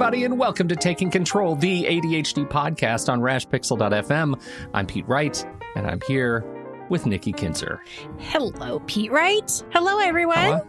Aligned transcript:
Everybody, 0.00 0.24
and 0.24 0.38
welcome 0.38 0.66
to 0.66 0.74
Taking 0.74 1.10
Control, 1.10 1.54
the 1.54 1.84
ADHD 1.84 2.48
podcast 2.48 3.12
on 3.12 3.20
rashpixel.fm. 3.20 4.40
I'm 4.72 4.86
Pete 4.86 5.06
Wright, 5.06 5.46
and 5.76 5.86
I'm 5.86 6.00
here 6.06 6.42
with 6.88 7.04
Nikki 7.04 7.34
Kinzer. 7.34 7.82
Hello, 8.18 8.78
Pete 8.86 9.12
Wright. 9.12 9.62
Hello, 9.74 9.98
everyone. 9.98 10.38
How 10.38 10.52
are, 10.52 10.66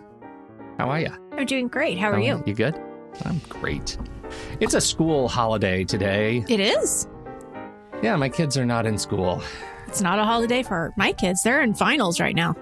how 0.79 0.89
are 0.89 0.99
you? 0.99 1.11
I'm 1.31 1.45
doing 1.45 1.69
great. 1.69 1.97
How 1.97 2.11
are 2.11 2.19
you? 2.19 2.43
You 2.45 2.53
good? 2.53 2.77
I'm 3.23 3.39
great. 3.47 3.97
It's 4.59 4.73
a 4.73 4.81
school 4.81 5.29
holiday 5.29 5.85
today. 5.85 6.43
It 6.49 6.59
is. 6.59 7.07
Yeah, 8.03 8.17
my 8.17 8.27
kids 8.27 8.57
are 8.57 8.65
not 8.65 8.85
in 8.85 8.97
school. 8.97 9.41
It's 9.87 10.01
not 10.01 10.19
a 10.19 10.25
holiday 10.25 10.61
for 10.61 10.91
my 10.97 11.13
kids. 11.13 11.41
They're 11.41 11.61
in 11.61 11.73
finals 11.73 12.19
right 12.19 12.35
now. 12.35 12.53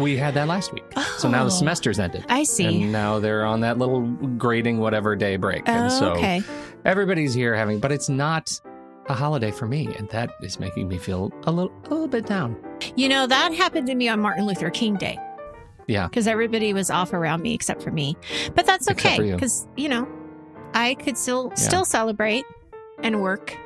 We 0.00 0.16
had 0.16 0.34
that 0.34 0.48
last 0.48 0.72
week. 0.72 0.84
So 1.18 1.28
now 1.28 1.44
the 1.44 1.50
Oh. 1.50 1.58
semester's 1.58 1.98
ended. 1.98 2.24
I 2.28 2.42
see. 2.44 2.82
And 2.82 2.92
now 2.92 3.18
they're 3.18 3.44
on 3.44 3.60
that 3.60 3.78
little 3.78 4.02
grading 4.38 4.78
whatever 4.78 5.16
day 5.16 5.36
break. 5.36 5.68
and 5.68 5.86
Oh, 5.86 5.88
so 5.98 6.10
okay. 6.12 6.42
everybody's 6.84 7.34
here 7.34 7.54
having, 7.54 7.78
but 7.80 7.92
it's 7.92 8.08
not 8.08 8.60
a 9.08 9.14
holiday 9.14 9.50
for 9.50 9.66
me. 9.66 9.94
And 9.98 10.08
that 10.10 10.30
is 10.42 10.58
making 10.60 10.88
me 10.88 10.98
feel 10.98 11.32
a 11.44 11.50
little, 11.52 11.72
a 11.86 11.90
little 11.90 12.08
bit 12.08 12.26
down. 12.26 12.56
You 12.96 13.08
know, 13.08 13.26
that 13.26 13.52
happened 13.54 13.86
to 13.88 13.94
me 13.94 14.08
on 14.08 14.20
Martin 14.20 14.46
Luther 14.46 14.68
King 14.70 14.96
Day 14.96 15.18
Yeah. 15.86 16.08
because 16.08 16.26
everybody 16.26 16.72
was 16.72 16.90
off 16.90 17.12
around 17.12 17.42
me 17.42 17.54
except 17.54 17.82
for 17.82 17.90
me. 17.90 18.16
But 18.54 18.66
that's 18.66 18.90
okay 18.90 19.16
for 19.16 19.22
you. 19.24 19.34
because, 19.34 19.66
you 19.76 19.88
know, 19.88 20.06
I 20.74 20.94
could 20.94 21.16
still 21.16 21.48
Yeah. 21.50 21.54
still 21.54 21.84
celebrate 21.84 22.44
and 23.02 23.22
work 23.22 23.56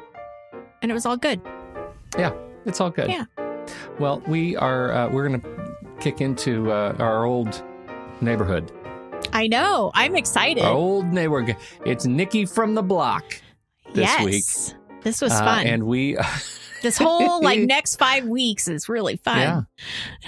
and 0.83 0.91
it 0.91 0.95
was 0.95 1.07
all 1.07 1.17
good. 1.17 1.41
Yeah, 2.19 2.33
it's 2.67 2.81
all 2.81 2.91
good. 2.91 3.09
Yeah. 3.11 3.25
Well, 3.99 4.23
we 4.27 4.57
are, 4.57 4.93
uh, 4.93 5.09
we're 5.11 5.29
going 5.29 5.41
to 5.41 5.70
kick 6.01 6.21
into 6.21 6.71
uh, 6.73 6.95
our 6.99 7.25
old 7.25 7.63
neighborhood. 8.21 8.73
I 9.33 9.47
know. 9.47 9.91
I'm 9.95 10.17
excited. 10.17 10.63
Our 10.65 10.73
old 10.73 11.07
neighborhood. 11.07 11.57
It's 11.85 12.07
Nikki 12.07 12.47
from 12.47 12.75
the 12.75 12.83
block 12.83 13.25
this 13.95 14.05
yes. 14.09 14.25
week. 14.25 14.77
This 15.05 15.21
was 15.21 15.33
Uh, 15.33 15.39
fun. 15.45 15.67
and 15.67 15.85
we, 15.85 16.17
this 16.83 16.99
whole 16.99 17.43
like 17.43 17.61
next 17.69 17.97
five 17.97 18.27
weeks 18.27 18.69
is 18.69 18.89
really 18.89 19.17
fun. 19.17 19.39
Yeah. 19.39 19.63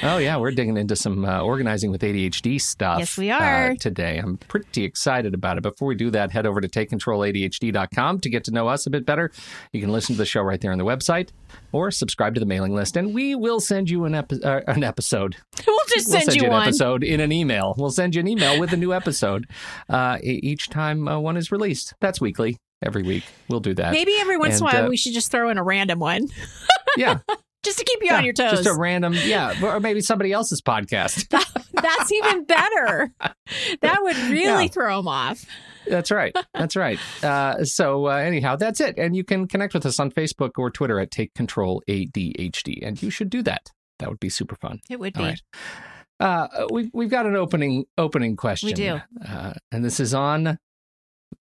Oh, 0.03 0.19
yeah. 0.19 0.37
We're 0.37 0.51
digging 0.51 0.77
into 0.77 0.97
some 0.97 1.25
uh, 1.25 1.41
organizing 1.41 1.91
with 1.91 2.03
ADHD 2.03 2.61
stuff. 2.61 2.99
Yes, 2.99 3.17
we 3.17 3.31
uh, 3.31 3.39
are. 3.39 3.77
today. 3.77 4.19
I'm 4.19 4.37
pretty 4.37 4.85
excited 4.85 5.35
about 5.35 5.59
it. 5.59 5.63
Before 5.63 5.89
we 5.89 5.95
do 5.95 6.11
that, 6.11 6.31
head 6.31 6.47
over 6.47 6.61
to 6.61 6.69
takecontroladhd.com 6.69 8.21
to 8.21 8.29
get 8.31 8.45
to 8.45 8.51
know 8.51 8.69
us 8.69 8.87
a 8.87 8.91
bit 8.91 9.07
better. 9.07 9.31
You 9.73 9.81
can 9.81 9.91
listen 9.91 10.15
to 10.15 10.19
the 10.19 10.27
show 10.27 10.43
right 10.43 10.61
there 10.61 10.73
on 10.73 10.79
the 10.79 10.85
website 10.85 11.31
or 11.73 11.91
subscribe 11.91 12.35
to 12.35 12.41
the 12.41 12.47
mailing 12.47 12.75
list, 12.75 12.97
and 12.97 13.15
we 13.15 13.35
will 13.35 13.61
send 13.61 13.91
you 13.91 14.05
an, 14.05 14.15
epi- 14.15 14.43
uh, 14.43 14.61
an 14.67 14.85
episode. 14.85 15.37
we'll 15.67 15.79
just 15.89 16.09
we'll 16.09 16.21
send, 16.21 16.37
you, 16.37 16.45
an 16.45 16.51
one. 16.51 16.63
episode 16.63 17.03
in 17.03 17.21
an 17.21 17.33
email. 17.33 17.75
We'll 17.77 17.91
send 17.91 18.15
you 18.15 18.21
an 18.21 18.29
email 18.29 18.59
with 18.61 18.73
a 18.73 18.77
new 18.77 18.93
episode 18.93 19.47
uh, 19.89 20.19
each 20.23 20.69
time 20.69 21.09
uh, 21.09 21.19
one 21.19 21.37
is 21.37 21.51
released. 21.51 21.95
That's 22.01 22.21
weekly. 22.21 22.59
Every 22.83 23.03
week. 23.03 23.25
We'll 23.49 23.61
do 23.61 23.75
that. 23.75 23.93
Maybe 23.93 24.15
every 24.19 24.37
once 24.39 24.57
in 24.59 24.63
a 24.63 24.65
while 24.65 24.85
uh, 24.87 24.89
we 24.89 24.97
should 24.97 25.13
just 25.15 25.31
throw 25.31 25.49
in 25.51 25.59
a 25.59 25.63
random 25.63 25.99
one 25.99 26.29
Yeah. 26.97 27.19
just 27.63 27.79
to 27.79 27.85
keep 27.85 28.01
you 28.03 28.09
Yeah, 28.11 28.19
on 28.19 28.25
your 28.25 28.35
toes. 28.35 28.51
Just 28.63 28.67
a 28.69 28.75
random, 28.79 29.15
yeah. 29.15 29.55
Or 29.65 29.81
maybe 29.81 30.01
somebody 30.01 30.33
else's 30.33 30.61
podcast. 30.61 31.29
That's 31.73 32.13
even 32.13 32.45
better. 32.45 33.13
that 33.81 33.99
would 34.03 34.17
really 34.17 34.65
Yeah. 34.65 34.69
throw 34.69 34.97
them 34.97 35.09
off. 35.09 35.45
That's 35.87 36.11
right. 36.11 36.35
That's 36.55 36.77
right. 36.77 36.99
Uh, 37.25 37.65
so 37.65 38.07
uh, 38.09 38.17
anyhow, 38.17 38.55
that's 38.55 38.81
it. 38.81 38.97
And 38.99 39.17
you 39.17 39.25
can 39.25 39.49
connect 39.49 39.75
with 39.75 39.85
us 39.85 39.99
on 39.99 40.13
Facebook 40.13 40.51
or 40.57 40.71
Twitter 40.71 41.01
at 41.01 41.11
Take 41.11 41.35
Control 41.35 41.83
ADHD, 41.89 42.87
and 42.87 43.03
you 43.03 43.11
should 43.11 43.29
do 43.31 43.43
that. 43.43 43.69
That 43.99 44.09
would 44.09 44.21
be 44.21 44.29
super 44.29 44.55
fun. 44.55 44.79
It 44.89 45.01
would 45.01 45.17
All 45.17 45.25
be. 45.25 45.29
right. 45.31 45.41
Uh, 46.21 46.67
we 46.71 46.89
we've 46.95 47.11
got 47.11 47.27
an 47.27 47.35
opening 47.35 47.85
opening 47.99 48.37
question. 48.37 48.69
We 48.69 48.75
do. 48.75 49.01
uh, 49.29 49.55
and 49.73 49.85
this 49.85 49.99
is 49.99 50.15
on 50.15 50.57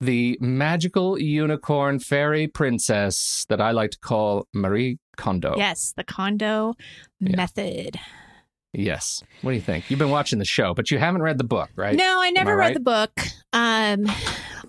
the 0.01 0.37
magical 0.41 1.17
unicorn 1.19 1.99
fairy 1.99 2.47
princess 2.47 3.45
that 3.49 3.61
I 3.61 3.71
like 3.71 3.91
to 3.91 3.99
call 3.99 4.47
Marie 4.53 4.97
Kondo. 5.15 5.53
Yes, 5.57 5.93
the 5.95 6.03
condo 6.03 6.73
Yeah. 7.19 7.35
method. 7.37 7.97
Yes. 8.73 9.21
What 9.41 9.51
do 9.51 9.55
you 9.55 9.61
think? 9.61 9.89
You've 9.89 9.99
been 9.99 10.09
watching 10.11 10.39
the 10.39 10.45
show, 10.45 10.73
but 10.73 10.91
you 10.91 10.97
haven't 10.97 11.21
read 11.21 11.37
the 11.37 11.43
book, 11.43 11.69
right? 11.75 11.95
No, 11.95 12.21
I 12.21 12.29
never 12.31 12.51
I 12.51 12.55
read 12.55 12.65
right? 12.67 12.73
the 12.73 12.79
book. 12.79 13.11
Um, 13.53 14.05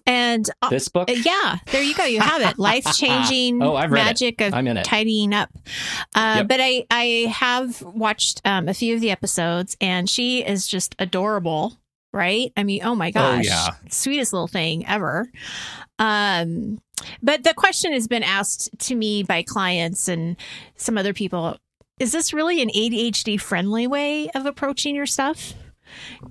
and 0.06 0.44
uh, 0.60 0.70
This 0.70 0.88
book. 0.88 1.08
uh, 1.08 1.12
yeah, 1.12 1.58
there 1.70 1.82
you 1.82 1.94
go. 1.94 2.04
You 2.04 2.20
have 2.20 2.42
it. 2.42 2.58
Life 2.58 2.84
changing 2.96 3.62
Oh, 3.62 3.76
I've 3.76 3.92
read 3.92 4.00
it. 4.00 4.04
magic 4.06 4.40
of 4.40 4.54
I'm 4.54 4.66
in 4.66 4.76
it. 4.76 4.84
tidying 4.84 5.32
up. 5.32 5.50
Uh, 6.16 6.34
Yep. 6.38 6.48
But 6.48 6.60
I, 6.60 6.84
I 6.90 7.04
have 7.32 7.80
watched 7.82 8.40
um, 8.44 8.68
a 8.68 8.74
few 8.74 8.96
of 8.96 9.00
the 9.00 9.12
episodes, 9.12 9.76
and 9.80 10.10
she 10.10 10.44
is 10.44 10.66
just 10.66 10.96
adorable. 10.98 11.78
Right? 12.12 12.52
I 12.56 12.64
mean, 12.64 12.82
oh 12.84 12.94
my 12.94 13.10
gosh, 13.10 13.46
yeah. 13.46 13.70
sweetest 13.90 14.32
little 14.32 14.48
thing 14.48 14.86
ever. 14.86 15.28
Um, 15.98 16.80
but 17.22 17.42
the 17.42 17.54
question 17.54 17.92
has 17.92 18.06
been 18.06 18.22
asked 18.22 18.70
to 18.80 18.94
me 18.94 19.22
by 19.22 19.42
clients 19.42 20.08
and 20.08 20.36
some 20.76 20.98
other 20.98 21.14
people: 21.14 21.56
Is 21.98 22.12
this 22.12 22.32
really 22.32 22.60
an 22.60 22.68
ADHD 22.68 23.40
friendly 23.40 23.86
way 23.86 24.28
of 24.30 24.46
approaching 24.46 24.94
your 24.94 25.06
stuff? 25.06 25.54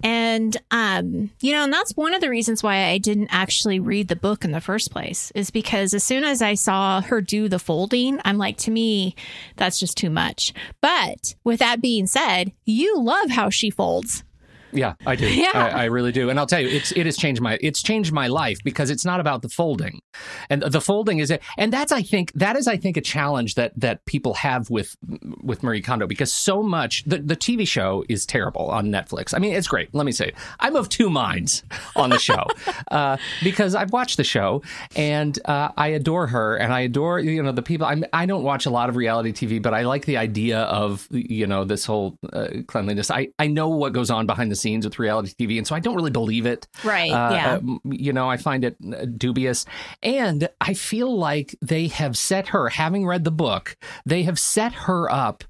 And 0.03 0.58
um, 0.72 1.31
you 1.41 1.52
know, 1.52 1.64
and 1.64 1.74
that's 1.74 1.96
one 1.96 2.14
of 2.14 2.22
the 2.22 2.30
reasons 2.30 2.64
why 2.64 2.86
I 2.86 2.97
didn't 2.97 3.30
actually 3.31 3.80
read 3.80 4.08
the 4.08 4.16
book 4.16 4.44
in 4.44 4.52
the 4.52 4.62
first 4.62 4.91
place 4.91 5.31
is 5.36 5.52
because 5.52 5.94
as 5.94 6.03
soon 6.03 6.24
as 6.24 6.41
I 6.41 6.56
saw 6.56 7.02
her 7.02 7.22
do 7.22 7.47
the 7.47 7.59
folding, 7.59 8.20
I'm 8.25 8.38
like, 8.38 8.58
to 8.59 8.72
me, 8.72 9.16
that's 9.58 9.80
just 9.80 9.97
too 9.97 10.09
much. 10.09 10.53
But 10.81 11.36
with 11.44 11.59
that 11.59 11.81
being 11.81 12.08
said, 12.08 12.52
you 12.66 13.00
love 13.00 13.30
how 13.30 13.50
she 13.50 13.70
folds. 13.70 14.24
Yeah, 14.74 14.94
I 15.06 15.16
do. 15.16 15.32
Yeah. 15.32 15.52
I, 15.54 15.84
I 15.84 15.86
really 15.86 16.12
do. 16.12 16.30
And 16.30 16.40
I'll 16.40 16.48
tell 16.48 16.59
you, 16.59 16.68
it's 16.68 16.92
it 16.92 17.06
has 17.06 17.18
changed 17.18 17.42
my 17.42 17.58
it's 17.62 17.82
changed 17.82 18.12
my 18.12 18.28
life 18.28 18.59
because 18.64 18.90
it's 18.90 19.06
not 19.06 19.20
about 19.20 19.42
the 19.42 19.50
folding, 19.50 20.02
and 20.50 20.62
the 20.62 20.82
folding 20.82 21.20
is 21.20 21.32
it. 21.32 21.42
And 21.58 21.72
that's 21.72 21.92
I 21.92 22.02
think 22.02 22.32
that 22.34 22.56
is 22.56 22.68
I 22.68 22.78
think 22.78 22.98
a 22.98 23.02
challenge 23.02 23.56
that 23.56 23.74
that 23.80 24.06
people 24.06 24.34
have 24.36 24.70
with 24.70 24.96
with 25.42 25.64
Marie 25.64 25.82
Kondo 25.82 26.08
because 26.08 26.32
so 26.32 26.64
much 26.64 27.04
the 27.06 27.20
the 27.20 27.36
TV 27.36 27.68
show 27.68 28.04
is 28.09 28.26
terrible 28.26 28.70
on 28.70 28.88
Netflix. 28.88 29.34
I 29.34 29.40
mean, 29.40 29.53
it's 29.53 29.68
great. 29.68 29.94
Let 29.94 30.06
me 30.06 30.12
say. 30.12 30.34
I'm 30.59 30.76
of 30.76 30.90
two 30.90 31.09
minds 31.09 31.64
on 31.96 32.09
the 32.09 32.20
show 32.20 32.46
uh, 32.91 33.18
because 33.44 33.76
I've 33.76 33.91
watched 33.91 34.18
the 34.18 34.23
show 34.23 34.62
and 34.96 35.38
uh, 35.46 35.70
I 35.76 35.90
adore 35.90 36.28
her 36.28 36.56
and 36.56 36.73
I 36.73 36.82
adore 36.82 37.20
you 37.20 37.41
know 37.44 37.52
the 37.52 37.62
people. 37.62 37.88
I'm, 37.88 38.06
I 38.14 38.26
don't 38.26 38.44
watch 38.44 38.66
a 38.66 38.70
lot 38.70 38.90
of 38.90 38.96
reality 38.96 39.32
TV, 39.32 39.62
but 39.62 39.73
I 39.73 39.84
like 39.84 40.06
the 40.06 40.18
idea 40.18 40.59
of 40.62 41.08
you 41.12 41.47
know 41.47 41.64
this 41.64 41.85
whole 41.85 42.18
uh, 42.32 42.47
cleanliness. 42.68 43.12
I 43.12 43.29
I 43.40 43.47
know 43.47 43.70
what 43.70 43.94
goes 43.94 44.09
on 44.09 44.26
behind 44.26 44.52
the 44.52 44.56
scenes 44.61 44.85
with 44.85 44.99
reality 44.99 45.34
TV, 45.40 45.58
and 45.58 45.66
so 45.67 45.75
I 45.75 45.79
don't 45.79 45.96
really 45.96 46.11
believe 46.11 46.46
it. 46.46 46.67
Right. 46.84 47.11
Uh, 47.11 47.34
yeah. 47.34 47.53
uh, 47.63 47.78
you 47.85 48.13
know, 48.13 48.29
I 48.29 48.37
find 48.37 48.63
it 48.63 48.75
uh, 48.93 49.05
dubious. 49.05 49.66
And 50.03 50.47
I 50.61 50.73
feel 50.73 51.17
like 51.17 51.55
they 51.61 51.87
have 51.87 52.17
set 52.17 52.49
her, 52.49 52.69
having 52.69 53.05
read 53.05 53.23
the 53.23 53.31
book, 53.31 53.75
they 54.05 54.23
have 54.23 54.40
set 54.40 54.73
her 54.73 55.11
up 55.11 55.43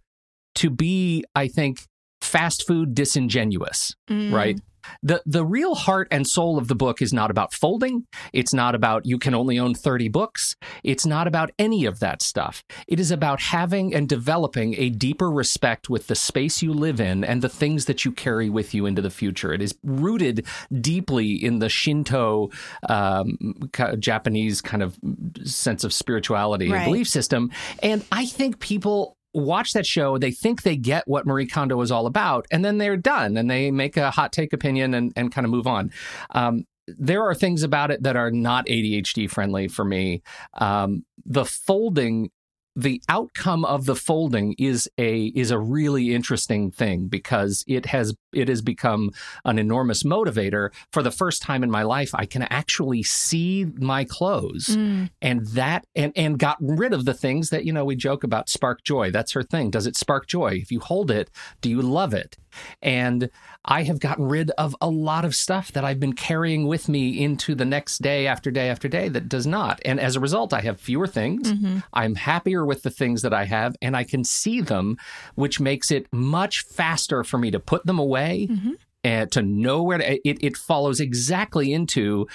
to 0.55 0.69
be, 0.69 1.23
I 1.35 1.47
think, 1.47 1.79
fast 2.21 2.65
food 2.67 2.93
disingenuous, 2.95 3.95
Mm. 4.09 4.31
right? 4.33 4.59
The 5.04 5.22
the 5.25 5.45
real 5.45 5.75
heart 5.75 6.07
and 6.12 6.28
soul 6.28 6.57
of 6.57 6.68
the 6.68 6.75
book 6.75 7.01
is 7.01 7.13
not 7.13 7.31
about 7.31 7.54
folding. 7.54 8.06
It's 8.33 8.54
not 8.54 8.75
about 8.75 9.06
you 9.06 9.18
can 9.18 9.33
only 9.33 9.60
own 9.60 9.74
30 9.74 10.10
books. 10.10 10.56
It's 10.83 11.06
not 11.06 11.28
about 11.28 11.51
any 11.57 11.86
of 11.86 12.00
that 12.00 12.22
stuff. 12.22 12.63
It 12.88 13.00
is 13.00 13.12
about 13.12 13.42
having 13.42 13.94
and 13.94 14.07
developing 14.07 14.75
a 14.78 14.89
deeper 14.89 15.30
respect 15.31 15.89
with 15.89 16.07
the 16.07 16.16
space 16.16 16.62
you 16.62 16.74
live 16.74 17.00
in 17.00 17.24
and 17.24 17.42
the 17.42 17.50
things 17.50 17.86
that 17.86 18.06
you 18.06 18.12
carry 18.12 18.50
with 18.50 18.74
you 18.74 18.86
into 18.86 19.01
the 19.01 19.10
future. 19.10 19.54
It 19.54 19.62
is 19.62 19.75
rooted 19.83 20.45
deeply 20.80 21.33
in 21.33 21.60
the 21.60 21.69
Shinto 21.69 22.50
um, 22.89 23.69
Japanese 24.00 24.62
kind 24.62 24.83
of 24.83 24.98
sense 25.44 25.83
of 25.83 25.94
spirituality 25.94 26.69
right. 26.69 26.78
and 26.78 26.86
belief 26.86 27.07
system. 27.07 27.51
And 27.81 28.04
I 28.12 28.25
think 28.25 28.60
people 28.60 29.18
watch 29.33 29.74
that 29.74 29.86
show, 29.86 30.18
they 30.18 30.31
think 30.31 30.63
they 30.63 30.75
get 30.75 31.07
what 31.07 31.25
Marie 31.25 31.48
Kondo 31.48 31.80
is 31.81 31.92
all 31.92 32.06
about, 32.06 32.45
and 32.51 32.63
then 32.63 32.78
they're 32.78 32.98
done 32.98 33.38
and 33.38 33.50
they 33.50 33.72
make 33.72 33.98
a 33.98 34.12
hot 34.12 34.31
take 34.31 34.54
opinion 34.54 34.94
and, 34.94 35.13
and 35.16 35.31
kind 35.31 35.45
of 35.45 35.51
move 35.51 35.68
on. 35.68 35.92
Um, 36.31 36.66
there 36.88 37.24
are 37.24 37.36
things 37.36 37.63
about 37.63 37.92
it 37.92 38.04
that 38.04 38.16
are 38.16 38.31
not 38.31 38.66
ADHD 38.66 39.30
friendly 39.30 39.68
for 39.68 39.86
me. 39.86 40.22
Um, 40.56 41.06
the 41.25 41.45
folding 41.45 42.31
the 42.75 43.01
outcome 43.10 43.66
of 43.66 43.86
the 43.86 43.95
folding 43.95 44.56
is 44.57 44.89
a 44.98 45.25
is 45.36 45.51
a 45.51 45.60
really 45.60 46.16
interesting 46.16 46.72
thing 46.72 47.07
because 47.07 47.66
it 47.68 47.86
has 47.88 48.16
it 48.33 48.48
has 48.48 48.62
become 48.62 49.12
an 49.45 49.60
enormous 49.60 50.04
motivator 50.04 50.72
for 50.92 51.04
the 51.04 51.12
first 51.12 51.42
time 51.42 51.63
in 51.63 51.72
my 51.72 51.83
life 51.83 52.12
i 52.13 52.25
can 52.25 52.44
actually 52.44 53.04
see 53.04 53.66
my 53.75 54.04
clothes 54.04 54.68
mm. 54.68 55.10
and 55.22 55.48
that 55.48 55.86
and 55.95 56.13
and 56.16 56.39
got 56.39 56.57
rid 56.60 56.94
of 56.94 57.06
the 57.06 57.13
things 57.13 57.50
that 57.50 57.66
you 57.66 57.74
know 57.74 57.86
we 57.86 57.95
joke 57.95 58.24
about 58.24 58.50
spark 58.50 58.83
joy 58.83 59.12
that's 59.12 59.33
her 59.33 59.44
thing 59.44 59.69
does 59.69 59.88
it 59.88 59.95
spark 59.95 60.28
joy 60.28 60.51
if 60.51 60.72
you 60.72 60.80
hold 60.80 61.12
it 61.12 61.30
do 61.62 61.69
you 61.69 61.81
love 61.81 62.13
it 62.13 62.38
and 62.81 63.30
I 63.63 63.83
have 63.83 64.00
gotten 64.00 64.25
rid 64.25 64.50
of 64.51 64.75
a 64.81 64.89
lot 64.89 65.25
of 65.25 65.36
stuff 65.36 65.72
that 65.74 65.86
I've 65.86 66.00
been 66.00 66.13
carrying 66.13 66.68
with 66.68 66.89
me 66.89 67.22
into 67.24 67.54
the 67.54 67.66
next 67.66 68.00
day 68.00 68.25
after 68.28 68.50
day 68.50 68.69
after 68.69 68.88
day 68.88 69.07
that 69.10 69.30
does 69.30 69.45
not. 69.45 69.80
And 69.86 70.00
as 70.00 70.16
a 70.16 70.19
result, 70.19 70.54
I 70.54 70.62
have 70.62 70.80
fewer 70.80 71.07
things. 71.07 71.51
Mm-hmm. 71.51 71.80
I'm 71.94 72.16
happier 72.16 72.66
with 72.66 72.83
the 72.83 72.89
things 72.89 73.22
that 73.22 73.33
I 73.33 73.45
have 73.45 73.75
and 73.81 73.95
I 73.95 74.04
can 74.04 74.24
see 74.24 74.62
them, 74.62 74.98
which 75.36 75.60
makes 75.60 75.92
it 75.92 76.07
much 76.12 76.63
faster 76.63 77.24
for 77.24 77.38
me 77.38 77.51
to 77.51 77.60
put 77.60 77.86
them 77.86 78.00
away. 78.00 78.20
Mm-hmm. 78.29 78.71
And 79.03 79.31
to 79.31 79.41
know 79.41 79.81
where 79.81 79.97
to, 79.97 80.27
it, 80.27 80.38
it 80.41 80.57
follows 80.57 81.00
exactly 81.00 81.73
into 81.73 82.27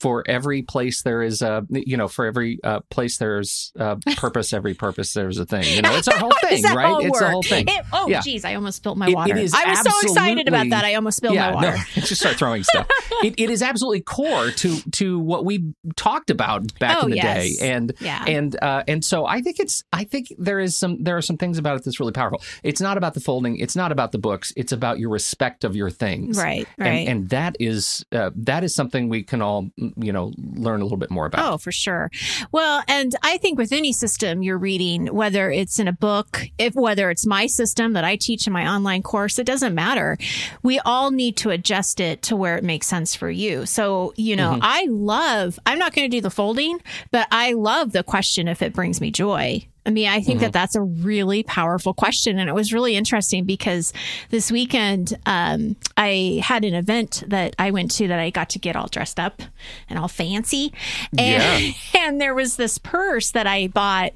for 0.00 0.24
every 0.26 0.62
place 0.62 1.02
there 1.02 1.22
is 1.22 1.42
a 1.42 1.66
you 1.70 1.96
know 1.96 2.08
for 2.08 2.24
every 2.24 2.58
uh, 2.62 2.80
place 2.90 3.18
there's 3.18 3.72
a 3.76 3.96
purpose 4.16 4.52
every 4.52 4.74
purpose 4.74 5.12
there's 5.12 5.38
a 5.38 5.46
thing. 5.46 5.64
You 5.64 5.82
know 5.82 5.94
it's 5.94 6.08
a 6.08 6.18
whole 6.18 6.32
thing 6.40 6.62
right? 6.74 7.04
it's 7.04 7.20
a 7.20 7.30
whole 7.30 7.42
thing. 7.42 7.66
It, 7.68 7.84
oh 7.92 8.08
yeah. 8.08 8.20
geez 8.20 8.44
i 8.44 8.54
almost 8.54 8.78
spilled 8.78 8.98
my 8.98 9.10
water. 9.10 9.36
it, 9.36 9.54
I 9.54 9.70
was 9.70 9.80
so 9.80 9.90
excited 10.02 10.48
about 10.48 10.68
that 10.70 10.84
I 10.84 10.94
almost 10.94 11.18
spilled 11.18 11.34
yeah, 11.34 11.50
my 11.50 11.54
water. 11.54 11.76
no, 11.76 11.82
just 12.02 12.20
start 12.20 12.36
throwing 12.36 12.64
stuff. 12.64 12.88
It, 13.22 13.34
it 13.38 13.48
is 13.48 13.62
absolutely 13.62 14.02
core 14.02 14.50
to 14.50 14.80
to 14.92 15.18
what 15.18 15.46
we 15.46 15.72
talked 15.96 16.28
about 16.28 16.78
back 16.78 16.98
oh, 17.00 17.04
in 17.04 17.12
the 17.12 17.16
yes. 17.16 17.58
day 17.58 17.72
and 17.72 17.92
yeah. 18.00 18.22
and 18.26 18.54
uh, 18.60 18.82
and 18.86 19.02
so 19.02 19.24
I 19.24 19.40
think 19.40 19.60
it's 19.60 19.82
I 19.92 20.04
think 20.04 20.34
there 20.36 20.60
is 20.60 20.76
some 20.76 21.02
there 21.02 21.16
are 21.16 21.22
some 21.22 21.38
things 21.38 21.56
about 21.56 21.76
it 21.76 21.84
that's 21.84 22.00
really 22.00 22.12
powerful. 22.12 22.42
It's 22.62 22.82
not 22.82 22.98
about 22.98 23.14
the 23.14 23.20
folding. 23.20 23.56
It's 23.56 23.76
not 23.76 23.92
about 23.92 24.12
the 24.12 24.18
books. 24.18 24.52
It's 24.56 24.72
about 24.72 24.98
your 24.98 25.08
respect 25.08 25.64
of 25.64 25.74
your 25.74 25.88
things. 25.88 26.36
Right 26.36 26.68
right. 26.76 26.88
and, 26.88 27.08
and 27.08 27.28
that 27.30 27.56
is 27.60 28.04
uh, 28.12 28.30
that 28.36 28.64
is 28.64 28.74
something 28.74 29.08
we 29.08 29.22
can 29.22 29.40
all 29.40 29.70
you 29.96 30.12
know 30.12 30.32
learn 30.38 30.80
a 30.80 30.84
little 30.84 30.98
bit 30.98 31.10
more 31.10 31.26
about. 31.26 31.52
Oh, 31.52 31.58
for 31.58 31.72
sure. 31.72 32.10
Well, 32.52 32.82
and 32.88 33.14
I 33.22 33.38
think 33.38 33.58
with 33.58 33.72
any 33.72 33.92
system 33.92 34.42
you're 34.42 34.58
reading, 34.58 35.06
whether 35.06 35.50
it's 35.50 35.78
in 35.78 35.88
a 35.88 35.92
book, 35.92 36.46
if 36.58 36.74
whether 36.74 37.10
it's 37.10 37.26
my 37.26 37.46
system 37.46 37.92
that 37.94 38.04
I 38.04 38.16
teach 38.16 38.46
in 38.46 38.52
my 38.52 38.66
online 38.66 39.02
course, 39.02 39.38
it 39.38 39.46
doesn't 39.46 39.74
matter. 39.74 40.16
We 40.62 40.78
all 40.80 41.10
need 41.10 41.36
to 41.38 41.50
adjust 41.50 42.00
it 42.00 42.22
to 42.22 42.36
where 42.36 42.56
it 42.56 42.64
makes 42.64 42.86
sense 42.86 43.14
for 43.14 43.30
you. 43.30 43.66
So, 43.66 44.12
you 44.16 44.36
know, 44.36 44.52
mm-hmm. 44.52 44.62
I 44.62 44.86
love, 44.88 45.58
I'm 45.66 45.78
not 45.78 45.94
going 45.94 46.10
to 46.10 46.16
do 46.16 46.20
the 46.20 46.30
folding, 46.30 46.80
but 47.10 47.26
I 47.30 47.52
love 47.52 47.92
the 47.92 48.02
question 48.02 48.48
if 48.48 48.62
it 48.62 48.72
brings 48.72 49.00
me 49.00 49.10
joy. 49.10 49.66
I 49.86 49.90
mean, 49.90 50.08
I 50.08 50.20
think 50.20 50.38
mm-hmm. 50.38 50.44
that 50.44 50.52
that's 50.52 50.74
a 50.74 50.80
really 50.80 51.42
powerful 51.42 51.92
question. 51.92 52.38
And 52.38 52.48
it 52.48 52.54
was 52.54 52.72
really 52.72 52.96
interesting 52.96 53.44
because 53.44 53.92
this 54.30 54.50
weekend, 54.50 55.18
um, 55.26 55.76
I 55.96 56.40
had 56.42 56.64
an 56.64 56.74
event 56.74 57.22
that 57.26 57.54
I 57.58 57.70
went 57.70 57.90
to 57.92 58.08
that 58.08 58.18
I 58.18 58.30
got 58.30 58.48
to 58.50 58.58
get 58.58 58.76
all 58.76 58.86
dressed 58.86 59.20
up 59.20 59.42
and 59.90 59.98
all 59.98 60.08
fancy. 60.08 60.72
And, 61.18 61.62
yeah. 61.62 61.72
and 62.06 62.20
there 62.20 62.34
was 62.34 62.56
this 62.56 62.78
purse 62.78 63.32
that 63.32 63.46
I 63.46 63.66
bought 63.66 64.12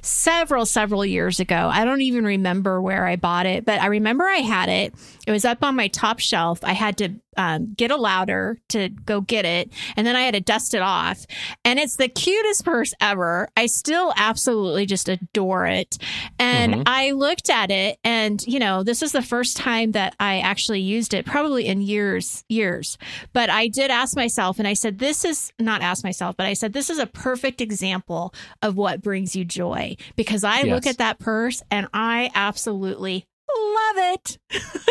several, 0.00 0.64
several 0.64 1.04
years 1.04 1.38
ago. 1.38 1.68
I 1.70 1.84
don't 1.84 2.02
even 2.02 2.24
remember 2.24 2.80
where 2.80 3.06
I 3.06 3.16
bought 3.16 3.44
it, 3.44 3.66
but 3.66 3.80
I 3.80 3.86
remember 3.86 4.24
I 4.24 4.38
had 4.38 4.70
it. 4.70 4.94
It 5.26 5.32
was 5.32 5.44
up 5.44 5.62
on 5.62 5.76
my 5.76 5.88
top 5.88 6.18
shelf. 6.18 6.64
I 6.64 6.72
had 6.72 6.96
to 6.98 7.12
um, 7.36 7.74
get 7.74 7.90
a 7.90 7.96
louder 7.96 8.58
to 8.70 8.88
go 8.88 9.20
get 9.20 9.44
it. 9.44 9.72
And 9.96 10.06
then 10.06 10.16
I 10.16 10.22
had 10.22 10.34
to 10.34 10.40
dust 10.40 10.74
it 10.74 10.82
off. 10.82 11.24
And 11.64 11.78
it's 11.78 11.96
the 11.96 12.08
cutest 12.08 12.64
purse 12.64 12.94
ever. 13.00 13.48
I 13.56 13.66
still 13.66 14.12
absolutely 14.16 14.86
just 14.86 15.08
adore 15.08 15.66
it. 15.66 15.98
And 16.38 16.74
mm-hmm. 16.74 16.82
I 16.86 17.12
looked 17.12 17.50
at 17.50 17.70
it 17.70 17.98
and, 18.04 18.44
you 18.46 18.58
know, 18.58 18.82
this 18.82 19.02
is 19.02 19.12
the 19.12 19.22
first 19.22 19.56
time 19.56 19.92
that 19.92 20.14
I 20.18 20.40
actually 20.40 20.80
used 20.80 21.14
it, 21.14 21.26
probably 21.26 21.66
in 21.66 21.80
years, 21.80 22.44
years. 22.48 22.98
But 23.32 23.50
I 23.50 23.68
did 23.68 23.90
ask 23.90 24.16
myself, 24.16 24.58
and 24.58 24.66
I 24.66 24.74
said, 24.74 24.98
this 24.98 25.24
is 25.24 25.52
not 25.58 25.82
ask 25.82 26.04
myself, 26.04 26.36
but 26.36 26.46
I 26.46 26.54
said, 26.54 26.72
this 26.72 26.90
is 26.90 26.98
a 26.98 27.06
perfect 27.06 27.60
example 27.60 28.34
of 28.62 28.76
what 28.76 29.02
brings 29.02 29.36
you 29.36 29.44
joy 29.44 29.96
because 30.16 30.44
I 30.44 30.60
yes. 30.60 30.66
look 30.66 30.86
at 30.86 30.98
that 30.98 31.18
purse 31.18 31.62
and 31.70 31.88
I 31.92 32.30
absolutely 32.34 33.26
love 33.58 34.14
it. 34.14 34.38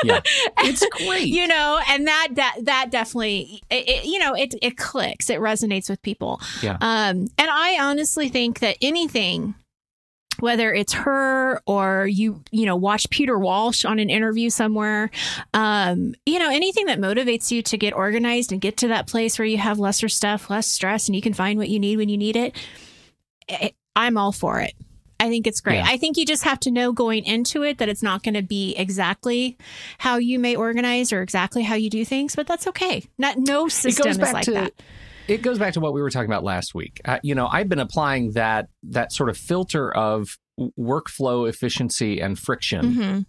Yeah, 0.03 0.21
it's 0.59 0.85
great. 0.91 1.27
you 1.27 1.47
know, 1.47 1.79
and 1.89 2.07
that 2.07 2.29
that 2.33 2.55
that 2.63 2.91
definitely, 2.91 3.61
it, 3.69 3.89
it, 3.89 4.05
you 4.05 4.19
know, 4.19 4.33
it 4.33 4.55
it 4.61 4.77
clicks. 4.77 5.29
It 5.29 5.39
resonates 5.39 5.89
with 5.89 6.01
people. 6.01 6.41
Yeah. 6.61 6.77
Um, 6.81 7.27
and 7.37 7.49
I 7.49 7.77
honestly 7.81 8.29
think 8.29 8.59
that 8.59 8.77
anything 8.81 9.55
whether 10.39 10.73
it's 10.73 10.93
her 10.93 11.61
or 11.65 12.07
you 12.07 12.41
you 12.51 12.65
know 12.65 12.75
watch 12.75 13.09
peter 13.09 13.37
walsh 13.37 13.85
on 13.85 13.99
an 13.99 14.09
interview 14.09 14.49
somewhere 14.49 15.09
um, 15.53 16.15
you 16.25 16.39
know 16.39 16.49
anything 16.49 16.85
that 16.85 16.99
motivates 16.99 17.51
you 17.51 17.61
to 17.61 17.77
get 17.77 17.93
organized 17.93 18.51
and 18.51 18.61
get 18.61 18.77
to 18.77 18.87
that 18.87 19.07
place 19.07 19.37
where 19.37 19.45
you 19.45 19.57
have 19.57 19.79
lesser 19.79 20.09
stuff 20.09 20.49
less 20.49 20.67
stress 20.67 21.07
and 21.07 21.15
you 21.15 21.21
can 21.21 21.33
find 21.33 21.59
what 21.59 21.69
you 21.69 21.79
need 21.79 21.97
when 21.97 22.09
you 22.09 22.17
need 22.17 22.35
it, 22.35 22.55
it 23.47 23.61
eh, 23.61 23.69
i'm 23.95 24.17
all 24.17 24.31
for 24.31 24.59
it 24.59 24.73
I 25.19 25.29
think 25.29 25.47
it's 25.47 25.61
great. 25.61 25.75
Yeah. 25.75 25.85
I 25.87 25.97
think 25.97 26.17
you 26.17 26.25
just 26.25 26.43
have 26.43 26.59
to 26.61 26.71
know 26.71 26.93
going 26.93 27.25
into 27.25 27.63
it 27.63 27.79
that 27.79 27.89
it's 27.89 28.01
not 28.01 28.23
going 28.23 28.35
to 28.35 28.41
be 28.41 28.73
exactly 28.75 29.57
how 29.97 30.17
you 30.17 30.39
may 30.39 30.55
organize 30.55 31.11
or 31.11 31.21
exactly 31.21 31.63
how 31.63 31.75
you 31.75 31.89
do 31.89 32.05
things, 32.05 32.35
but 32.35 32.47
that's 32.47 32.67
okay. 32.67 33.03
Not 33.17 33.37
no 33.37 33.67
system 33.67 34.07
is 34.07 34.17
like 34.17 34.45
to, 34.45 34.51
that. 34.51 34.73
It 35.27 35.41
goes 35.41 35.59
back 35.59 35.73
to 35.73 35.79
what 35.79 35.93
we 35.93 36.01
were 36.01 36.09
talking 36.09 36.29
about 36.29 36.43
last 36.43 36.73
week. 36.73 37.01
Uh, 37.03 37.19
you 37.21 37.35
know, 37.35 37.47
I've 37.47 37.67
been 37.67 37.79
applying 37.79 38.31
that 38.31 38.69
that 38.83 39.11
sort 39.11 39.29
of 39.29 39.37
filter 39.37 39.93
of 39.93 40.37
workflow 40.79 41.47
efficiency 41.47 42.21
and 42.21 42.37
friction. 42.37 42.81
Mm-hmm 42.81 43.19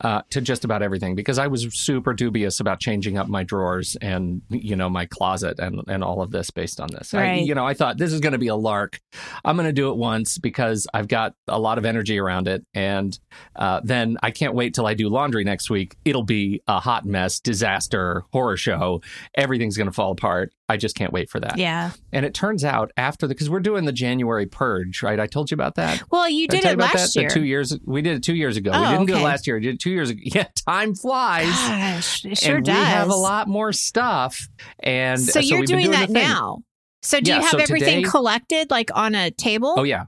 uh, 0.00 0.22
to 0.30 0.40
just 0.40 0.64
about 0.64 0.82
everything 0.82 1.14
because 1.14 1.38
I 1.38 1.48
was 1.48 1.66
super 1.74 2.14
dubious 2.14 2.60
about 2.60 2.78
changing 2.78 3.18
up 3.18 3.28
my 3.28 3.42
drawers 3.42 3.96
and 4.00 4.42
you 4.48 4.76
know 4.76 4.88
my 4.88 5.06
closet 5.06 5.58
and 5.58 5.82
and 5.88 6.04
all 6.04 6.22
of 6.22 6.30
this 6.30 6.50
based 6.50 6.80
on 6.80 6.88
this. 6.92 7.12
Right. 7.12 7.30
I, 7.30 7.34
you 7.36 7.54
know, 7.54 7.66
I 7.66 7.74
thought 7.74 7.98
this 7.98 8.12
is 8.12 8.20
going 8.20 8.32
to 8.32 8.38
be 8.38 8.48
a 8.48 8.56
lark. 8.56 9.00
I'm 9.44 9.56
going 9.56 9.68
to 9.68 9.72
do 9.72 9.90
it 9.90 9.96
once 9.96 10.38
because 10.38 10.86
I've 10.94 11.08
got 11.08 11.34
a 11.48 11.58
lot 11.58 11.78
of 11.78 11.84
energy 11.84 12.18
around 12.18 12.46
it, 12.46 12.64
and 12.74 13.18
uh, 13.56 13.80
then 13.82 14.16
I 14.22 14.30
can't 14.30 14.54
wait 14.54 14.74
till 14.74 14.86
I 14.86 14.94
do 14.94 15.08
laundry 15.08 15.44
next 15.44 15.68
week. 15.68 15.96
It'll 16.04 16.22
be 16.22 16.62
a 16.68 16.78
hot 16.78 17.04
mess, 17.04 17.40
disaster, 17.40 18.24
horror 18.32 18.56
show. 18.56 19.02
Everything's 19.34 19.76
going 19.76 19.88
to 19.88 19.92
fall 19.92 20.12
apart. 20.12 20.52
I 20.68 20.76
just 20.76 20.94
can't 20.94 21.12
wait 21.12 21.30
for 21.30 21.40
that. 21.40 21.56
Yeah. 21.56 21.92
And 22.12 22.26
it 22.26 22.34
turns 22.34 22.62
out 22.62 22.92
after 22.96 23.26
the 23.26 23.34
because 23.34 23.48
we're 23.48 23.60
doing 23.60 23.86
the 23.86 23.92
January 23.92 24.46
purge, 24.46 25.02
right? 25.02 25.18
I 25.18 25.26
told 25.26 25.50
you 25.50 25.54
about 25.54 25.76
that. 25.76 26.02
Well, 26.10 26.28
you 26.28 26.46
did, 26.46 26.62
did 26.62 26.72
it 26.72 26.78
last 26.78 27.14
that? 27.14 27.20
year. 27.20 27.28
The 27.28 27.34
two 27.34 27.44
years 27.44 27.78
we 27.84 28.02
did 28.02 28.16
it 28.16 28.22
two 28.22 28.34
years 28.34 28.56
ago. 28.56 28.72
Oh, 28.74 28.80
we 28.80 28.86
didn't 28.86 29.02
okay. 29.02 29.12
do 29.14 29.18
it 29.18 29.22
last 29.22 29.46
year. 29.46 29.56
We 29.56 29.62
did 29.62 29.74
it 29.76 29.80
two 29.80 29.90
years 29.90 30.10
ago. 30.10 30.20
Yeah, 30.28 30.46
time 30.68 30.94
flies. 30.94 31.46
Gosh, 31.46 32.24
it 32.26 32.38
sure 32.38 32.56
and 32.56 32.66
does. 32.66 32.76
We 32.76 32.84
have 32.84 33.08
a 33.08 33.14
lot 33.14 33.48
more 33.48 33.72
stuff, 33.72 34.46
and 34.78 35.18
so, 35.18 35.32
so 35.32 35.40
you're 35.40 35.64
doing, 35.64 35.86
doing, 35.86 35.92
that 35.92 36.10
now. 36.10 36.58
So 37.02 37.18
do 37.20 37.30
yeah, 37.30 37.36
you 37.36 37.42
have 37.42 37.50
so 37.52 37.58
everything 37.58 38.02
today, 38.02 38.10
collected 38.10 38.70
like 38.70 38.90
on 38.94 39.14
a 39.14 39.30
table? 39.30 39.74
Oh 39.76 39.84
yeah. 39.84 40.04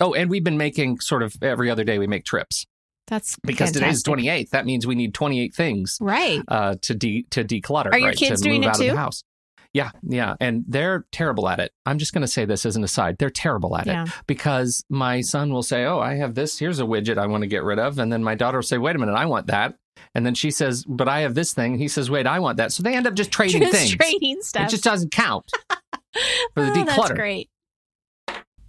Oh, 0.00 0.14
and 0.14 0.30
we've 0.30 0.42
been 0.42 0.56
making 0.56 1.00
sort 1.00 1.22
of 1.22 1.36
every 1.42 1.70
other 1.70 1.84
day 1.84 1.98
we 1.98 2.06
make 2.06 2.24
trips. 2.24 2.66
That's 3.06 3.36
because 3.42 3.72
fantastic. 3.72 4.04
today's 4.04 4.46
28th. 4.46 4.50
That 4.50 4.64
means 4.64 4.86
we 4.86 4.94
need 4.94 5.12
28 5.12 5.54
things, 5.54 5.98
right? 6.00 6.40
Uh, 6.48 6.76
to 6.82 6.94
de 6.94 7.26
to 7.30 7.44
declutter. 7.44 7.92
Are 7.92 7.98
your 7.98 8.08
right, 8.08 8.16
kids 8.16 8.40
to 8.40 8.48
doing 8.48 8.62
move 8.62 8.68
it 8.68 8.70
out 8.70 8.76
too? 8.76 8.84
Of 8.84 8.90
the 8.92 8.96
house. 8.96 9.24
Yeah, 9.72 9.90
yeah. 10.02 10.34
And 10.40 10.64
they're 10.66 11.06
terrible 11.12 11.48
at 11.48 11.60
it. 11.60 11.72
I'm 11.86 11.98
just 11.98 12.12
going 12.12 12.22
to 12.22 12.28
say 12.28 12.44
this 12.44 12.66
as 12.66 12.76
an 12.76 12.82
aside. 12.82 13.18
They're 13.18 13.30
terrible 13.30 13.76
at 13.76 13.86
yeah. 13.86 14.04
it 14.04 14.10
because 14.26 14.84
my 14.90 15.20
son 15.20 15.52
will 15.52 15.62
say, 15.62 15.84
Oh, 15.84 16.00
I 16.00 16.14
have 16.14 16.34
this. 16.34 16.58
Here's 16.58 16.80
a 16.80 16.84
widget 16.84 17.18
I 17.18 17.26
want 17.26 17.42
to 17.42 17.46
get 17.46 17.62
rid 17.62 17.78
of. 17.78 17.98
And 17.98 18.12
then 18.12 18.24
my 18.24 18.34
daughter 18.34 18.58
will 18.58 18.62
say, 18.62 18.78
Wait 18.78 18.96
a 18.96 18.98
minute, 18.98 19.14
I 19.14 19.26
want 19.26 19.46
that. 19.46 19.76
And 20.14 20.26
then 20.26 20.34
she 20.34 20.50
says, 20.50 20.84
But 20.84 21.08
I 21.08 21.20
have 21.20 21.34
this 21.34 21.54
thing. 21.54 21.78
He 21.78 21.86
says, 21.86 22.10
Wait, 22.10 22.26
I 22.26 22.40
want 22.40 22.56
that. 22.56 22.72
So 22.72 22.82
they 22.82 22.96
end 22.96 23.06
up 23.06 23.14
just 23.14 23.30
trading 23.30 23.62
just 23.62 23.72
things. 23.72 23.94
Trading 23.94 24.42
stuff. 24.42 24.66
It 24.66 24.70
just 24.70 24.84
doesn't 24.84 25.12
count 25.12 25.50
for 25.68 26.62
the 26.64 26.70
oh, 26.70 26.74
declutter. 26.74 26.96
That's 26.96 27.10
great. 27.12 27.50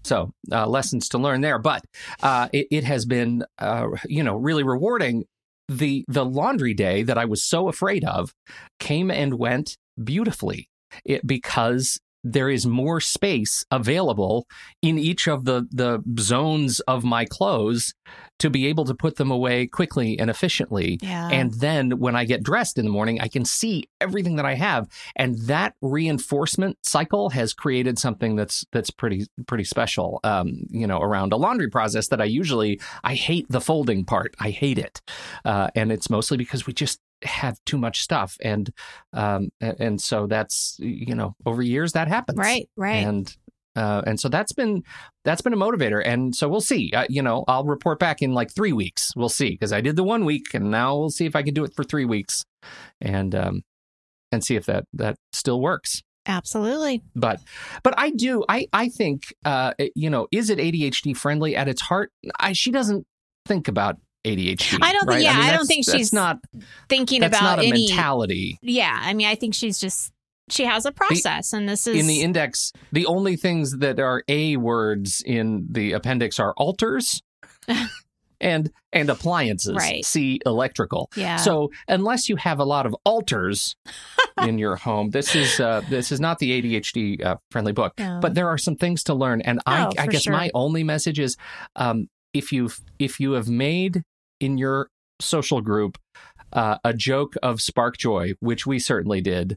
So 0.04 0.32
uh, 0.52 0.68
lessons 0.68 1.10
to 1.10 1.18
learn 1.18 1.42
there. 1.42 1.60
But 1.60 1.84
uh, 2.22 2.50
it, 2.52 2.68
it, 2.72 2.84
has 2.84 3.06
been, 3.06 3.44
uh, 3.60 3.88
you 4.06 4.24
know, 4.24 4.36
really 4.36 4.64
rewarding 4.64 5.26
the 5.68 6.04
the 6.08 6.26
laundry 6.26 6.74
day 6.74 7.04
that 7.04 7.18
I 7.18 7.26
was 7.26 7.44
so 7.44 7.70
afraid 7.70 8.04
of 8.04 8.34
came 8.80 9.10
and 9.10 9.36
went 9.36 9.78
beautifully. 10.04 10.68
It, 11.06 11.26
because 11.26 12.00
there 12.24 12.50
is 12.50 12.66
more 12.66 13.00
space 13.00 13.66
available 13.72 14.48
in 14.82 15.00
each 15.00 15.28
of 15.28 15.46
the 15.46 15.68
the 15.72 16.04
zones 16.20 16.80
of 16.82 17.04
my 17.04 17.26
clothes 17.26 17.94
to 18.40 18.50
be 18.50 18.68
able 18.68 18.86
to 18.86 18.94
put 18.94 19.18
them 19.18 19.30
away 19.30 19.68
quickly 19.68 20.18
and 20.20 20.30
efficiently. 20.30 20.98
Yeah. 21.02 21.30
And 21.30 21.54
then 21.54 22.00
when 22.00 22.16
I 22.16 22.26
get 22.26 22.44
dressed 22.44 22.78
in 22.78 22.86
the 22.86 22.92
morning, 22.92 23.22
I 23.22 23.28
can 23.28 23.46
see 23.46 23.86
everything 24.00 24.36
that 24.38 24.46
I 24.46 24.56
have, 24.56 24.88
and 25.16 25.38
that 25.48 25.76
reinforcement 25.82 26.78
cycle 26.84 27.30
has 27.30 27.54
created 27.54 27.98
something 27.98 28.36
that's 28.36 28.66
that's 28.72 28.92
pretty 28.92 29.28
pretty 29.48 29.64
special. 29.64 30.20
Um, 30.24 30.64
you 30.70 30.88
know, 30.88 31.00
around 31.00 31.34
a 31.34 31.38
laundry 31.38 31.70
process 31.70 32.08
that 32.10 32.22
I 32.22 32.26
usually 32.26 32.80
I 33.04 33.16
hate 33.16 33.48
the 33.50 33.62
folding 33.62 34.06
part. 34.06 34.36
I 34.40 34.52
hate 34.52 34.78
it, 34.78 35.02
uh, 35.46 35.70
and 35.76 35.92
it's 35.92 36.10
mostly 36.10 36.38
because 36.38 36.68
we 36.68 36.74
just 36.74 37.00
have 37.24 37.58
too 37.66 37.78
much 37.78 38.02
stuff 38.02 38.38
and 38.42 38.72
um 39.14 39.50
and 39.60 40.02
so 40.02 40.28
that's 40.28 40.78
you 40.80 41.16
know 41.16 41.36
over 41.46 41.62
years 41.62 41.94
that 41.94 42.08
happens. 42.08 42.38
Right, 42.38 42.70
right. 42.76 43.06
and 43.06 43.36
uh, 43.76 44.02
and 44.06 44.20
so 44.20 44.28
that's 44.28 44.52
been 44.52 44.84
that's 45.24 45.42
been 45.42 45.54
a 45.54 45.58
motivator 45.58 46.02
and 46.06 46.36
so 46.36 46.50
we'll 46.50 46.60
see. 46.62 46.92
Uh, 46.94 47.06
you 47.10 47.22
know 47.22 47.46
i'll 47.48 47.64
report 47.64 48.00
back 48.00 48.22
in 48.22 48.34
like 48.34 48.54
three 48.54 48.74
weeks. 48.74 49.14
We'll 49.16 49.30
see 49.30 49.52
because 49.52 49.72
i 49.72 49.82
did 49.82 49.96
the 49.96 50.04
one 50.04 50.26
week 50.26 50.54
and 50.54 50.72
now 50.72 50.98
we'll 50.98 51.10
see 51.10 51.26
if 51.26 51.36
i 51.36 51.44
can 51.44 51.54
do 51.54 51.64
it 51.64 51.74
for 51.76 51.84
three 51.84 52.06
weeks 52.06 52.44
and 53.00 53.34
um 53.34 53.62
and 54.32 54.44
see 54.44 54.56
if 54.56 54.66
that 54.66 54.86
that 54.94 55.16
still 55.34 55.62
works. 55.62 56.02
Absolutely. 56.28 57.02
but 57.16 57.40
but 57.82 57.94
i 57.98 58.12
do 58.12 58.44
i 58.48 58.68
i 58.74 58.90
think 58.90 59.34
uh 59.46 59.74
you 59.96 60.10
know 60.10 60.28
is 60.32 60.50
it 60.50 60.60
adhd 60.60 61.16
friendly? 61.18 61.56
At 61.56 61.68
its 61.68 61.82
heart 61.82 62.12
i 62.40 62.54
she 62.54 62.72
doesn't 62.72 63.06
think 63.46 63.68
about 63.68 63.98
adhd 64.26 64.78
I 64.82 64.92
don't 64.92 65.02
think- 65.02 65.10
right? 65.10 65.22
yeah, 65.24 65.36
I 65.40 65.52
don't 65.52 65.66
think 65.66 65.86
she's 65.90 66.14
not 66.14 66.38
Thinking 66.90 67.22
that's 67.22 67.38
about 67.38 67.58
not 67.58 67.64
a 67.66 67.68
any. 67.68 67.88
mentality 67.88 68.58
Yeah. 68.62 68.98
I 69.02 69.14
mean, 69.14 69.28
I 69.28 69.36
think 69.36 69.54
she's 69.56 69.80
just, 69.80 70.12
she 70.50 70.66
has 70.66 70.86
a 70.86 70.92
process, 70.92 71.54
and 71.54 71.68
this 71.70 71.88
is. 71.88 71.98
in 71.98 72.08
the 72.08 72.22
index, 72.22 72.72
the 72.92 73.06
only 73.06 73.36
things 73.38 73.78
that 73.78 74.00
are 74.00 74.24
A 74.28 74.58
words 74.58 75.22
in 75.26 75.68
the 75.72 75.94
appendix 75.94 76.40
are 76.40 76.54
altars 76.58 77.22
and 78.42 78.70
and 78.92 79.10
appliances. 79.10 79.76
Right. 79.76 80.04
C 80.04 80.40
electrical. 80.46 81.10
yeah. 81.16 81.38
So 81.38 81.70
unless 81.88 82.28
you 82.28 82.36
have 82.38 82.60
a 82.60 82.66
lot 82.66 82.86
of 82.86 82.96
altars 83.06 83.76
in 84.42 84.58
your 84.58 84.76
home, 84.76 85.12
this 85.12 85.36
is 85.36 85.60
uh, 85.60 85.82
this 85.90 86.12
is 86.12 86.20
not 86.20 86.40
the 86.40 86.62
ADHD 86.62 87.24
uh, 87.24 87.38
friendly 87.52 87.72
book. 87.72 87.94
No. 87.98 88.20
But 88.22 88.34
there 88.34 88.48
are 88.50 88.58
some 88.58 88.76
things 88.76 89.04
to 89.06 89.14
learn, 89.14 89.42
and 89.42 89.60
I, 89.66 89.86
Oh, 89.86 89.92
I 89.98 90.06
for 90.06 90.12
guess 90.12 90.24
sure. 90.24 90.34
my 90.34 90.50
only 90.54 90.84
message 90.84 91.20
is, 91.20 91.38
um, 91.76 92.08
if 92.34 92.52
you 92.52 92.70
if 93.00 93.20
you 93.20 93.34
have 93.34 93.48
made 93.48 94.04
in 94.42 94.58
your 94.58 94.90
social 95.22 95.62
group 95.62 95.98
uh, 96.52 96.78
a 96.84 96.94
joke 96.94 97.36
of 97.42 97.62
spark 97.62 97.98
joy, 97.98 98.34
which 98.42 98.66
we 98.66 98.78
certainly 98.80 99.22
did, 99.22 99.56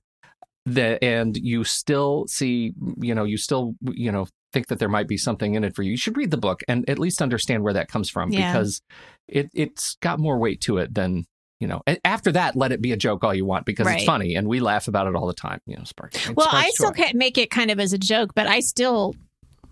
that 0.67 1.03
and 1.03 1.37
you 1.37 1.65
still 1.65 2.27
see, 2.29 2.73
you 3.01 3.15
know, 3.15 3.25
you 3.25 3.37
still 3.37 3.75
you 3.83 4.13
know 4.13 4.27
think 4.53 4.69
that 4.69 4.79
there 4.79 4.89
might 4.89 5.09
be 5.09 5.17
something 5.17 5.55
in 5.55 5.65
it 5.65 5.75
for 5.75 5.83
you. 5.83 5.91
You 5.91 5.97
should 5.97 6.17
read 6.17 6.31
the 6.31 6.37
book 6.37 6.61
and 6.69 6.89
at 6.89 6.99
least 7.01 7.21
understand 7.21 7.65
where 7.65 7.73
that 7.73 7.89
comes 7.89 8.09
from 8.09 8.31
Yeah. 8.33 8.53
because 8.53 8.81
it 9.27 9.51
it's 9.55 9.97
got 10.01 10.21
more 10.21 10.39
weight 10.39 10.61
to 10.63 10.79
it 10.79 10.95
than. 10.95 11.25
You 11.61 11.69
know, 11.69 11.83
after 12.05 12.31
that, 12.33 12.57
let 12.57 12.73
it 12.73 12.83
be 12.83 12.93
a 12.93 12.97
joke 12.97 13.25
all 13.25 13.33
you 13.35 13.47
want 13.47 13.65
because 13.65 13.87
Right. 13.87 13.97
it's 13.97 14.05
funny 14.05 14.35
and 14.35 14.49
we 14.49 14.61
laugh 14.61 14.87
about 14.87 15.07
it 15.07 15.15
all 15.15 15.27
the 15.27 15.33
time. 15.33 15.61
You 15.67 15.77
know, 15.77 15.85
spark. 15.85 16.13
well, 16.37 16.49
I 16.51 16.69
still 16.71 16.91
joy. 16.91 16.97
can't 17.05 17.15
make 17.17 17.39
it 17.39 17.49
kind 17.51 17.71
of 17.71 17.81
as 17.81 17.93
a 17.95 17.99
joke, 17.99 18.33
but 18.35 18.47
I 18.47 18.61
still 18.61 19.15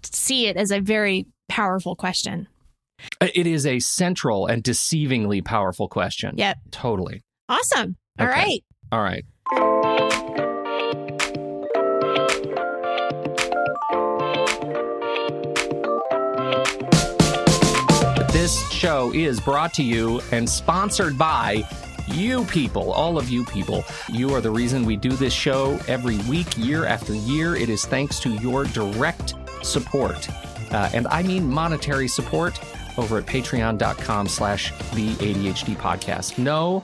see 0.03 0.47
it 0.47 0.57
as 0.57 0.71
a 0.71 0.81
very 0.81 1.27
powerful 1.51 1.95
question. 1.95 2.47
It 3.21 3.47
is 3.47 3.67
a 3.67 3.79
central 3.81 4.47
and 4.47 4.63
deceivingly 4.63 5.45
powerful 5.45 5.89
question. 5.89 6.35
Yep. 6.37 6.59
Totally. 6.71 7.23
Awesome. 7.49 7.97
All 8.19 8.27
Okay. 8.27 8.35
right. 8.35 8.65
All 8.93 9.03
right. 9.03 9.25
This 18.33 18.69
show 18.73 19.13
is 19.15 19.41
brought 19.41 19.73
to 19.75 19.83
you 19.85 20.21
and 20.33 20.49
sponsored 20.49 21.17
by 21.17 21.63
you 22.09 22.45
people, 22.47 22.91
all 22.93 23.17
of 23.19 23.29
you 23.29 23.45
people. 23.45 23.85
You 24.09 24.35
are 24.35 24.41
the 24.41 24.51
reason 24.51 24.85
we 24.85 24.97
do 24.97 25.11
this 25.11 25.33
show 25.33 25.79
every 25.87 26.19
week, 26.29 26.57
year 26.57 26.85
after 26.87 27.15
year. 27.15 27.55
It 27.55 27.69
is 27.69 27.85
thanks 27.85 28.19
to 28.21 28.31
your 28.31 28.65
direct 28.65 29.35
support. 29.63 30.29
Uh, 30.73 30.91
and 30.95 31.07
I 31.09 31.23
mean 31.23 31.49
monetary 31.49 32.09
support 32.09 32.59
over 32.99 33.19
at 33.19 33.27
patreon.com 33.27 34.29
slash 34.29 34.71
the 34.95 35.15
ADHD 35.15 35.77
podcast. 35.77 36.39
No, 36.39 36.83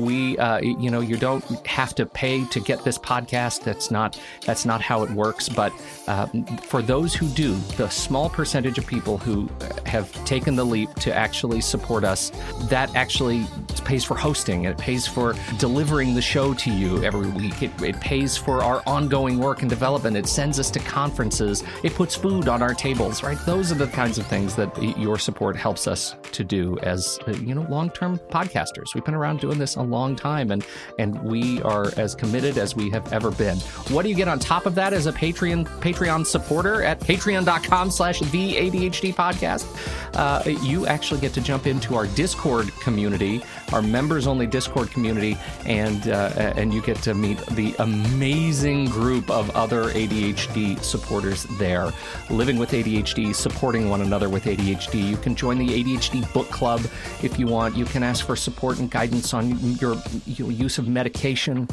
we 0.00 0.38
uh, 0.38 0.60
you 0.60 0.90
know 0.90 1.00
you 1.00 1.16
don't 1.16 1.44
have 1.66 1.94
to 1.96 2.06
pay 2.06 2.44
to 2.46 2.60
get 2.60 2.84
this 2.84 2.98
podcast. 2.98 3.62
That's 3.62 3.90
not 3.90 4.18
that's 4.44 4.64
not 4.64 4.80
how 4.80 5.02
it 5.02 5.10
works. 5.10 5.48
But 5.48 5.72
uh, 6.06 6.26
for 6.62 6.82
those 6.82 7.14
who 7.14 7.28
do 7.28 7.54
the 7.76 7.88
small 7.88 8.28
percentage 8.28 8.78
of 8.78 8.86
people 8.86 9.18
who 9.18 9.48
have 9.86 10.12
taken 10.24 10.56
the 10.56 10.64
leap 10.64 10.92
to 10.94 11.14
actually 11.14 11.60
support 11.60 12.04
us 12.04 12.30
that 12.68 12.94
actually 12.94 13.46
pays 13.84 14.04
for 14.04 14.16
hosting. 14.16 14.64
It 14.64 14.78
pays 14.78 15.06
for 15.06 15.34
delivering 15.58 16.14
the 16.14 16.22
show 16.22 16.54
to 16.54 16.70
you 16.70 17.02
every 17.02 17.28
week. 17.28 17.62
It, 17.62 17.82
it 17.82 18.00
pays 18.00 18.36
for 18.36 18.62
our 18.62 18.82
ongoing 18.86 19.38
work 19.38 19.62
and 19.62 19.70
development. 19.70 20.16
It 20.16 20.26
sends 20.26 20.58
us 20.58 20.70
to 20.70 20.78
conferences. 20.80 21.64
It 21.82 21.94
puts 21.94 22.14
food 22.14 22.48
on 22.48 22.62
our 22.62 22.74
tables 22.74 23.20
right? 23.22 23.38
Those 23.46 23.72
are 23.72 23.76
the 23.76 23.86
kinds 23.88 24.18
of 24.18 24.26
things 24.26 24.54
that 24.56 24.76
your 24.98 25.18
support 25.18 25.56
helps 25.56 25.86
us 25.86 26.14
to 26.32 26.44
do 26.44 26.78
as 26.82 27.18
uh, 27.26 27.32
you 27.32 27.54
know 27.54 27.66
long-term 27.68 28.18
podcasters. 28.30 28.94
We've 28.94 29.04
been 29.04 29.14
around 29.14 29.40
doing 29.40 29.58
this 29.58 29.76
a 29.76 29.82
long 29.90 30.16
time 30.16 30.50
and 30.50 30.64
and 30.98 31.20
we 31.22 31.60
are 31.62 31.92
as 31.96 32.14
committed 32.14 32.58
as 32.58 32.76
we 32.76 32.90
have 32.90 33.12
ever 33.12 33.30
been. 33.30 33.58
What 33.90 34.02
do 34.02 34.08
you 34.08 34.14
get 34.14 34.28
on 34.28 34.38
top 34.38 34.66
of 34.66 34.74
that 34.76 34.92
as 34.92 35.06
a 35.06 35.12
patreon 35.12 35.66
patreon 35.80 36.26
supporter 36.26 36.82
at 36.82 37.00
patreon.com 37.00 37.90
slash 37.90 38.20
the 38.20 38.54
adhd 38.54 39.14
podcast? 39.14 39.66
Uh, 40.14 40.48
you 40.62 40.86
actually 40.86 41.20
get 41.20 41.32
to 41.34 41.40
jump 41.40 41.66
into 41.66 41.94
our 41.94 42.06
discord 42.08 42.72
community 42.80 43.42
our 43.72 43.82
members 43.82 44.26
only 44.26 44.46
discord 44.46 44.90
community 44.90 45.36
and 45.66 46.08
uh, 46.08 46.52
and 46.56 46.72
you 46.72 46.82
get 46.82 46.96
to 47.02 47.14
meet 47.14 47.38
the 47.52 47.74
amazing 47.78 48.86
group 48.86 49.30
of 49.30 49.50
other 49.50 49.84
adhd 49.90 50.82
supporters 50.82 51.44
there. 51.58 51.90
Living 52.30 52.58
with 52.58 52.70
adhd 52.70 53.34
supporting 53.34 53.88
one 53.88 54.00
another 54.00 54.28
with 54.28 54.44
adhd 54.44 55.08
you 55.08 55.16
can 55.16 55.34
join 55.34 55.58
the 55.58 55.68
adhd 55.68 56.32
book 56.32 56.48
club 56.50 56.80
if 57.22 57.38
you 57.38 57.46
want. 57.46 57.76
You 57.76 57.84
can 57.84 58.02
ask 58.02 58.26
for 58.26 58.36
support 58.36 58.78
and 58.78 58.90
guidance 58.90 59.34
on 59.34 59.58
your, 59.76 59.96
your 60.26 60.50
use 60.50 60.78
of 60.78 60.88
medication 60.88 61.68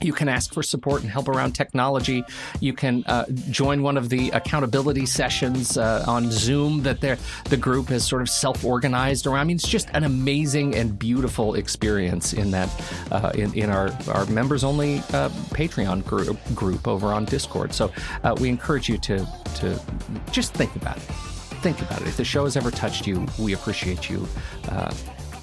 you 0.00 0.12
can 0.12 0.28
ask 0.28 0.52
for 0.52 0.62
support 0.62 1.02
and 1.02 1.10
help 1.10 1.28
around 1.28 1.52
technology. 1.52 2.24
You 2.60 2.72
can 2.72 3.04
uh, 3.06 3.26
join 3.50 3.82
one 3.82 3.96
of 3.96 4.08
the 4.08 4.30
accountability 4.30 5.06
sessions 5.06 5.76
uh, 5.76 6.04
on 6.06 6.30
Zoom 6.30 6.82
that 6.82 7.00
the 7.00 7.56
group 7.56 7.88
has 7.88 8.06
sort 8.06 8.22
of 8.22 8.28
self-organized 8.28 9.26
around. 9.26 9.40
I 9.40 9.44
mean, 9.44 9.56
it's 9.56 9.68
just 9.68 9.88
an 9.92 10.04
amazing 10.04 10.74
and 10.74 10.98
beautiful 10.98 11.54
experience 11.54 12.32
in 12.32 12.50
that 12.50 12.68
uh, 13.10 13.32
in, 13.34 13.52
in 13.54 13.70
our 13.70 13.90
our 14.08 14.26
members-only 14.26 14.98
uh, 14.98 15.28
Patreon 15.50 16.04
group 16.04 16.38
group 16.54 16.86
over 16.86 17.08
on 17.08 17.24
Discord. 17.24 17.72
So 17.72 17.92
uh, 18.22 18.34
we 18.40 18.48
encourage 18.48 18.88
you 18.88 18.98
to 18.98 19.26
to 19.56 19.80
just 20.32 20.54
think 20.54 20.74
about 20.76 20.96
it. 20.96 21.02
Think 21.62 21.80
about 21.82 22.00
it. 22.00 22.08
If 22.08 22.16
the 22.16 22.24
show 22.24 22.44
has 22.44 22.56
ever 22.56 22.70
touched 22.70 23.06
you, 23.06 23.26
we 23.38 23.52
appreciate 23.52 24.08
you 24.08 24.26
uh, 24.68 24.94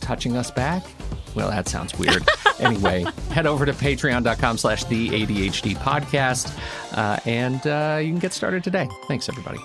touching 0.08 0.38
us 0.38 0.50
back. 0.50 0.84
Well, 1.36 1.50
that 1.50 1.68
sounds 1.68 1.98
weird. 2.00 2.24
anyway, 2.60 3.06
head 3.30 3.46
over 3.46 3.66
to 3.66 3.74
patreon.com 3.74 4.58
slash 4.58 4.86
the 4.86 5.10
ADHD 5.10 5.76
podcast 5.76 6.58
uh, 6.98 7.20
and 7.26 7.68
uh, 7.68 8.00
you 8.02 8.10
can 8.10 8.20
get 8.20 8.32
started 8.32 8.64
today. 8.64 8.88
Thanks, 9.10 9.28
everybody. 9.28 9.60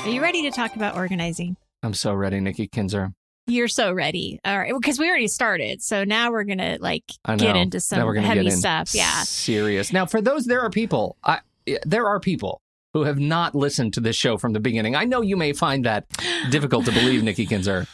Are 0.00 0.08
you 0.08 0.22
ready 0.22 0.42
to 0.42 0.50
talk 0.50 0.74
about 0.76 0.96
organizing? 0.96 1.56
I'm 1.82 1.94
so 1.94 2.14
ready, 2.14 2.40
Nikki 2.40 2.68
Kinzer. 2.68 3.12
You're 3.46 3.68
so 3.68 3.92
ready. 3.92 4.40
All 4.46 4.58
right. 4.58 4.72
Because 4.74 4.98
we 4.98 5.06
already 5.06 5.28
started. 5.28 5.82
So 5.82 6.04
now 6.04 6.30
we're 6.30 6.44
going 6.44 6.58
to 6.58 6.78
like 6.80 7.04
get 7.36 7.56
into 7.56 7.80
some 7.80 8.14
heavy 8.16 8.46
in 8.46 8.50
stuff. 8.50 8.94
Yeah. 8.94 9.22
Serious. 9.24 9.92
Now, 9.92 10.06
for 10.06 10.22
those, 10.22 10.46
there 10.46 10.62
are 10.62 10.70
people, 10.70 11.18
I, 11.22 11.40
there 11.84 12.06
are 12.06 12.20
people 12.20 12.62
who 12.94 13.02
have 13.02 13.18
not 13.18 13.54
listened 13.54 13.92
to 13.92 14.00
this 14.00 14.16
show 14.16 14.38
from 14.38 14.52
the 14.52 14.60
beginning. 14.60 14.94
I 14.94 15.04
know 15.04 15.20
you 15.20 15.36
may 15.36 15.52
find 15.52 15.84
that 15.84 16.06
difficult 16.50 16.86
to 16.86 16.92
believe, 16.92 17.22
Nikki 17.24 17.44
Kinzer. 17.44 17.86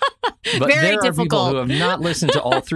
But 0.58 0.68
Very 0.68 0.96
there 0.96 1.04
are 1.04 1.12
people 1.12 1.46
who 1.48 1.56
have 1.56 1.68
not 1.68 2.00
listened 2.00 2.32
to 2.32 2.42
all 2.42 2.60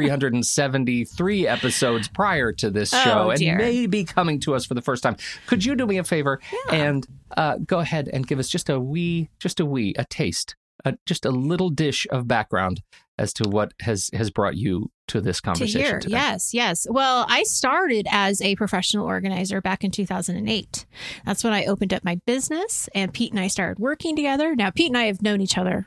373 0.48 1.46
episodes 1.46 2.08
prior 2.08 2.52
to 2.52 2.70
this 2.70 2.92
Oh, 2.94 3.04
show 3.04 3.30
and 3.30 3.58
may 3.58 3.86
be 3.86 4.04
coming 4.04 4.40
to 4.40 4.54
us 4.54 4.64
for 4.64 4.74
the 4.74 4.82
first 4.82 5.02
time. 5.02 5.16
Could 5.46 5.64
you 5.64 5.74
do 5.74 5.86
me 5.86 5.98
a 5.98 6.04
favor 6.04 6.40
and 6.70 7.06
uh, 7.36 7.58
go 7.58 7.78
ahead 7.78 8.08
and 8.12 8.26
give 8.26 8.38
us 8.38 8.48
just 8.48 8.70
a 8.70 8.80
wee, 8.80 9.30
just 9.38 9.60
a 9.60 9.66
wee, 9.66 9.94
a 9.98 10.04
taste, 10.04 10.56
a, 10.84 10.94
just 11.06 11.24
a 11.24 11.30
little 11.30 11.68
dish 11.70 12.06
of 12.10 12.26
background 12.26 12.80
as 13.18 13.32
to 13.34 13.48
what 13.48 13.72
has 13.80 14.10
has 14.12 14.30
brought 14.30 14.56
you 14.56 14.90
to 15.06 15.20
this 15.20 15.36
to 15.36 15.42
conversation 15.42 15.80
hear. 15.80 15.98
today? 16.00 16.12
Yes, 16.12 16.54
yes. 16.54 16.86
Well, 16.88 17.26
I 17.28 17.42
started 17.44 18.06
as 18.10 18.40
a 18.40 18.56
professional 18.56 19.06
organizer 19.06 19.60
back 19.60 19.84
in 19.84 19.90
2008. 19.90 20.86
That's 21.24 21.44
when 21.44 21.52
I 21.52 21.66
opened 21.66 21.92
up 21.92 22.04
my 22.04 22.20
business 22.26 22.88
and 22.94 23.12
Pete 23.12 23.32
and 23.32 23.40
I 23.40 23.48
started 23.48 23.78
working 23.78 24.16
together. 24.16 24.54
Now, 24.56 24.70
Pete 24.70 24.90
and 24.90 24.98
I 24.98 25.04
have 25.04 25.22
known 25.22 25.40
each 25.40 25.58
other 25.58 25.86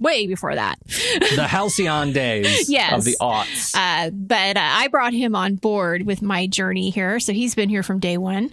way 0.00 0.26
before 0.26 0.54
that. 0.54 0.78
the 1.34 1.46
halcyon 1.48 2.12
days 2.12 2.68
Yes. 2.68 2.92
of 2.92 3.04
the 3.04 3.16
aughts. 3.20 3.74
Uh, 3.74 4.10
but 4.10 4.56
uh, 4.56 4.60
I 4.60 4.88
brought 4.88 5.12
him 5.12 5.34
on 5.34 5.56
board 5.56 6.02
with 6.02 6.22
my 6.22 6.46
journey 6.46 6.90
here. 6.90 7.20
So 7.20 7.32
he's 7.32 7.54
been 7.54 7.68
here 7.68 7.82
from 7.82 7.98
day 7.98 8.16
one. 8.18 8.50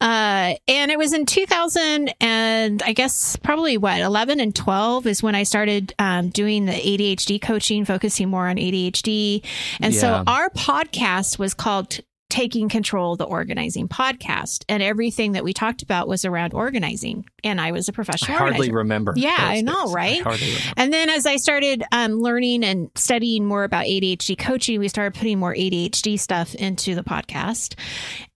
Uh, 0.00 0.54
and 0.66 0.90
it 0.90 0.98
was 0.98 1.12
in 1.12 1.26
2000 1.26 2.14
and 2.20 2.82
I 2.82 2.92
guess 2.92 3.36
probably 3.36 3.76
what, 3.76 4.00
11 4.00 4.40
and 4.40 4.54
12 4.54 5.06
is 5.06 5.22
when 5.22 5.34
I 5.34 5.42
started 5.42 5.94
um, 5.98 6.30
doing 6.30 6.66
the 6.66 6.72
ADHD 6.72 7.40
coaching, 7.40 7.84
focusing 7.84 8.28
more 8.28 8.48
on 8.48 8.56
ADHD. 8.56 9.44
And 9.80 9.94
so 9.94 10.22
our 10.26 10.50
podcast 10.50 11.38
was 11.38 11.54
called 11.54 12.00
Taking 12.30 12.68
Control 12.68 13.12
of 13.12 13.18
the 13.18 13.24
Organizing 13.24 13.88
Podcast. 13.88 14.64
And 14.68 14.82
everything 14.82 15.32
that 15.32 15.44
we 15.44 15.52
talked 15.54 15.82
about 15.82 16.08
was 16.08 16.24
around 16.24 16.52
organizing. 16.52 17.24
And 17.42 17.60
I 17.60 17.72
was 17.72 17.88
a 17.88 17.92
professional 17.92 18.36
I 18.36 18.38
hardly 18.38 18.68
organizer. 18.68 18.76
remember. 18.76 19.12
Yeah, 19.16 19.36
I 19.38 19.62
know, 19.62 19.86
days. 19.86 19.94
right? 19.94 20.26
I. 20.26 20.72
And 20.76 20.92
then 20.92 21.08
as 21.08 21.24
I 21.24 21.36
started 21.36 21.82
um, 21.90 22.20
learning 22.20 22.64
and 22.64 22.90
studying 22.94 23.46
more 23.46 23.64
about 23.64 23.86
ADHD 23.86 24.36
coaching, 24.38 24.78
we 24.78 24.88
started 24.88 25.18
putting 25.18 25.38
more 25.38 25.54
ADHD 25.54 26.18
stuff 26.18 26.54
into 26.54 26.94
the 26.94 27.02
podcast. 27.02 27.78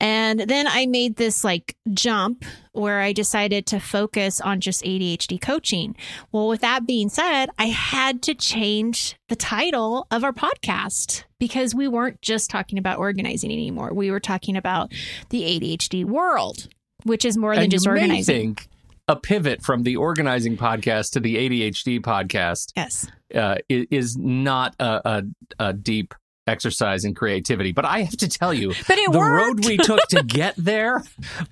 And 0.00 0.40
then 0.40 0.66
I 0.68 0.87
made 0.87 1.16
this 1.16 1.44
like 1.44 1.76
jump 1.92 2.44
where 2.72 3.00
I 3.00 3.12
decided 3.12 3.66
to 3.66 3.78
focus 3.78 4.40
on 4.40 4.61
just 4.61 4.82
ADHD 4.82 5.38
coaching. 5.40 5.94
Well, 6.32 6.49
with 6.49 6.62
that 6.62 6.87
being 6.87 7.11
said, 7.11 7.50
I 7.58 7.66
had 7.66 8.22
to 8.22 8.34
change 8.34 9.16
the 9.28 9.37
title 9.37 10.06
of 10.11 10.25
our 10.25 10.32
podcast 10.32 11.25
because 11.42 11.75
we 11.75 11.88
weren't 11.88 12.22
just 12.22 12.50
talking 12.50 12.78
about 12.78 13.00
organizing 13.00 13.50
anymore. 13.50 13.92
We 13.92 14.12
were 14.12 14.20
talking 14.20 14.56
about 14.56 14.92
the 15.30 15.42
ADHD 15.42 16.04
world, 16.04 16.68
which 17.02 17.25
is 17.25 17.37
more 17.37 17.56
than 17.56 17.68
just 17.68 17.84
organizing. 17.84 18.54
think 18.54 18.68
a 19.08 19.16
pivot 19.16 19.61
from 19.61 19.82
the 19.82 19.96
organizing 19.96 20.56
podcast 20.56 21.11
to 21.14 21.18
the 21.18 21.34
ADHD 21.34 21.99
podcast 21.99 22.70
yes. 22.76 23.11
uh, 23.34 23.56
i- 23.68 23.88
is 23.90 24.16
not 24.16 24.76
a, 24.78 25.00
a, 25.04 25.22
a 25.58 25.72
deep 25.72 26.14
exercise 26.52 27.04
in 27.04 27.14
creativity. 27.14 27.73
But 27.73 27.85
I 27.85 28.02
have 28.02 28.16
to 28.18 28.28
tell 28.28 28.54
you, 28.54 28.68
But 28.87 28.99
it 28.99 29.11
the 29.11 29.18
worked. 29.18 29.47
road 29.59 29.66
we 29.66 29.76
took 29.78 30.00
to 30.11 30.23
get 30.23 30.54
there 30.56 31.02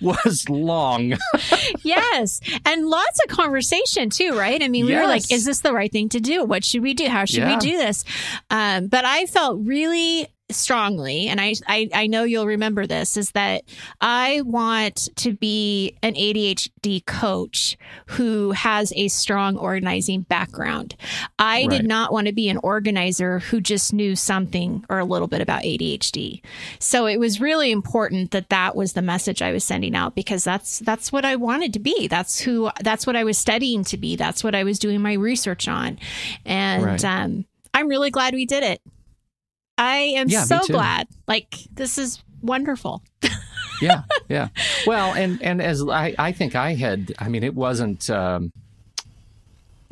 was 0.01 0.49
long. 0.49 1.15
yes. 1.83 2.41
And 2.65 2.87
lots 2.87 3.21
of 3.25 3.35
conversation 3.37 4.11
too, 4.11 4.39
right? 4.39 4.63
I 4.63 4.69
mean, 4.69 4.87
we 4.87 4.95
were 4.95 5.07
like, 5.07 5.31
is 5.33 5.45
this 5.45 5.61
the 5.61 5.73
right 5.73 5.91
thing 5.91 6.09
to 6.11 6.21
do? 6.21 6.45
What 6.45 6.65
should 6.65 6.83
we 6.83 6.95
do? 6.95 7.07
How 7.09 7.25
should 7.25 7.39
Yeah. 7.39 7.55
we 7.55 7.61
do 7.61 7.77
this? 7.77 8.05
Um, 8.51 8.87
but 8.87 9.05
I 9.05 9.27
felt 9.27 9.61
really 9.65 10.27
strongly, 10.55 11.29
and 11.29 11.41
I, 11.41 11.55
I 11.67 11.89
I 11.95 12.07
know 12.07 12.25
you'll 12.25 12.47
remember 12.47 12.87
this, 12.87 13.17
is 13.17 13.33
that 13.33 13.63
I 14.01 14.43
want 14.43 15.09
to 15.17 15.33
be 15.33 15.97
an 16.03 16.15
ADHD 16.15 17.05
coach 17.07 17.77
who 18.07 18.53
has 18.53 18.93
a 18.97 19.09
strong 19.09 19.57
organizing 19.57 20.23
background. 20.23 20.97
I 21.39 21.61
Right. 21.63 21.71
did 21.71 21.87
not 21.87 22.13
want 22.13 22.27
to 22.27 22.33
be 22.33 22.49
an 22.49 22.59
organizer 22.63 23.41
who 23.41 23.61
just 23.61 23.93
knew 23.93 24.17
something 24.17 24.85
or 24.89 24.99
a 24.99 25.05
little 25.05 25.29
bit 25.29 25.41
about 25.41 25.63
ADHD. 25.63 26.43
So 26.79 27.07
it 27.07 27.19
was 27.19 27.41
really 27.41 27.71
important 27.71 28.31
that 28.31 28.49
that 28.51 28.75
was 28.77 28.93
the 28.95 29.03
message 29.03 29.43
I 29.43 29.53
was 29.53 29.65
sending 29.65 29.95
out 29.95 30.15
because 30.15 30.45
that's 30.45 30.79
that's 30.81 31.13
what 31.13 31.25
I 31.25 31.37
wanted 31.37 31.73
to 31.75 31.79
be. 31.81 32.09
That's 32.09 32.41
who 32.41 32.71
that's 32.83 33.07
what 33.07 33.17
I 33.17 33.25
was 33.25 33.39
studying 33.39 33.85
to 33.85 33.97
be. 33.97 34.17
That's 34.17 34.43
what 34.45 34.55
I 34.55 34.65
was 34.65 34.79
doing 34.79 35.01
my 35.01 35.15
research 35.15 35.69
on. 35.69 35.99
And 36.45 36.83
Right. 36.85 37.05
um 37.05 37.45
I'm 37.73 37.87
really 37.89 38.11
glad 38.11 38.35
we 38.35 38.47
did 38.47 38.65
it. 38.65 38.81
I 39.81 39.97
am 40.17 40.29
Yeah, 40.29 40.45
so 40.45 40.61
glad. 40.67 41.09
Like 41.27 41.57
this 41.73 41.97
is 41.97 42.23
wonderful. 42.43 43.03
yeah, 43.81 44.03
yeah. 44.29 44.49
Well, 44.87 45.15
and 45.15 45.43
and 45.43 45.63
as 45.63 45.83
I, 45.83 46.15
I 46.19 46.33
think 46.33 46.55
I 46.55 46.75
had, 46.75 47.13
I 47.19 47.29
mean, 47.29 47.43
it 47.43 47.55
wasn't. 47.55 48.09
Um, 48.11 48.53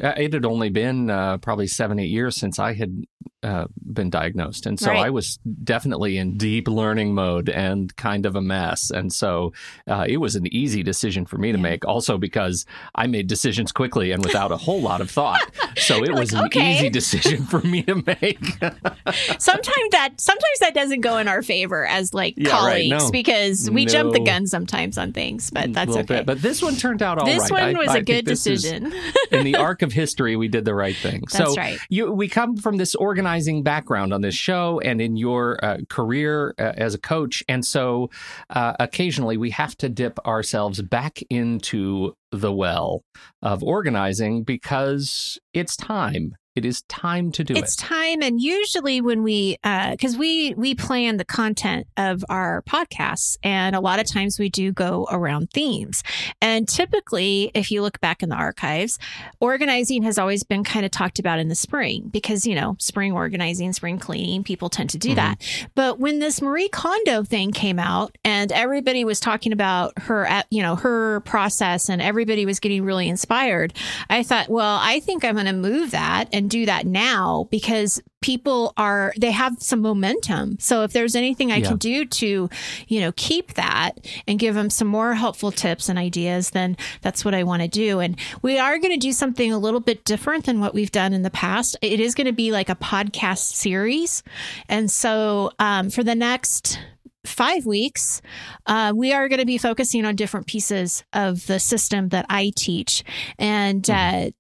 uh, 0.01 0.13
it 0.17 0.33
had 0.33 0.45
only 0.45 0.69
been 0.69 1.11
uh, 1.11 1.39
probably 1.39 1.67
seven, 1.67 1.99
eight 1.99 2.11
years 2.11 2.37
since 2.37 2.59
I 2.61 2.75
had 2.75 3.05
uh, 3.43 3.67
been 3.93 4.11
diagnosed, 4.11 4.67
and 4.67 4.79
so 4.79 4.91
Right. 4.91 5.07
I 5.07 5.11
was 5.11 5.39
definitely 5.65 6.17
in 6.19 6.37
deep 6.39 6.67
learning 6.69 7.15
mode 7.15 7.49
and 7.49 7.95
kind 7.97 8.27
of 8.27 8.35
a 8.37 8.41
mess. 8.41 8.91
And 8.91 9.13
so 9.13 9.53
uh, 9.87 10.05
it 10.09 10.17
was 10.19 10.35
an 10.37 10.47
easy 10.53 10.83
decision 10.83 11.27
for 11.27 11.37
me 11.39 11.53
to 11.53 11.59
make, 11.59 11.85
also 11.87 12.19
because 12.19 12.65
I 12.95 13.07
made 13.07 13.27
decisions 13.27 13.71
quickly 13.73 14.13
and 14.13 14.25
without 14.25 14.51
a 14.53 14.57
whole 14.57 14.81
lot 14.81 15.01
of 15.01 15.11
thought. 15.11 15.41
So 15.77 15.97
it 16.03 16.09
You're 16.09 16.17
was 16.19 16.33
like, 16.33 16.55
an 16.55 16.61
okay. 16.63 16.77
easy 16.77 16.91
decision 16.91 17.45
for 17.45 17.61
me 17.61 17.83
to 17.83 17.97
make. 18.07 18.39
sometimes 19.39 19.91
that 19.93 20.11
sometimes 20.19 20.59
that 20.61 20.75
doesn't 20.75 21.01
go 21.01 21.19
in 21.19 21.29
our 21.29 21.43
favor 21.43 21.87
as 21.87 22.15
like 22.15 22.35
Yeah, 22.37 22.51
right. 22.51 22.59
colleagues 22.89 23.05
No. 23.05 23.11
because 23.11 23.71
we 23.71 23.87
jump 23.87 24.13
the 24.13 24.21
gun 24.21 24.47
sometimes 24.47 24.99
on 24.99 25.13
things, 25.13 25.51
but 25.51 25.73
that's 25.73 25.93
okay. 25.93 26.03
bit. 26.03 26.27
But 26.27 26.43
this 26.43 26.63
one 26.63 26.77
turned 26.77 27.03
out 27.03 27.19
all 27.19 27.27
right. 27.27 27.39
this 27.41 27.51
one 27.51 27.77
was 27.77 27.89
I 27.89 27.93
a 27.93 27.95
think 27.97 28.07
good 28.07 28.25
this 28.27 28.47
is- 28.47 28.63
decision. 28.63 28.93
in 29.31 29.45
the 29.45 29.57
arc 29.69 29.83
of 29.83 29.93
history, 29.93 30.37
we 30.37 30.49
did 30.49 30.65
the 30.65 30.75
right 30.75 30.97
thing. 30.97 31.23
That's 31.31 31.51
so 31.53 31.55
right. 31.55 31.79
you, 31.89 32.11
we 32.13 32.29
come 32.29 32.57
from 32.57 32.77
this 32.77 32.95
organizing 33.19 33.65
background 33.65 34.15
on 34.15 34.21
this 34.21 34.37
show 34.37 34.79
and 34.85 35.01
in 35.01 35.17
your 35.17 35.59
uh, 35.65 35.79
career 35.89 36.55
uh, 36.57 36.73
as 36.77 36.95
a 36.95 36.99
coach, 36.99 37.43
and 37.49 37.67
so 37.67 38.09
uh, 38.51 38.75
occasionally 38.79 39.37
we 39.37 39.51
have 39.51 39.77
to 39.77 39.89
dip 39.89 40.25
ourselves 40.25 40.81
back 40.83 41.19
into 41.29 42.15
the 42.31 42.53
well 42.53 43.03
of 43.43 43.61
organizing 43.65 44.45
because 44.45 45.37
it's 45.53 45.75
time. 45.75 46.37
It 46.59 46.65
is 46.65 46.83
time 46.83 47.31
to 47.33 47.45
do 47.45 47.55
it's 47.55 47.61
it. 47.61 47.65
It's 47.65 47.77
time 47.77 48.21
and 48.23 48.41
usually 48.41 49.01
when 49.01 49.23
we 49.23 49.57
because 49.63 50.17
we 50.17 50.55
we 50.55 50.75
plan 50.75 51.17
the 51.17 51.25
content 51.25 51.87
of 51.97 52.25
our 52.29 52.63
podcasts 52.63 53.37
and 53.43 53.77
a 53.77 53.81
lot 53.81 54.01
of 54.01 54.07
times 54.07 54.39
we 54.39 54.49
do 54.49 54.73
go 54.73 55.07
around 55.11 55.51
themes 55.53 56.03
and 56.43 56.69
typically 56.69 57.51
if 57.55 57.71
you 57.71 57.81
look 57.83 58.01
back 58.01 58.23
in 58.23 58.29
the 58.29 58.35
archives 58.35 58.99
organizing 59.41 60.03
has 60.03 60.19
always 60.19 60.43
been 60.43 60.65
kind 60.65 60.85
of 60.85 60.91
talked 60.91 61.19
about 61.19 61.39
in 61.39 61.49
the 61.49 61.55
spring 61.55 62.09
because 62.13 62.47
you 62.47 62.55
know 62.55 62.77
spring 62.81 63.13
organizing 63.13 63.73
spring 63.73 63.99
cleaning 63.99 64.43
people 64.43 64.69
tend 64.69 64.91
to 64.91 64.99
do 64.99 65.11
Mhm. 65.11 65.17
that 65.17 65.69
but 65.75 65.99
when 66.01 66.19
this 66.19 66.43
marie 66.43 66.69
kondo 66.69 67.23
thing 67.23 67.53
came 67.53 67.79
out 67.79 68.17
and 68.25 68.51
everybody 68.53 69.05
was 69.05 69.21
talking 69.21 69.53
about 69.53 69.97
her 69.99 70.27
at 70.27 70.47
you 70.51 70.63
know 70.63 70.75
her 70.77 71.21
process 71.21 71.89
and 71.89 72.03
everybody 72.03 72.45
was 72.45 72.59
getting 72.59 72.85
really 72.85 73.09
inspired 73.09 73.73
I 74.11 74.23
thought, 74.23 74.49
well, 74.49 74.79
I 74.81 75.01
think 75.01 75.25
I'm 75.25 75.35
going 75.35 75.47
to 75.47 75.53
move 75.53 75.91
that 75.91 76.29
and 76.33 76.48
do 76.49 76.67
that 76.67 76.87
now 76.87 77.47
because 77.51 78.01
people 78.21 78.73
are 78.77 79.13
they 79.21 79.31
have 79.31 79.57
some 79.61 79.81
momentum. 79.81 80.57
So 80.59 80.83
if 80.83 80.93
there's 80.93 81.15
anything 81.15 81.53
I 81.53 81.57
Yeah. 81.59 81.69
can 81.69 81.77
do 81.77 82.05
to, 82.05 82.51
you 82.89 83.01
know, 83.01 83.13
keep 83.17 83.55
that 83.55 83.93
and 84.27 84.39
give 84.39 84.55
them 84.57 84.71
some 84.71 84.89
more 84.89 85.15
helpful 85.15 85.53
tips 85.53 85.89
and 85.89 85.99
ideas, 85.99 86.51
then 86.51 86.77
that's 87.01 87.25
what 87.25 87.35
I 87.35 87.45
want 87.45 87.63
to 87.63 87.69
do. 87.69 88.01
And 88.01 88.19
we 88.43 88.59
are 88.59 88.79
going 88.79 88.93
to 88.93 88.99
do 88.99 89.13
something 89.13 89.53
a 89.53 89.59
little 89.59 89.81
bit 89.81 90.05
different 90.05 90.47
than 90.47 90.59
what 90.61 90.75
we've 90.75 90.91
done 90.91 91.13
in 91.13 91.23
the 91.23 91.31
past. 91.31 91.77
It 91.81 92.01
is 92.01 92.15
going 92.17 92.27
to 92.27 92.33
be 92.33 92.51
like 92.51 92.69
a 92.69 92.75
podcast 92.75 93.53
series. 93.55 94.25
And 94.69 94.91
so 94.91 95.53
um, 95.61 95.91
for 95.91 96.03
the 96.03 96.17
next 96.17 96.81
five 97.25 97.67
weeks, 97.67 98.21
uh, 98.67 98.93
we 98.97 99.13
are 99.13 99.29
going 99.29 99.39
to 99.41 99.47
be 99.47 99.59
focusing 99.59 100.05
on 100.07 100.17
different 100.17 100.47
pieces 100.47 101.05
of 101.13 101.47
the 101.47 101.61
system 101.61 102.09
that 102.09 102.25
I 102.31 102.53
teach. 102.57 103.05
And 103.39 103.89
uh, 103.91 104.31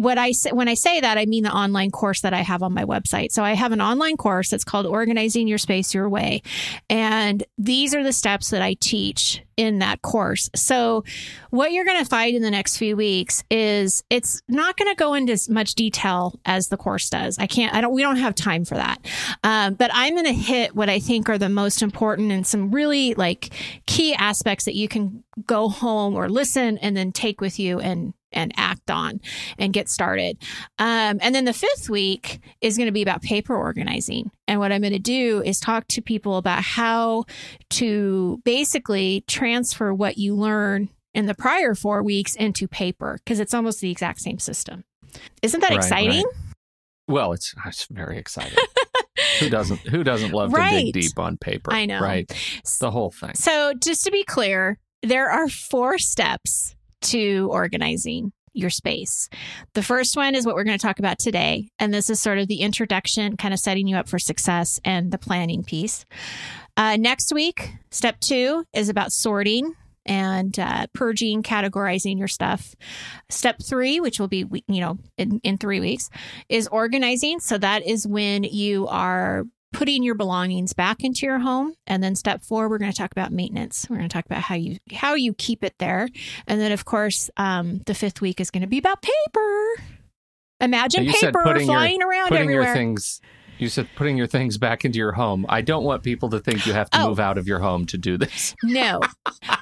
what 0.00 0.16
I 0.16 0.32
say, 0.32 0.50
when 0.52 0.66
I 0.66 0.74
say 0.74 0.98
that, 1.00 1.18
I 1.18 1.26
mean 1.26 1.44
the 1.44 1.54
online 1.54 1.90
course 1.90 2.22
that 2.22 2.32
I 2.32 2.40
have 2.40 2.62
on 2.62 2.72
my 2.72 2.86
website. 2.86 3.32
So 3.32 3.44
I 3.44 3.52
have 3.52 3.72
an 3.72 3.82
online 3.82 4.16
course 4.16 4.48
that's 4.48 4.64
called 4.64 4.86
Organizing 4.86 5.46
Your 5.46 5.58
Space 5.58 5.92
Your 5.92 6.08
Way. 6.08 6.40
And 6.88 7.44
these 7.58 7.94
are 7.94 8.02
the 8.02 8.14
steps 8.14 8.48
that 8.48 8.62
I 8.62 8.74
teach 8.80 9.42
in 9.58 9.80
that 9.80 10.00
course. 10.00 10.48
So 10.56 11.04
what 11.50 11.72
you're 11.72 11.84
going 11.84 12.02
to 12.02 12.08
find 12.08 12.34
in 12.34 12.40
the 12.40 12.50
next 12.50 12.78
few 12.78 12.96
weeks 12.96 13.44
is 13.50 14.02
it's 14.08 14.40
not 14.48 14.78
going 14.78 14.90
to 14.90 14.94
go 14.94 15.12
into 15.12 15.34
as 15.34 15.50
much 15.50 15.74
detail 15.74 16.40
as 16.46 16.68
the 16.68 16.78
course 16.78 17.10
does. 17.10 17.38
I 17.38 17.46
can't, 17.46 17.74
I 17.74 17.82
don't, 17.82 17.92
we 17.92 18.00
don't 18.00 18.16
have 18.16 18.34
time 18.34 18.64
for 18.64 18.76
that. 18.76 19.04
Um, 19.44 19.74
but 19.74 19.90
I'm 19.92 20.14
going 20.14 20.24
to 20.24 20.32
hit 20.32 20.74
what 20.74 20.88
I 20.88 20.98
think 20.98 21.28
are 21.28 21.36
the 21.36 21.50
most 21.50 21.82
important 21.82 22.32
and 22.32 22.46
some 22.46 22.70
really 22.70 23.12
like 23.12 23.50
key 23.84 24.14
aspects 24.14 24.64
that 24.64 24.76
you 24.76 24.88
can 24.88 25.24
go 25.44 25.68
home 25.68 26.14
or 26.14 26.30
listen 26.30 26.78
and 26.78 26.96
then 26.96 27.12
take 27.12 27.42
with 27.42 27.58
you 27.58 27.80
and 27.80 28.14
and 28.32 28.52
act 28.56 28.90
on 28.90 29.20
and 29.58 29.72
get 29.72 29.88
started. 29.88 30.36
Um, 30.78 31.18
and 31.20 31.34
then 31.34 31.44
the 31.44 31.52
fifth 31.52 31.88
week 31.90 32.40
is 32.60 32.76
going 32.76 32.86
to 32.86 32.92
be 32.92 33.02
about 33.02 33.22
paper 33.22 33.56
organizing. 33.56 34.30
And 34.48 34.60
what 34.60 34.72
I'm 34.72 34.80
going 34.80 34.92
to 34.92 34.98
do 34.98 35.42
is 35.42 35.58
talk 35.60 35.86
to 35.88 36.02
people 36.02 36.36
about 36.36 36.62
how 36.62 37.24
to 37.70 38.40
basically 38.44 39.24
transfer 39.26 39.92
what 39.94 40.18
you 40.18 40.34
learn 40.34 40.88
in 41.14 41.26
the 41.26 41.34
prior 41.34 41.74
four 41.74 42.02
weeks 42.02 42.36
into 42.36 42.68
paper 42.68 43.18
because 43.24 43.40
it's 43.40 43.54
almost 43.54 43.80
the 43.80 43.90
exact 43.90 44.20
same 44.20 44.38
system. 44.38 44.84
Isn't 45.42 45.60
that 45.60 45.70
Right, 45.70 45.76
exciting? 45.78 46.24
right. 46.24 46.34
Well, 47.08 47.32
it's, 47.32 47.52
it's 47.66 47.86
very 47.90 48.16
exciting. 48.18 48.56
who 49.40 49.48
doesn't 49.50 49.78
Who 49.80 50.04
doesn't 50.04 50.32
love 50.32 50.52
to 50.54 50.60
dig 50.70 50.92
deep 50.92 51.18
on 51.18 51.36
paper? 51.36 51.72
I 51.72 51.86
know. 51.86 52.00
right? 52.00 52.30
The 52.78 52.92
whole 52.92 53.10
thing. 53.10 53.34
So, 53.34 53.74
just 53.74 54.04
to 54.04 54.12
be 54.12 54.22
clear, 54.22 54.78
there 55.02 55.28
are 55.28 55.48
four 55.48 55.98
steps 55.98 56.76
to 57.02 57.48
organizing 57.50 58.32
your 58.52 58.70
space. 58.70 59.28
The 59.74 59.82
first 59.82 60.16
one 60.16 60.34
is 60.34 60.44
what 60.44 60.54
we're 60.56 60.64
going 60.64 60.78
to 60.78 60.82
talk 60.86 60.98
about 60.98 61.18
today. 61.20 61.70
And 61.78 61.94
this 61.94 62.10
is 62.10 62.20
sort 62.20 62.38
of 62.38 62.48
the 62.48 62.62
introduction, 62.62 63.36
kind 63.36 63.54
of 63.54 63.60
setting 63.60 63.86
you 63.86 63.96
up 63.96 64.08
for 64.08 64.18
success 64.18 64.80
and 64.84 65.12
the 65.12 65.18
planning 65.18 65.62
piece. 65.62 66.04
Uh, 66.76 66.96
next 66.96 67.32
week, 67.32 67.70
step 67.90 68.18
two 68.20 68.64
is 68.72 68.88
about 68.88 69.12
sorting. 69.12 69.74
and 70.06 70.58
uh, 70.58 70.86
purging, 70.94 71.42
categorizing 71.42 72.18
your 72.18 72.26
stuff. 72.26 72.74
Step 73.28 73.60
three, 73.62 74.00
which 74.00 74.18
will 74.18 74.28
be, 74.28 74.46
you 74.66 74.80
know, 74.80 74.98
in, 75.18 75.40
in 75.44 75.58
three 75.58 75.78
weeks, 75.78 76.08
is 76.48 76.66
organizing. 76.68 77.38
So 77.38 77.58
that 77.58 77.86
is 77.86 78.06
when 78.06 78.44
you 78.44 78.88
are 78.88 79.44
putting 79.72 80.02
your 80.02 80.14
belongings 80.14 80.72
back 80.72 81.02
into 81.04 81.26
your 81.26 81.38
home 81.38 81.74
and 81.86 82.02
then 82.02 82.14
step 82.14 82.42
four 82.42 82.68
we're 82.68 82.78
going 82.78 82.90
to 82.90 82.96
talk 82.96 83.12
about 83.12 83.32
maintenance 83.32 83.86
we're 83.88 83.96
going 83.96 84.08
to 84.08 84.12
talk 84.12 84.26
about 84.26 84.42
how 84.42 84.54
you 84.54 84.78
how 84.92 85.14
you 85.14 85.32
keep 85.34 85.62
it 85.62 85.74
there 85.78 86.08
and 86.46 86.60
then 86.60 86.72
of 86.72 86.84
course 86.84 87.30
um, 87.36 87.80
the 87.86 87.94
fifth 87.94 88.20
week 88.20 88.40
is 88.40 88.50
going 88.50 88.62
to 88.62 88.66
be 88.66 88.78
about 88.78 89.00
paper 89.02 89.82
imagine 90.60 91.06
paper 91.06 91.42
flying 91.60 92.00
your, 92.00 92.08
around 92.08 92.28
putting 92.28 92.44
everywhere 92.44 92.64
your 92.64 92.74
things 92.74 93.20
you 93.60 93.68
said 93.68 93.88
putting 93.94 94.16
your 94.16 94.26
things 94.26 94.56
back 94.56 94.84
into 94.84 94.98
your 94.98 95.12
home. 95.12 95.44
I 95.48 95.60
don't 95.60 95.84
want 95.84 96.02
people 96.02 96.30
to 96.30 96.40
think 96.40 96.66
you 96.66 96.72
have 96.72 96.88
to 96.90 97.02
oh. 97.02 97.08
move 97.08 97.20
out 97.20 97.36
of 97.36 97.46
your 97.46 97.58
home 97.58 97.84
to 97.86 97.98
do 97.98 98.16
this. 98.16 98.54
No. 98.62 99.00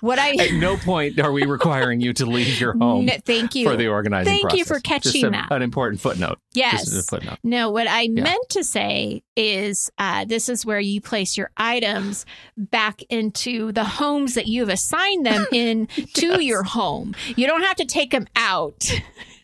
What 0.00 0.18
I 0.18 0.30
At 0.38 0.52
no 0.52 0.76
point 0.76 1.18
are 1.18 1.32
we 1.32 1.44
requiring 1.44 2.00
you 2.00 2.12
to 2.14 2.26
leave 2.26 2.60
your 2.60 2.78
home. 2.78 3.06
No, 3.06 3.14
thank 3.24 3.54
you 3.56 3.68
for 3.68 3.76
the 3.76 3.88
organizing. 3.88 4.32
Thank 4.32 4.42
process. 4.42 4.58
you 4.58 4.64
for 4.64 4.80
catching 4.80 5.24
a, 5.24 5.30
that. 5.30 5.50
An 5.50 5.62
important 5.62 6.00
footnote. 6.00 6.38
Yes. 6.52 7.08
Footnote. 7.08 7.38
No, 7.42 7.70
what 7.70 7.88
I 7.88 8.02
yeah. 8.02 8.22
meant 8.22 8.48
to 8.50 8.62
say 8.62 9.22
is 9.38 9.90
uh, 9.98 10.24
this 10.24 10.48
is 10.48 10.66
where 10.66 10.80
you 10.80 11.00
place 11.00 11.36
your 11.36 11.50
items 11.56 12.26
back 12.56 13.02
into 13.08 13.70
the 13.70 13.84
homes 13.84 14.34
that 14.34 14.48
you've 14.48 14.68
assigned 14.68 15.24
them 15.24 15.46
in 15.52 15.86
to 16.14 16.42
your 16.42 16.64
home. 16.64 17.14
You 17.36 17.46
don't 17.46 17.62
have 17.62 17.76
to 17.76 17.84
take 17.84 18.10
them 18.10 18.26
out. 18.34 18.90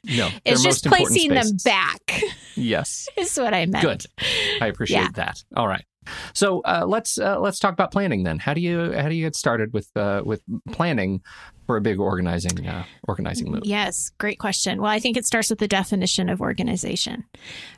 No, 0.04 0.28
it's 0.44 0.62
just 0.62 0.84
placing 0.84 1.30
them 1.30 1.46
back. 1.64 2.20
Yes, 2.56 3.08
is 3.16 3.38
what 3.38 3.54
I 3.54 3.66
meant. 3.66 3.84
Good, 3.84 4.04
I 4.60 4.66
appreciate 4.66 5.00
yeah. 5.00 5.08
that. 5.14 5.42
All 5.56 5.68
right, 5.68 5.84
so 6.32 6.60
uh, 6.62 6.84
let's 6.86 7.18
uh, 7.18 7.38
let's 7.40 7.58
talk 7.58 7.72
about 7.72 7.92
planning 7.92 8.24
then. 8.24 8.38
How 8.38 8.54
do 8.54 8.60
you 8.60 8.92
how 8.92 9.08
do 9.08 9.14
you 9.14 9.24
get 9.24 9.36
started 9.36 9.72
with 9.72 9.88
uh, 9.96 10.22
with 10.24 10.42
planning 10.72 11.22
for 11.66 11.76
a 11.76 11.80
big 11.80 11.98
organizing 11.98 12.66
uh, 12.66 12.84
organizing 13.08 13.50
move? 13.50 13.62
Yes, 13.64 14.10
great 14.18 14.38
question. 14.38 14.80
Well, 14.80 14.90
I 14.90 14.98
think 14.98 15.16
it 15.16 15.26
starts 15.26 15.50
with 15.50 15.58
the 15.58 15.68
definition 15.68 16.28
of 16.28 16.40
organization. 16.40 17.24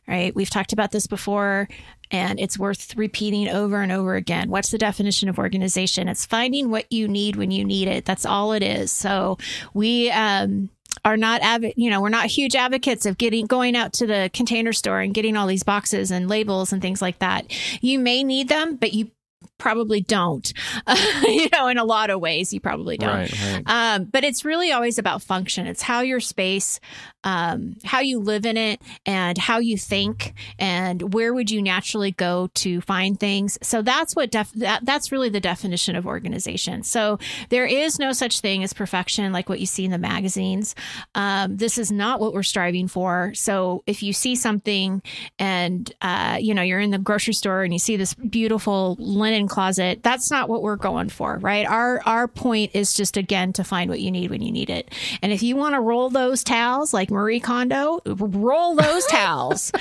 Right, 0.08 0.34
we've 0.34 0.50
talked 0.50 0.72
about 0.72 0.92
this 0.92 1.06
before, 1.06 1.68
and 2.10 2.38
it's 2.38 2.58
worth 2.58 2.96
repeating 2.96 3.48
over 3.48 3.80
and 3.82 3.92
over 3.92 4.14
again. 4.14 4.50
What's 4.50 4.70
the 4.70 4.78
definition 4.78 5.28
of 5.28 5.38
organization? 5.38 6.08
It's 6.08 6.26
finding 6.26 6.70
what 6.70 6.90
you 6.90 7.08
need 7.08 7.36
when 7.36 7.50
you 7.50 7.64
need 7.64 7.88
it. 7.88 8.04
That's 8.04 8.26
all 8.26 8.52
it 8.52 8.62
is. 8.62 8.92
So 8.92 9.38
we 9.74 10.10
um, 10.10 10.70
are 11.04 11.16
not 11.16 11.42
avid, 11.42 11.74
you 11.76 11.90
know, 11.90 12.00
we're 12.00 12.08
not 12.08 12.26
huge 12.26 12.54
advocates 12.54 13.06
of 13.06 13.18
getting 13.18 13.46
going 13.46 13.76
out 13.76 13.92
to 13.94 14.06
the 14.06 14.30
container 14.32 14.72
store 14.72 15.00
and 15.00 15.14
getting 15.14 15.36
all 15.36 15.46
these 15.46 15.62
boxes 15.62 16.10
and 16.10 16.28
labels 16.28 16.72
and 16.72 16.80
things 16.82 17.02
like 17.02 17.18
that. 17.18 17.46
You 17.80 17.98
may 17.98 18.24
need 18.24 18.48
them, 18.48 18.76
but 18.76 18.92
you 18.92 19.10
probably 19.58 20.00
don't. 20.00 20.52
Uh, 20.86 20.96
you 21.26 21.48
know, 21.52 21.68
in 21.68 21.78
a 21.78 21.84
lot 21.84 22.10
of 22.10 22.20
ways, 22.20 22.52
you 22.52 22.60
probably 22.60 22.96
don't. 22.96 23.16
Right, 23.16 23.32
right. 23.32 23.62
Um, 23.66 24.04
but 24.04 24.24
it's 24.24 24.44
really 24.44 24.72
always 24.72 24.98
about 24.98 25.22
function. 25.22 25.66
It's 25.66 25.82
how 25.82 26.00
your 26.00 26.20
space, 26.20 26.80
um, 27.24 27.76
how 27.84 28.00
you 28.00 28.18
live 28.18 28.46
in 28.46 28.56
it, 28.56 28.80
and 29.04 29.38
how 29.38 29.58
you 29.58 29.76
think, 29.76 30.34
and 30.58 31.14
where 31.14 31.32
would 31.34 31.50
you 31.50 31.62
naturally 31.62 32.12
go 32.12 32.48
to 32.54 32.80
find 32.82 33.18
things. 33.18 33.58
So 33.62 33.82
that's 33.82 34.14
what 34.14 34.30
def- 34.30 34.52
that, 34.52 34.84
that's 34.84 35.12
really 35.12 35.28
the 35.28 35.40
definition 35.40 35.96
of 35.96 36.06
organization. 36.06 36.82
So 36.82 37.18
there 37.48 37.66
is 37.66 37.98
no 37.98 38.12
such 38.12 38.40
thing 38.40 38.62
as 38.62 38.72
perfection, 38.72 39.32
like 39.32 39.48
what 39.48 39.60
you 39.60 39.66
see 39.66 39.84
in 39.84 39.90
the 39.90 39.98
magazines. 39.98 40.74
Um, 41.14 41.56
this 41.56 41.78
is 41.78 41.90
not 41.90 42.20
what 42.20 42.32
we're 42.32 42.42
striving 42.42 42.88
for. 42.88 43.32
So 43.34 43.82
if 43.86 44.02
you 44.02 44.12
see 44.12 44.36
something, 44.36 45.02
and 45.38 45.92
uh, 46.02 46.38
you 46.40 46.54
know, 46.54 46.62
you're 46.62 46.80
in 46.80 46.90
the 46.90 46.98
grocery 46.98 47.34
store 47.34 47.62
and 47.62 47.72
you 47.72 47.78
see 47.78 47.96
this 47.96 48.14
beautiful 48.14 48.96
linen 48.98 49.45
closet. 49.48 50.02
That's 50.02 50.30
not 50.30 50.48
what 50.48 50.62
we're 50.62 50.76
going 50.76 51.08
for, 51.08 51.38
right? 51.38 51.66
Our 51.66 52.00
our 52.06 52.28
point 52.28 52.72
is 52.74 52.94
just 52.94 53.16
again 53.16 53.52
to 53.54 53.64
find 53.64 53.90
what 53.90 54.00
you 54.00 54.10
need 54.10 54.30
when 54.30 54.42
you 54.42 54.52
need 54.52 54.70
it. 54.70 54.92
And 55.22 55.32
if 55.32 55.42
you 55.42 55.56
want 55.56 55.74
to 55.74 55.80
roll 55.80 56.10
those 56.10 56.44
towels 56.44 56.92
like 56.94 57.10
Marie 57.10 57.40
Kondo, 57.40 58.00
roll 58.06 58.74
those 58.74 59.06
towels. 59.10 59.72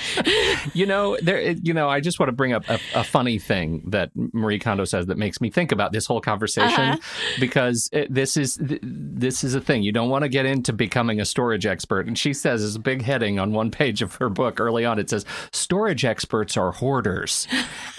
you 0.73 0.86
know, 0.86 1.17
there 1.21 1.51
you 1.51 1.73
know, 1.73 1.89
I 1.89 1.99
just 1.99 2.19
want 2.19 2.30
to 2.30 2.34
bring 2.34 2.54
up 2.54 2.67
a, 2.69 2.80
a, 2.93 3.04
funny 3.04 3.39
thing 3.39 3.84
that 3.88 4.12
Marie 4.15 4.60
Kondo 4.60 4.84
says 4.84 5.06
that 5.06 5.17
makes 5.17 5.39
me 5.39 5.49
think 5.49 5.71
about 5.71 5.91
this 5.91 6.06
whole 6.06 6.21
conversation 6.21 6.82
uh-huh. 6.82 6.97
because 7.39 7.89
it, 7.93 8.13
this 8.13 8.36
is 8.36 8.58
this 8.62 9.43
is 9.43 9.56
a 9.56 9.62
thing. 9.62 9.84
You 9.84 9.91
don't 9.91 10.10
want 10.10 10.23
to 10.23 10.30
get 10.30 10.45
into 10.45 10.73
becoming 10.73 11.21
a 11.21 11.25
storage 11.25 11.65
expert. 11.65 12.08
And 12.08 12.17
she 12.17 12.34
says 12.34 12.63
as 12.63 12.75
a 12.75 12.80
big 12.80 13.01
heading 13.01 13.39
on 13.39 13.54
one 13.54 13.71
page 13.71 14.01
of 14.01 14.15
her 14.15 14.30
book 14.30 14.60
early 14.60 14.86
on 14.86 14.99
it 14.99 15.10
says 15.10 15.25
storage 15.51 16.06
experts 16.06 16.58
are 16.58 16.71
hoarders. 16.71 17.47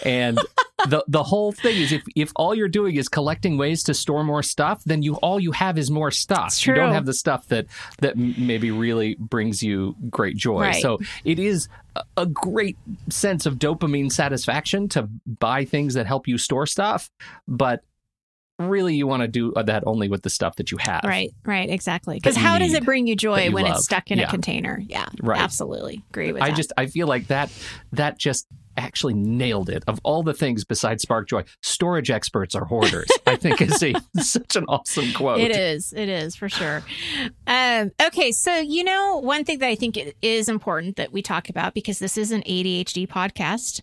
And 0.04 0.38
the 0.84 1.04
the 1.08 1.22
whole 1.22 1.52
thing 1.52 1.76
is 1.76 1.92
if 1.92 2.02
if 2.14 2.32
all 2.36 2.54
you're 2.54 2.68
doing 2.68 2.96
is 2.96 3.08
collecting 3.08 3.56
ways 3.56 3.82
to 3.84 3.94
store 3.94 4.22
more 4.24 4.42
stuff, 4.42 4.82
then 4.84 5.02
you 5.02 5.14
all 5.16 5.40
you 5.40 5.52
have 5.52 5.78
is 5.78 5.90
more 5.90 6.10
stuff. 6.10 6.66
You 6.66 6.74
don't 6.74 6.92
have 6.92 7.06
the 7.06 7.14
stuff 7.14 7.48
that 7.48 7.66
that 8.00 8.16
maybe 8.16 8.70
really 8.70 9.16
brings 9.18 9.62
you 9.62 9.96
great 10.10 10.36
joy. 10.36 10.60
Right. 10.60 10.82
So 10.82 10.98
it 11.24 11.38
is 11.38 11.68
a 12.16 12.26
great 12.26 12.76
sense 13.08 13.46
of 13.46 13.54
dopamine 13.54 14.12
satisfaction 14.12 14.88
to 14.90 15.08
buy 15.26 15.64
things 15.64 15.94
that 15.94 16.06
help 16.06 16.28
you 16.28 16.36
store 16.36 16.66
stuff, 16.66 17.10
but 17.48 17.82
really 18.58 18.94
you 18.94 19.06
want 19.06 19.22
to 19.22 19.28
do 19.28 19.52
uh, 19.54 19.62
that 19.62 19.82
only 19.86 20.08
with 20.08 20.22
the 20.22 20.30
stuff 20.30 20.56
that 20.56 20.70
you 20.70 20.78
have. 20.78 21.02
Right, 21.04 21.32
right, 21.44 21.68
exactly. 21.68 22.16
Because 22.16 22.36
how 22.36 22.58
does 22.58 22.74
it 22.74 22.84
bring 22.84 23.06
you 23.06 23.16
joy 23.16 23.44
you 23.44 23.52
when 23.52 23.64
love. 23.64 23.76
it's 23.76 23.84
stuck 23.84 24.10
in 24.10 24.18
yeah. 24.18 24.26
a 24.26 24.30
container? 24.30 24.82
Yeah, 24.86 25.06
right. 25.22 25.40
absolutely 25.40 26.02
agree 26.10 26.32
with 26.32 26.42
I 26.42 26.50
that. 26.50 26.56
just 26.56 26.72
I 26.76 26.86
feel 26.86 27.06
like 27.06 27.28
that 27.28 27.50
that 27.92 28.18
just 28.18 28.46
actually 28.76 29.14
nailed 29.14 29.68
it. 29.68 29.84
Of 29.86 30.00
all 30.02 30.22
the 30.22 30.34
things 30.34 30.64
besides 30.64 31.02
Spark 31.02 31.28
Joy, 31.28 31.44
storage 31.62 32.10
experts 32.10 32.54
are 32.54 32.64
hoarders. 32.64 33.08
I 33.26 33.36
think 33.36 33.60
is 33.60 33.82
a 33.82 33.94
such 34.20 34.56
an 34.56 34.64
awesome 34.68 35.12
quote. 35.12 35.40
It 35.40 35.54
is. 35.54 35.92
It 35.92 36.08
is 36.08 36.36
for 36.36 36.48
sure. 36.48 36.82
Um, 37.46 37.92
okay, 38.02 38.32
so 38.32 38.56
you 38.56 38.84
know 38.84 39.18
one 39.18 39.44
thing 39.44 39.58
that 39.60 39.68
I 39.68 39.74
think 39.74 39.96
it 39.96 40.16
is 40.22 40.48
important 40.48 40.96
that 40.96 41.12
we 41.12 41.22
talk 41.22 41.48
about 41.48 41.74
because 41.74 41.98
this 41.98 42.16
is 42.16 42.32
an 42.32 42.42
ADHD 42.42 43.08
podcast 43.08 43.80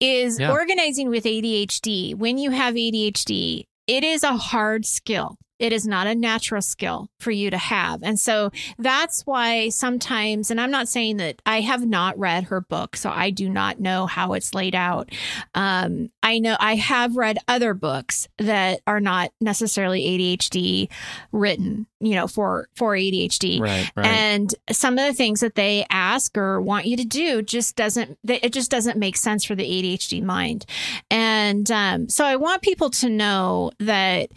is 0.00 0.40
yeah. 0.40 0.50
organizing 0.50 1.08
with 1.10 1.24
ADHD. 1.24 2.14
When 2.14 2.38
you 2.38 2.50
have 2.50 2.74
ADHD, 2.74 3.66
it 3.86 4.04
is 4.04 4.22
a 4.22 4.36
hard 4.36 4.84
skill. 4.84 5.36
It 5.62 5.72
is 5.72 5.86
not 5.86 6.08
a 6.08 6.14
natural 6.16 6.60
skill 6.60 7.08
for 7.20 7.30
you 7.30 7.48
to 7.48 7.56
have. 7.56 8.02
And 8.02 8.18
so 8.18 8.50
that's 8.78 9.22
why 9.22 9.68
sometimes, 9.68 10.50
and 10.50 10.60
I'm 10.60 10.72
not 10.72 10.88
saying 10.88 11.18
that 11.18 11.40
I 11.46 11.60
have 11.60 11.86
not 11.86 12.18
read 12.18 12.44
her 12.44 12.60
book, 12.60 12.96
so 12.96 13.10
I 13.10 13.30
do 13.30 13.48
not 13.48 13.78
know 13.78 14.06
how 14.06 14.32
it's 14.32 14.54
laid 14.54 14.74
out. 14.74 15.10
Um, 15.54 16.10
I 16.20 16.40
know 16.40 16.56
I 16.58 16.74
have 16.74 17.16
read 17.16 17.38
other 17.46 17.74
books 17.74 18.26
that 18.38 18.80
are 18.88 18.98
not 18.98 19.30
necessarily 19.40 20.02
ADHD 20.02 20.90
written, 21.30 21.86
you 22.00 22.16
know, 22.16 22.26
for, 22.26 22.68
for 22.74 22.96
ADHD. 22.96 23.60
Right, 23.60 23.88
right. 23.94 24.06
And 24.06 24.52
some 24.72 24.98
of 24.98 25.06
the 25.06 25.14
things 25.14 25.38
that 25.40 25.54
they 25.54 25.86
ask 25.90 26.36
or 26.36 26.60
want 26.60 26.86
you 26.86 26.96
to 26.96 27.04
do 27.04 27.40
just 27.40 27.76
doesn't, 27.76 28.18
it 28.24 28.52
just 28.52 28.70
doesn't 28.72 28.98
make 28.98 29.16
sense 29.16 29.44
for 29.44 29.54
the 29.54 29.62
ADHD 29.62 30.24
mind. 30.24 30.66
And 31.08 31.70
um, 31.70 32.08
so 32.08 32.24
I 32.24 32.34
want 32.34 32.62
people 32.62 32.90
to 32.90 33.08
know 33.08 33.70
that 33.78 34.30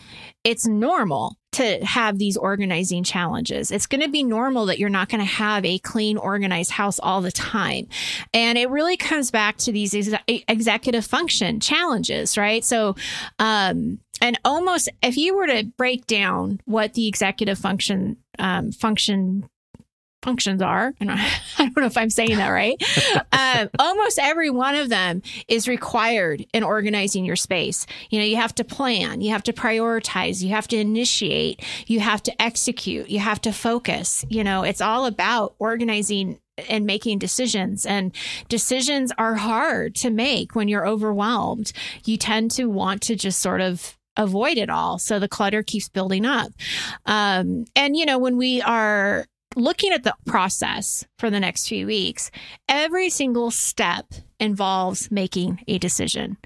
it's 0.46 0.68
normal 1.15 1.38
to 1.54 1.86
have 1.86 2.17
these 2.17 2.36
organizing 2.36 3.04
challenges. 3.04 3.71
It's 3.71 3.86
going 3.86 4.01
to 4.01 4.10
be 4.10 4.23
normal 4.23 4.65
that 4.65 4.78
you're 4.78 4.89
not 4.89 5.08
going 5.08 5.21
to 5.21 5.25
have 5.25 5.63
a 5.63 5.80
clean, 5.80 6.17
organized 6.17 6.71
house 6.71 6.99
all 6.99 7.21
the 7.21 7.32
time. 7.32 7.88
And 8.34 8.58
it 8.58 8.69
really 8.69 8.97
comes 8.97 9.32
back 9.32 9.58
to 9.60 9.71
these 9.71 9.95
ex- 9.95 10.43
executive 10.49 11.06
function 11.06 11.62
challenges, 11.62 12.38
right? 12.38 12.63
So, 12.63 12.95
um, 13.39 13.99
and 14.21 14.39
almost 14.43 14.89
if 15.01 15.17
you 15.17 15.36
were 15.36 15.47
to 15.47 15.63
break 15.78 16.08
down 16.08 16.60
what 16.65 16.93
the 16.93 17.08
executive 17.08 17.58
function 17.58 18.17
um, 18.38 18.71
function 18.71 19.49
functions 20.26 20.62
are. 20.62 20.94
And 21.06 21.12
I, 21.12 21.30
don't 21.58 21.78
know 21.78 21.86
if 21.86 21.98
I'm 21.98 22.10
saying 22.10 22.38
that 22.38 22.50
right. 22.50 22.82
um, 23.32 23.70
almost 23.78 24.18
every 24.18 24.50
one 24.50 24.74
of 24.74 24.90
them 24.90 25.22
is 25.48 25.68
required 25.68 26.46
in 26.52 26.64
organizing 26.64 27.26
your 27.26 27.36
space. 27.36 27.86
You 28.10 28.20
know, 28.20 28.26
you 28.26 28.38
have 28.38 28.56
to 28.56 28.64
plan, 28.64 29.22
you 29.22 29.32
have 29.32 29.44
to 29.44 29.54
prioritize, 29.54 30.42
you 30.42 30.50
have 30.50 30.68
to 30.70 30.78
initiate, 30.78 31.64
you 31.86 32.00
have 32.00 32.24
to 32.24 32.42
execute, 32.42 33.10
you 33.10 33.20
have 33.20 33.40
to 33.42 33.52
focus. 33.52 34.26
You 34.30 34.44
know, 34.44 34.64
it's 34.64 34.82
all 34.82 35.06
about 35.06 35.54
organizing 35.60 36.40
and 36.70 36.86
making 36.86 37.20
decisions. 37.20 37.86
And 37.86 38.14
decisions 38.50 39.12
are 39.18 39.36
hard 39.36 39.96
to 39.96 40.10
make 40.10 40.56
when 40.56 40.68
you're 40.68 40.88
overwhelmed. 40.88 41.72
You 42.06 42.18
tend 42.18 42.52
to 42.52 42.66
want 42.66 43.02
to 43.04 43.16
just 43.16 43.40
sort 43.40 43.62
of 43.62 43.98
avoid 44.18 44.58
it 44.58 44.70
all. 44.70 44.98
So 44.98 45.20
the 45.20 45.28
clutter 45.28 45.62
keeps 45.64 45.90
building 45.90 46.26
up. 46.26 46.52
Um, 47.06 47.66
and, 47.76 47.96
you 47.96 48.06
know, 48.06 48.18
when 48.18 48.38
we 48.38 48.62
are 48.62 49.28
looking 49.56 49.91
at 49.91 50.04
the 50.04 50.15
process 50.26 51.06
for 51.18 51.30
the 51.30 51.39
next 51.39 51.68
few 51.68 51.88
weeks, 51.88 52.32
every 52.68 53.10
single 53.10 53.52
step 53.52 54.06
involves 54.39 55.10
making 55.12 55.63
a 55.68 55.78
decision. 55.78 56.38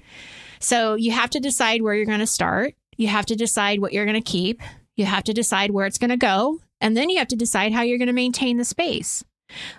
So 0.60 0.94
you 0.94 1.12
have 1.12 1.30
to 1.30 1.40
decide 1.40 1.82
where 1.82 1.94
you're 1.94 2.06
going 2.06 2.20
to 2.20 2.26
start. 2.26 2.74
You 2.96 3.08
have 3.08 3.26
to 3.26 3.36
decide 3.36 3.80
what 3.80 3.92
you're 3.92 4.04
going 4.04 4.22
to 4.22 4.30
keep. 4.30 4.60
You 4.96 5.06
have 5.06 5.24
to 5.24 5.32
decide 5.32 5.70
where 5.70 5.86
it's 5.86 5.98
going 5.98 6.10
to 6.10 6.16
go. 6.16 6.60
And 6.80 6.96
then 6.96 7.10
you 7.10 7.18
have 7.18 7.28
to 7.28 7.36
decide 7.36 7.72
how 7.72 7.82
you're 7.82 7.98
going 7.98 8.08
to 8.08 8.12
maintain 8.12 8.56
the 8.58 8.64
space. 8.64 9.24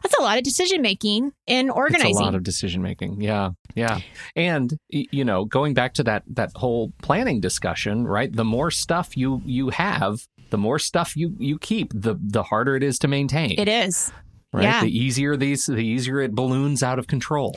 That's 0.03 0.17
a 0.17 0.21
lot 0.21 0.37
of 0.37 0.43
decision 0.43 0.81
making 0.81 1.31
and 1.47 1.71
organizing. 1.71 2.11
It's 2.11 2.19
a 2.19 2.23
lot 2.23 2.35
of 2.35 2.43
decision 2.43 2.81
making. 2.81 3.21
Yeah. 3.21 3.51
Yeah. 3.75 3.99
And 4.35 4.77
you 4.89 5.23
know, 5.23 5.45
going 5.45 5.73
back 5.73 5.93
to 5.95 6.03
that 6.03 6.23
that 6.27 6.51
whole 6.55 6.91
planning 7.01 7.39
discussion, 7.39 8.05
right? 8.05 8.31
The 8.31 8.43
more 8.43 8.71
stuff 8.71 9.15
you 9.15 9.41
you 9.45 9.69
have, 9.69 10.27
the 10.51 10.57
more 10.57 10.77
stuff 10.79 11.15
you 11.17 11.35
you 11.39 11.57
keep, 11.57 11.91
the 11.95 12.15
the 12.21 12.43
harder 12.43 12.75
it 12.75 12.83
is 12.83 12.99
to 12.99 13.07
maintain. 13.07 13.55
It 13.57 13.67
is. 13.67 14.11
Right? 14.53 14.63
Yeah. 14.63 14.81
The 14.81 14.95
easier 14.97 15.35
these 15.35 15.65
the 15.65 15.77
easier 15.77 16.19
it 16.19 16.33
balloons 16.35 16.83
out 16.83 16.99
of 16.99 17.07
control. 17.07 17.55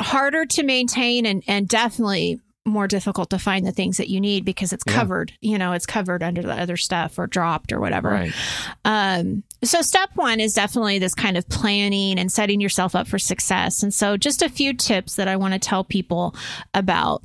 Harder 0.00 0.46
to 0.46 0.62
maintain 0.62 1.26
and 1.26 1.42
and 1.46 1.68
definitely 1.68 2.40
more 2.64 2.88
difficult 2.88 3.30
to 3.30 3.38
find 3.38 3.64
the 3.64 3.70
things 3.70 3.96
that 3.96 4.08
you 4.08 4.20
need 4.20 4.44
because 4.44 4.72
it's 4.72 4.82
Yeah. 4.88 4.94
covered, 4.94 5.32
you 5.40 5.56
know, 5.56 5.70
it's 5.72 5.86
covered 5.86 6.24
under 6.24 6.42
the 6.42 6.52
other 6.52 6.76
stuff 6.76 7.16
or 7.16 7.28
dropped 7.28 7.72
or 7.72 7.78
whatever. 7.78 8.10
Right. 8.10 8.32
Um, 8.84 9.44
so 9.62 9.82
step 9.82 10.10
one 10.16 10.40
is 10.40 10.52
definitely 10.52 10.98
this 10.98 11.14
kind 11.14 11.36
of 11.36 11.48
planning 11.48 12.18
and 12.18 12.30
setting 12.30 12.60
yourself 12.60 12.96
up 12.96 13.06
for 13.06 13.20
success. 13.20 13.84
And 13.84 13.94
so 13.94 14.16
just 14.16 14.42
a 14.42 14.48
few 14.48 14.72
tips 14.74 15.14
that 15.14 15.28
I 15.28 15.36
want 15.36 15.54
to 15.54 15.60
tell 15.60 15.84
people 15.84 16.34
about. 16.74 17.22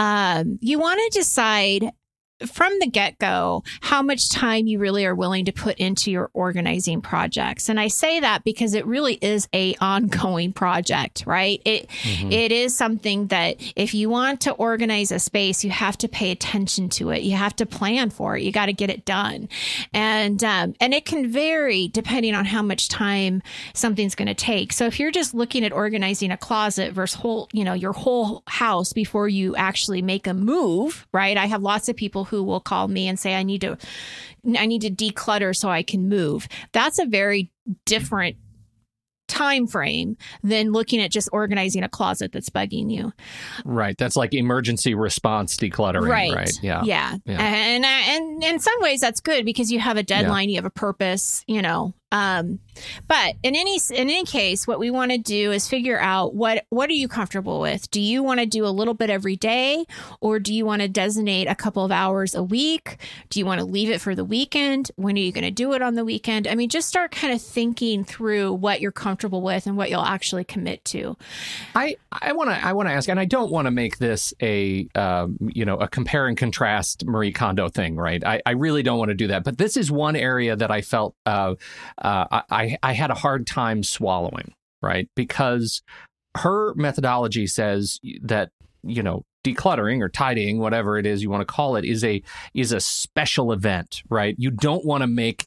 Um, 0.00 0.58
you 0.60 0.80
want 0.80 0.98
to 1.12 1.18
decide 1.18 1.92
from 2.46 2.72
the 2.80 2.86
get 2.86 3.18
go 3.18 3.62
how 3.80 4.02
much 4.02 4.30
time 4.30 4.66
you 4.66 4.78
really 4.78 5.04
are 5.06 5.14
willing 5.14 5.44
to 5.44 5.52
put 5.52 5.78
into 5.78 6.10
your 6.10 6.30
organizing 6.34 7.00
projects. 7.00 7.68
And 7.68 7.78
I 7.80 7.88
say 7.88 8.20
that 8.20 8.44
because 8.44 8.74
it 8.74 8.86
really 8.86 9.14
is 9.14 9.48
a 9.52 9.74
ongoing 9.80 10.52
project, 10.52 11.24
right? 11.26 11.60
It 11.64 11.88
Mhm. 12.02 12.32
it 12.32 12.52
is 12.52 12.76
something 12.76 13.26
that 13.28 13.56
if 13.76 13.94
you 13.94 14.08
want 14.08 14.40
to 14.42 14.52
organize 14.52 15.10
a 15.12 15.18
space, 15.18 15.64
you 15.64 15.70
have 15.70 15.96
to 15.98 16.08
pay 16.08 16.30
attention 16.30 16.88
to 16.90 17.10
it. 17.10 17.22
You 17.22 17.36
have 17.36 17.54
to 17.56 17.66
plan 17.66 18.10
for 18.10 18.36
it. 18.36 18.42
You 18.42 18.52
got 18.52 18.66
to 18.66 18.72
get 18.72 18.90
it 18.90 19.04
done, 19.04 19.48
and 19.92 20.42
um, 20.44 20.74
and 20.80 20.94
it 20.94 21.04
can 21.04 21.28
vary 21.30 21.88
depending 21.88 22.34
on 22.34 22.44
how 22.44 22.62
much 22.62 22.88
time 22.88 23.42
something's 23.74 24.14
going 24.14 24.28
to 24.28 24.34
take. 24.34 24.72
So 24.72 24.86
if 24.86 24.98
you're 24.98 25.10
just 25.10 25.34
looking 25.34 25.64
at 25.64 25.72
organizing 25.72 26.30
a 26.30 26.36
closet 26.36 26.92
versus 26.92 27.20
whole, 27.20 27.48
you 27.52 27.64
know, 27.64 27.74
your 27.74 27.92
whole 27.92 28.42
house 28.46 28.92
before 28.92 29.28
you 29.28 29.54
actually 29.56 30.02
make 30.02 30.26
a 30.26 30.34
move, 30.34 31.06
right? 31.12 31.36
I 31.36 31.46
have 31.46 31.62
lots 31.62 31.88
of 31.88 31.96
people 31.96 32.24
who 32.32 32.42
will 32.42 32.60
call 32.60 32.88
me 32.88 33.06
and 33.06 33.18
say, 33.18 33.34
"I 33.34 33.42
need 33.42 33.60
to, 33.60 33.76
I 34.58 34.64
need 34.64 34.80
to 34.80 34.90
declutter 34.90 35.54
so 35.54 35.68
I 35.68 35.82
can 35.82 36.08
move." 36.08 36.48
That's 36.72 36.98
a 36.98 37.04
very 37.04 37.52
different 37.84 38.36
time 39.28 39.66
frame 39.66 40.16
than 40.42 40.72
looking 40.72 41.00
at 41.00 41.10
just 41.10 41.28
organizing 41.32 41.82
a 41.82 41.88
closet 41.88 42.32
that's 42.32 42.50
bugging 42.50 42.90
you. 42.90 43.12
Right. 43.64 43.96
That's 43.96 44.16
like 44.16 44.34
emergency 44.34 44.94
response 44.94 45.56
decluttering, 45.56 46.08
right? 46.08 46.50
Yeah. 46.62 46.82
Yeah. 46.84 47.16
Yeah. 47.24 47.42
And 47.42 47.84
and 47.84 48.42
in 48.42 48.58
some 48.60 48.80
ways 48.80 49.00
that's 49.00 49.20
good 49.20 49.44
because 49.44 49.70
you 49.70 49.78
have 49.78 49.96
a 49.96 50.02
deadline, 50.02 50.48
you 50.48 50.56
have 50.56 50.64
a 50.64 50.70
purpose, 50.70 51.44
you 51.46 51.62
know. 51.62 51.94
Um 52.12 52.60
but 53.08 53.34
in 53.42 53.56
any 53.56 53.80
in 53.90 54.08
any 54.10 54.24
case 54.24 54.66
what 54.66 54.78
we 54.78 54.90
want 54.90 55.10
to 55.10 55.18
do 55.18 55.50
is 55.50 55.66
figure 55.68 55.98
out 55.98 56.34
what 56.34 56.66
what 56.70 56.88
are 56.88 56.94
you 56.94 57.08
comfortable 57.08 57.60
with? 57.60 57.90
Do 57.90 58.00
you 58.00 58.22
want 58.22 58.38
to 58.38 58.46
do 58.46 58.64
a 58.64 58.68
little 58.68 58.94
bit 58.94 59.10
every 59.10 59.34
day 59.36 59.84
or 60.20 60.38
do 60.38 60.54
you 60.54 60.64
want 60.64 60.82
to 60.82 60.88
designate 60.88 61.48
a 61.48 61.56
couple 61.56 61.84
of 61.84 61.90
hours 61.90 62.34
a 62.34 62.42
week? 62.42 62.98
Do 63.30 63.40
you 63.40 63.46
want 63.46 63.58
to 63.58 63.64
leave 63.64 63.90
it 63.90 64.00
for 64.00 64.14
the 64.14 64.24
weekend? 64.24 64.90
When 64.96 65.16
are 65.16 65.20
you 65.20 65.32
going 65.32 65.44
to 65.44 65.50
do 65.50 65.72
it 65.72 65.82
on 65.82 65.96
the 65.96 66.04
weekend? 66.04 66.46
I 66.46 66.54
mean 66.54 66.68
just 66.68 66.86
start 66.86 67.10
kind 67.10 67.32
of 67.32 67.42
thinking 67.42 68.04
through 68.04 68.52
what 68.52 68.80
you're 68.80 68.92
comfortable 68.92 69.42
with 69.42 69.66
and 69.66 69.76
what 69.76 69.90
you'll 69.90 70.04
actually 70.04 70.44
commit 70.44 70.84
to. 70.84 71.16
I 71.74 71.96
I 72.12 72.32
want 72.32 72.50
to 72.50 72.64
I 72.64 72.72
want 72.72 72.88
to 72.88 72.92
ask, 72.92 73.08
and 73.08 73.18
I 73.18 73.24
don't 73.24 73.50
want 73.50 73.66
to 73.66 73.70
make 73.70 73.98
this 73.98 74.34
a 74.42 74.86
um, 74.94 75.38
you 75.40 75.64
know 75.64 75.76
a 75.76 75.88
compare 75.88 76.26
and 76.26 76.36
contrast 76.36 77.06
Marie 77.06 77.32
Kondo 77.32 77.68
thing, 77.68 77.96
right? 77.96 78.22
I, 78.24 78.42
I 78.44 78.50
really 78.52 78.82
don't 78.82 78.98
want 78.98 79.08
to 79.08 79.14
do 79.14 79.28
that. 79.28 79.44
But 79.44 79.58
this 79.58 79.76
is 79.76 79.90
one 79.90 80.16
area 80.16 80.54
that 80.56 80.70
I 80.70 80.82
felt 80.82 81.14
uh, 81.24 81.54
uh, 82.02 82.42
I 82.50 82.76
I 82.82 82.92
had 82.92 83.10
a 83.10 83.14
hard 83.14 83.46
time 83.46 83.82
swallowing, 83.82 84.54
right? 84.82 85.08
Because 85.14 85.82
her 86.36 86.74
methodology 86.74 87.46
says 87.46 88.00
that 88.22 88.50
you 88.82 89.02
know 89.02 89.24
decluttering 89.44 90.00
or 90.00 90.08
tidying 90.08 90.58
whatever 90.58 90.96
it 90.98 91.04
is 91.04 91.22
you 91.22 91.28
want 91.28 91.40
to 91.40 91.52
call 91.52 91.74
it 91.74 91.84
is 91.84 92.04
a 92.04 92.22
is 92.54 92.70
a 92.70 92.78
special 92.78 93.52
event 93.52 94.02
right 94.08 94.36
you 94.38 94.50
don't 94.50 94.84
want 94.84 95.02
to 95.02 95.06
make 95.06 95.46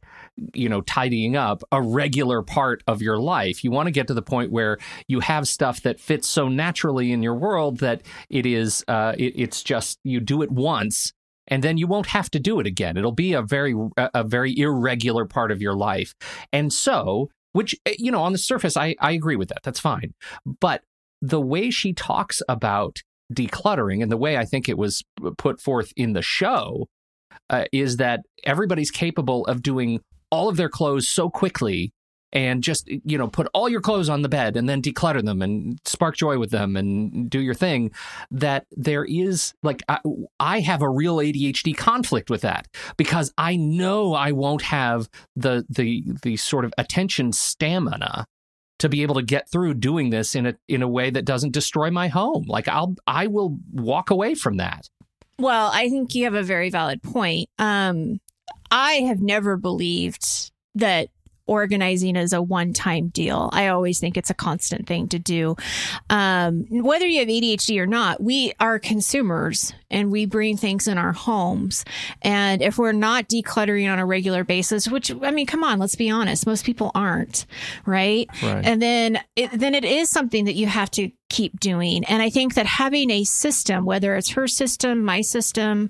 you 0.53 0.67
know 0.67 0.81
tidying 0.81 1.35
up 1.35 1.63
a 1.71 1.81
regular 1.81 2.41
part 2.41 2.83
of 2.87 3.01
your 3.01 3.17
life 3.17 3.63
you 3.63 3.71
want 3.71 3.87
to 3.87 3.91
get 3.91 4.07
to 4.07 4.13
the 4.13 4.21
point 4.21 4.51
where 4.51 4.77
you 5.07 5.21
have 5.21 5.47
stuff 5.47 5.81
that 5.81 5.99
fits 5.99 6.27
so 6.27 6.49
naturally 6.49 7.11
in 7.13 7.23
your 7.23 7.35
world 7.35 7.79
that 7.79 8.01
it 8.29 8.45
is 8.45 8.83
uh 8.89 9.13
it, 9.17 9.33
it's 9.37 9.63
just 9.63 9.97
you 10.03 10.19
do 10.19 10.41
it 10.41 10.51
once 10.51 11.13
and 11.47 11.63
then 11.63 11.77
you 11.77 11.88
won't 11.88 12.08
have 12.08 12.29
to 12.31 12.39
do 12.39 12.60
it 12.60 12.67
again. 12.67 12.97
It'll 12.97 13.12
be 13.12 13.34
a 13.34 13.41
very 13.41 13.75
a 13.97 14.23
very 14.23 14.58
irregular 14.58 15.25
part 15.25 15.51
of 15.51 15.62
your 15.62 15.75
life. 15.75 16.13
And 16.51 16.71
so 16.71 17.29
which 17.53 17.75
eh, 17.86 17.95
you 17.97 18.12
know 18.12 18.21
on 18.21 18.34
the 18.34 18.38
surface 18.38 18.75
i 18.75 18.95
i 18.99 19.12
agree 19.12 19.36
with 19.36 19.49
that. 19.49 19.63
That's 19.63 19.79
fine. 19.79 20.13
But 20.60 20.84
the 21.21 21.41
way 21.41 21.69
she 21.71 21.93
talks 21.93 22.41
about 22.49 22.99
decluttering 23.34 24.03
and 24.03 24.12
the 24.12 24.17
way 24.17 24.38
i 24.38 24.45
think 24.45 24.69
it 24.69 24.77
was 24.77 25.03
put 25.38 25.60
forth 25.60 25.91
in 25.95 26.13
the 26.13 26.21
show 26.21 26.88
uh, 27.49 27.65
is 27.71 27.97
that 27.97 28.21
everybody's 28.43 28.91
capable 28.91 29.45
of 29.47 29.63
doing 29.63 29.99
all 30.29 30.47
of 30.47 30.58
their 30.58 30.69
clothes 30.69 31.08
so 31.08 31.29
quickly 31.29 31.91
and 32.35 32.61
just 32.61 32.87
you 32.87 33.17
know 33.17 33.27
put 33.27 33.47
all 33.53 33.69
your 33.69 33.81
clothes 33.81 34.09
on 34.09 34.21
the 34.21 34.29
bed 34.29 34.57
and 34.57 34.69
then 34.69 34.81
declutter 34.81 35.23
them 35.23 35.41
and 35.41 35.79
spark 35.85 36.15
joy 36.15 36.37
with 36.37 36.51
them 36.51 36.75
and 36.75 37.29
do 37.29 37.39
your 37.39 37.53
thing 37.55 37.89
that 38.29 38.67
there 38.71 39.05
is 39.05 39.53
like 39.63 39.81
I, 39.87 39.99
I 40.39 40.59
have 40.59 40.81
a 40.81 40.89
real 40.89 41.17
ADHD 41.17 41.75
conflict 41.75 42.29
with 42.29 42.41
that 42.41 42.67
because 42.97 43.33
I 43.37 43.55
know 43.55 44.13
I 44.13 44.33
won't 44.33 44.63
have 44.63 45.09
the 45.35 45.65
the 45.69 46.03
the 46.21 46.37
sort 46.37 46.65
of 46.65 46.73
attention 46.77 47.31
stamina 47.31 48.27
to 48.79 48.89
be 48.89 49.03
able 49.03 49.15
to 49.15 49.23
get 49.23 49.49
through 49.49 49.75
doing 49.75 50.09
this 50.09 50.35
in 50.35 50.45
a 50.45 50.55
in 50.67 50.81
a 50.81 50.87
way 50.87 51.09
that 51.09 51.23
doesn't 51.23 51.53
destroy 51.53 51.89
my 51.89 52.09
home 52.09 52.43
like 52.47 52.67
I'll 52.67 52.95
I 53.07 53.27
will 53.27 53.57
walk 53.71 54.09
away 54.11 54.35
from 54.35 54.57
that 54.57 54.89
Well, 55.39 55.71
I 55.73 55.89
think 55.89 56.13
you 56.13 56.25
have 56.25 56.33
a 56.33 56.43
very 56.43 56.69
valid 56.69 57.01
point. 57.01 57.49
Um, 57.59 58.19
I 58.71 58.93
have 59.07 59.21
never 59.21 59.57
believed 59.57 60.51
that 60.75 61.09
organizing 61.47 62.15
is 62.15 62.34
a 62.34 62.41
one 62.41 62.73
time 62.73 63.10
deal. 63.10 63.49
I 63.53 63.67
always 63.67 63.99
think 63.99 64.17
it's 64.17 64.29
a 64.29 64.36
constant 64.36 64.88
thing 64.88 65.08
to 65.10 65.19
do. 65.19 65.55
Um, 66.10 66.65
whether 66.69 67.05
you 67.05 67.19
have 67.19 67.29
ADHD 67.29 67.79
or 67.79 67.86
not, 67.86 68.21
we 68.21 68.53
are 68.60 68.79
consumers 68.79 69.73
and 69.89 70.12
we 70.12 70.25
bring 70.25 70.58
things 70.58 70.88
in 70.88 70.97
our 70.97 71.13
homes. 71.13 71.86
And 72.21 72.62
if 72.62 72.77
we're 72.77 72.91
not 72.91 73.29
decluttering 73.29 73.91
on 73.91 73.99
a 73.99 74.05
regular 74.05 74.43
basis, 74.43 74.88
which, 74.88 75.12
I 75.21 75.31
mean, 75.31 75.45
come 75.45 75.63
on, 75.63 75.79
let's 75.79 75.95
be 75.95 76.10
honest, 76.10 76.47
most 76.47 76.65
people 76.65 76.91
aren't, 76.95 77.45
right? 77.86 78.27
Right. 78.41 78.65
And 78.65 78.81
then, 78.81 79.19
it, 79.36 79.51
then 79.51 79.75
it 79.75 79.86
is 79.86 80.10
something 80.10 80.45
that 80.45 80.55
you 80.55 80.67
have 80.67 80.91
to 80.91 81.12
keep 81.29 81.60
doing. 81.60 82.03
And 82.05 82.21
I 82.21 82.29
think 82.29 82.55
that 82.55 82.65
having 82.65 83.10
a 83.12 83.23
system, 83.23 83.86
whether 83.86 84.15
it's 84.15 84.29
her 84.31 84.47
system, 84.47 85.03
my 85.03 85.21
system, 85.21 85.89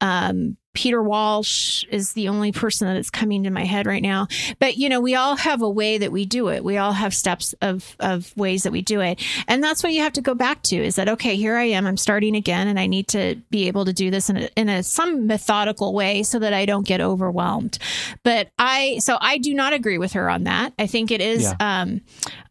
um, 0.00 0.56
Peter 0.76 1.02
Walsh 1.02 1.84
is 1.90 2.12
the 2.12 2.28
only 2.28 2.52
person 2.52 2.86
that 2.86 2.98
is 2.98 3.08
coming 3.08 3.44
to 3.44 3.50
my 3.50 3.64
head 3.64 3.86
right 3.86 4.02
now. 4.02 4.28
But 4.58 4.76
you 4.76 4.90
know, 4.90 5.00
we 5.00 5.14
all 5.14 5.34
have 5.36 5.62
a 5.62 5.70
way 5.70 5.96
that 5.96 6.12
we 6.12 6.26
do 6.26 6.48
it. 6.48 6.62
We 6.62 6.76
all 6.76 6.92
have 6.92 7.14
steps 7.14 7.54
of 7.62 7.96
of 7.98 8.36
ways 8.36 8.62
that 8.64 8.72
we 8.72 8.82
do 8.82 9.00
it. 9.00 9.22
And 9.48 9.64
that's 9.64 9.82
what 9.82 9.94
you 9.94 10.02
have 10.02 10.12
to 10.12 10.20
go 10.20 10.34
back 10.34 10.62
to 10.64 10.76
is 10.76 10.96
that 10.96 11.08
okay, 11.08 11.34
here 11.36 11.56
I 11.56 11.64
am, 11.64 11.86
I'm 11.86 11.96
starting 11.96 12.36
again 12.36 12.68
and 12.68 12.78
I 12.78 12.86
need 12.86 13.08
to 13.08 13.36
be 13.50 13.66
able 13.68 13.86
to 13.86 13.92
do 13.94 14.10
this 14.10 14.28
in 14.28 14.36
a, 14.36 14.48
in 14.54 14.68
a 14.68 14.82
some 14.82 15.26
methodical 15.26 15.94
way 15.94 16.22
so 16.22 16.38
that 16.40 16.52
I 16.52 16.66
don't 16.66 16.86
get 16.86 17.00
overwhelmed. 17.00 17.78
But 18.22 18.50
I 18.58 18.98
so 18.98 19.16
I 19.20 19.38
do 19.38 19.54
not 19.54 19.72
agree 19.72 19.96
with 19.96 20.12
her 20.12 20.28
on 20.28 20.44
that. 20.44 20.74
I 20.78 20.86
think 20.86 21.10
it 21.10 21.22
is 21.22 21.42
Yeah. 21.44 21.54
um 21.80 22.02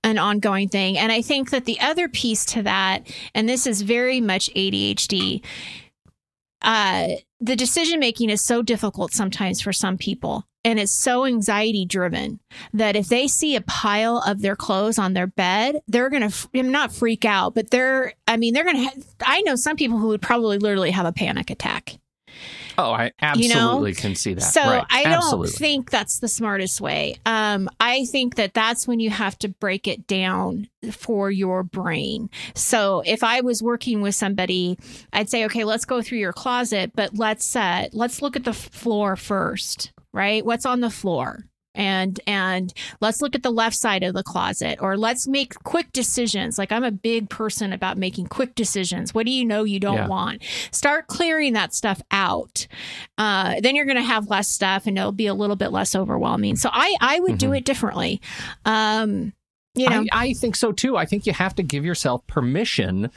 an 0.04 0.18
ongoing 0.18 0.68
thing. 0.70 0.98
And 0.98 1.12
I 1.12 1.22
think 1.22 1.52
that 1.52 1.66
the 1.66 1.80
other 1.80 2.10
piece 2.10 2.44
to 2.46 2.64
that 2.64 3.08
and 3.36 3.48
this 3.48 3.68
is 3.68 3.82
very 3.84 4.20
much 4.20 4.50
ADHD 4.56 5.44
uh, 6.66 7.10
the 7.40 7.56
decision 7.56 8.00
making 8.00 8.30
is 8.30 8.42
so 8.42 8.62
difficult 8.62 9.14
sometimes 9.14 9.62
for 9.62 9.72
some 9.72 9.98
people 9.98 10.44
and 10.66 10.80
it's 10.80 10.92
so 10.92 11.26
anxiety 11.26 11.86
driven 11.86 12.40
that 12.74 12.96
if 12.96 13.08
they 13.08 13.28
see 13.28 13.56
a 13.56 13.62
pile 13.62 14.18
of 14.26 14.42
their 14.42 14.56
clothes 14.56 14.98
on 14.98 15.14
their 15.14 15.28
bed 15.28 15.80
they're 15.88 16.10
gonna 16.10 16.26
f- 16.26 16.48
not 16.54 16.92
freak 16.92 17.24
out 17.24 17.54
but 17.54 17.70
they're 17.70 18.14
i 18.28 18.36
mean 18.36 18.54
they're 18.54 18.66
gonna 18.66 18.84
ha- 18.84 19.02
i 19.26 19.42
know 19.42 19.56
some 19.56 19.78
people 19.78 19.98
who 20.00 20.08
would 20.08 20.22
probably 20.22 20.58
literally 20.58 20.92
have 20.92 21.06
a 21.06 21.14
panic 21.14 21.50
attack 21.50 21.98
Oh, 22.78 22.92
I 22.92 23.12
You 23.36 23.50
know? 23.50 23.56
absolutely 23.56 23.94
can 23.94 24.16
see 24.16 24.34
that. 24.34 24.42
so 24.42 24.62
Right. 24.62 24.86
I 24.90 25.04
don't 25.04 25.14
Absolutely. 25.14 25.52
think 25.52 25.90
that's 25.90 26.20
the 26.20 26.28
smartest 26.28 26.82
way. 26.82 27.18
Um, 27.26 27.70
I 27.80 28.06
think 28.06 28.36
that 28.36 28.54
that's 28.54 28.88
when 28.88 29.00
you 29.00 29.10
have 29.10 29.38
to 29.40 29.50
break 29.50 29.88
it 29.88 30.08
down 30.08 30.68
for 30.92 31.32
your 31.32 31.64
brain. 31.64 32.30
So 32.54 33.02
if 33.06 33.24
I 33.24 33.42
was 33.42 33.62
working 33.64 34.02
with 34.02 34.16
somebody, 34.16 34.78
I'd 35.14 35.30
say, 35.30 35.46
okay, 35.46 35.64
let's 35.64 35.86
go 35.86 36.02
through 36.02 36.20
your 36.20 36.34
closet, 36.34 36.92
but 36.96 37.18
let's 37.18 37.56
uh, 37.56 37.88
let's 37.94 38.22
look 38.22 38.36
at 38.36 38.44
the 38.44 38.54
floor 38.54 39.16
first, 39.16 39.92
right? 40.14 40.46
What's 40.46 40.66
on 40.66 40.82
the 40.82 40.90
floor? 40.90 41.46
And 41.76 42.20
and 42.26 42.74
let's 43.02 43.22
look 43.22 43.36
at 43.36 43.44
the 43.44 43.52
left 43.52 43.76
side 43.76 44.04
of 44.04 44.14
the 44.14 44.24
closet, 44.24 44.80
or 44.82 44.98
let's 44.98 45.28
make 45.28 45.54
quick 45.64 45.92
decisions. 45.94 46.58
Like 46.58 46.72
I'm 46.72 46.84
a 46.84 46.92
big 46.92 47.30
person 47.30 47.74
about 47.74 47.98
making 47.98 48.28
quick 48.28 48.56
decisions. 48.56 49.14
What 49.14 49.26
do 49.26 49.32
you 49.32 49.46
know 49.46 49.64
you 49.64 49.80
don't 49.80 49.96
Yeah. 49.96 50.08
want? 50.08 50.42
Start 50.72 51.08
clearing 51.08 51.54
that 51.54 51.74
stuff 51.74 52.02
out 52.12 52.68
uh, 53.18 53.60
then 53.62 53.76
you're 53.76 53.86
going 53.86 53.98
to 53.98 54.04
have 54.04 54.30
less 54.30 54.48
stuff 54.50 54.88
and 54.88 54.98
it'll 54.98 55.12
be 55.12 55.28
a 55.28 55.34
little 55.34 55.56
bit 55.56 55.72
less 55.72 55.96
overwhelming. 55.96 56.56
So 56.56 56.70
I, 56.72 56.96
I 57.00 57.20
would 57.20 57.38
do 57.38 57.50
Mhm. 57.52 57.58
it 57.58 57.66
differently. 57.66 58.22
Um, 58.66 59.34
You 59.76 59.90
know, 59.90 60.06
I, 60.14 60.28
I 60.30 60.34
think 60.34 60.56
so 60.56 60.72
too. 60.72 60.96
I 60.98 61.06
think 61.06 61.26
you 61.26 61.34
have 61.34 61.56
to 61.56 61.64
give 61.64 61.84
yourself 61.86 62.26
permission 62.28 63.10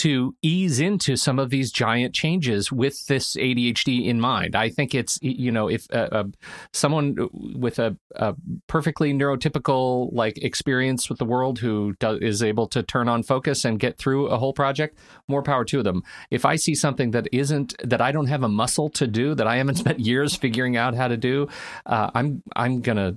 to 0.00 0.34
ease 0.40 0.80
into 0.80 1.14
some 1.14 1.38
of 1.38 1.50
these 1.50 1.70
giant 1.70 2.14
changes 2.14 2.72
with 2.72 3.04
this 3.06 3.36
ADHD 3.36 4.06
in 4.06 4.18
mind. 4.18 4.56
I 4.56 4.70
think 4.70 4.94
it's 4.94 5.18
you 5.20 5.52
know 5.52 5.68
if 5.68 5.86
uh, 5.92 6.08
uh, 6.10 6.24
someone 6.72 7.28
with 7.32 7.78
a, 7.78 7.94
a, 8.16 8.34
perfectly 8.66 9.12
neurotypical 9.12 10.10
like 10.12 10.38
experience 10.38 11.10
with 11.10 11.18
the 11.18 11.26
world 11.26 11.58
who 11.58 11.94
do, 12.00 12.18
is 12.22 12.42
able 12.42 12.66
to 12.68 12.82
turn 12.82 13.10
on 13.10 13.22
focus 13.22 13.66
and 13.66 13.78
get 13.78 13.98
through 13.98 14.28
a 14.28 14.38
whole 14.38 14.54
project, 14.54 14.98
more 15.28 15.42
power 15.42 15.66
to 15.66 15.82
them. 15.82 16.02
If 16.30 16.46
I 16.46 16.56
see 16.56 16.74
something 16.74 17.10
that 17.10 17.28
isn't 17.30 17.74
that 17.84 18.00
I 18.00 18.10
don't 18.10 18.28
have 18.28 18.42
a 18.42 18.48
muscle 18.48 18.88
to 18.90 19.06
do 19.06 19.34
that 19.34 19.46
I 19.46 19.56
haven't 19.56 19.74
spent 19.84 20.00
years 20.00 20.34
figuring 20.34 20.78
out 20.78 20.94
how 20.94 21.08
to 21.08 21.18
do, 21.18 21.46
uh, 21.84 22.10
I'm 22.14 22.42
I'm 22.56 22.80
gonna 22.80 23.16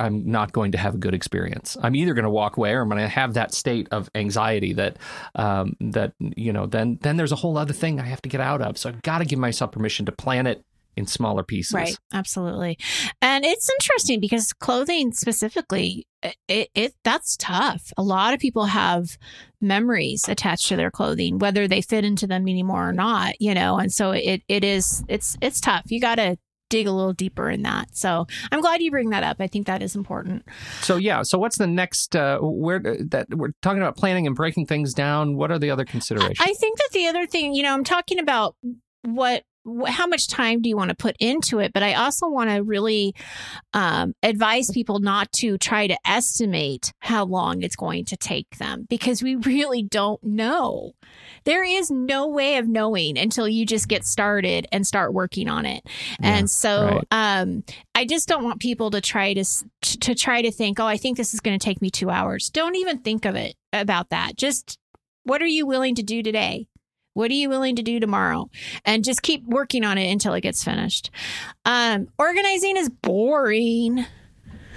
I'm 0.00 0.28
not 0.28 0.50
going 0.50 0.72
to 0.72 0.78
have 0.78 0.96
a 0.96 0.98
good 0.98 1.14
experience. 1.14 1.76
I'm 1.80 1.94
either 1.94 2.12
going 2.12 2.24
to 2.24 2.30
walk 2.30 2.56
away 2.56 2.72
or 2.72 2.82
I'm 2.82 2.88
going 2.88 3.00
to 3.00 3.06
have 3.06 3.34
that 3.34 3.54
state 3.54 3.86
of 3.92 4.10
anxiety 4.16 4.72
that 4.72 4.96
um, 5.36 5.76
that 5.80 6.07
you 6.18 6.52
know 6.52 6.66
then 6.66 6.98
then 7.02 7.16
there's 7.16 7.32
a 7.32 7.36
whole 7.36 7.56
other 7.56 7.72
thing 7.72 8.00
I 8.00 8.04
have 8.04 8.22
to 8.22 8.28
get 8.28 8.40
out 8.40 8.62
of. 8.62 8.78
So 8.78 8.90
I've 8.90 9.02
got 9.02 9.18
to 9.18 9.24
give 9.24 9.38
myself 9.38 9.72
permission 9.72 10.06
to 10.06 10.12
plan 10.12 10.46
it 10.46 10.64
in 10.98 11.06
smaller 11.06 11.44
pieces. 11.44 11.74
Right, 11.74 11.96
absolutely. 12.12 12.76
And 13.22 13.44
it's 13.44 13.70
interesting 13.70 14.20
because 14.20 14.52
clothing 14.52 15.12
specifically, 15.12 16.06
it, 16.48 16.68
it 16.74 16.94
that's 17.04 17.36
tough. 17.36 17.92
A 17.96 18.02
lot 18.02 18.34
of 18.34 18.40
people 18.40 18.64
have 18.64 19.16
memories 19.60 20.28
attached 20.28 20.66
to 20.68 20.76
their 20.76 20.90
clothing, 20.90 21.38
whether 21.38 21.68
they 21.68 21.80
fit 21.80 22.04
into 22.04 22.26
them 22.26 22.48
anymore 22.48 22.88
or 22.88 22.92
not, 22.92 23.40
you 23.40 23.54
know. 23.54 23.78
And 23.78 23.92
so 23.92 24.10
it 24.10 24.42
it 24.48 24.64
is 24.64 25.04
it's 25.08 25.36
it's 25.40 25.60
tough. 25.60 25.84
You 25.86 26.00
got 26.00 26.16
to 26.16 26.36
dig 26.68 26.86
a 26.86 26.92
little 26.92 27.12
deeper 27.12 27.50
in 27.50 27.62
that. 27.62 27.96
So 27.96 28.26
I'm 28.52 28.60
glad 28.60 28.82
you 28.82 28.90
bring 28.90 29.10
that 29.10 29.24
up. 29.24 29.36
I 29.40 29.46
think 29.46 29.66
that 29.66 29.82
is 29.82 29.96
important. 29.96 30.44
So 30.80 30.96
yeah. 30.96 31.22
So 31.22 31.38
what's 31.38 31.58
the 31.58 31.66
next? 31.66 32.14
Uh, 32.14 32.38
where 32.40 32.80
that 32.80 33.26
we're 33.30 33.52
talking 33.62 33.80
about 33.80 33.96
planning 33.96 34.26
and 34.26 34.34
breaking 34.34 34.66
things 34.66 34.94
down. 34.94 35.36
What 35.36 35.50
are 35.50 35.58
the 35.58 35.70
other 35.70 35.84
considerations? 35.84 36.38
I 36.40 36.52
think 36.54 36.78
that 36.78 36.90
the 36.92 37.06
other 37.06 37.26
thing, 37.26 37.54
you 37.54 37.62
know, 37.62 37.72
I'm 37.72 37.84
talking 37.84 38.18
about 38.18 38.56
what 39.02 39.44
how 39.86 40.06
much 40.06 40.28
time 40.28 40.62
do 40.62 40.68
you 40.68 40.76
want 40.76 40.90
to 40.90 40.96
put 40.96 41.16
into 41.18 41.58
it? 41.58 41.72
But 41.72 41.82
I 41.82 41.94
also 41.94 42.28
want 42.28 42.50
to 42.50 42.62
really 42.62 43.14
um, 43.74 44.14
advise 44.22 44.70
people 44.70 44.98
not 44.98 45.30
to 45.32 45.58
try 45.58 45.86
to 45.86 45.96
estimate 46.06 46.92
how 47.00 47.24
long 47.24 47.62
it's 47.62 47.76
going 47.76 48.04
to 48.06 48.16
take 48.16 48.58
them 48.58 48.86
because 48.88 49.22
we 49.22 49.36
really 49.36 49.82
don't 49.82 50.22
know. 50.22 50.92
There 51.44 51.64
is 51.64 51.90
no 51.90 52.28
way 52.28 52.56
of 52.56 52.68
knowing 52.68 53.18
until 53.18 53.48
you 53.48 53.66
just 53.66 53.88
get 53.88 54.04
started 54.04 54.66
and 54.72 54.86
start 54.86 55.12
working 55.12 55.48
on 55.48 55.66
it. 55.66 55.82
Yeah, 56.20 56.36
and 56.36 56.50
so 56.50 57.00
right. 57.10 57.40
um, 57.40 57.64
I 57.94 58.04
just 58.04 58.28
don't 58.28 58.44
want 58.44 58.60
people 58.60 58.90
to 58.90 59.00
try 59.00 59.34
to 59.34 59.44
to 59.82 60.14
try 60.14 60.42
to 60.42 60.50
think, 60.50 60.80
oh, 60.80 60.86
I 60.86 60.96
think 60.96 61.16
this 61.16 61.34
is 61.34 61.40
going 61.40 61.58
to 61.58 61.64
take 61.64 61.82
me 61.82 61.90
two 61.90 62.10
hours. 62.10 62.50
Don't 62.50 62.76
even 62.76 62.98
think 62.98 63.24
of 63.24 63.34
it 63.34 63.54
about 63.72 64.10
that. 64.10 64.36
Just 64.36 64.78
what 65.24 65.42
are 65.42 65.46
you 65.46 65.66
willing 65.66 65.94
to 65.96 66.02
do 66.02 66.22
today? 66.22 66.68
What 67.18 67.32
are 67.32 67.34
you 67.34 67.48
willing 67.48 67.74
to 67.74 67.82
do 67.82 67.98
tomorrow? 67.98 68.48
And 68.84 69.02
just 69.02 69.22
keep 69.22 69.44
working 69.44 69.82
on 69.84 69.98
it 69.98 70.08
until 70.08 70.34
it 70.34 70.42
gets 70.42 70.62
finished. 70.62 71.10
Um, 71.64 72.06
organizing 72.16 72.76
is 72.76 72.88
boring. 72.88 74.06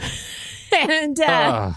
and 0.73 1.19
uh, 1.19 1.23
uh. 1.23 1.73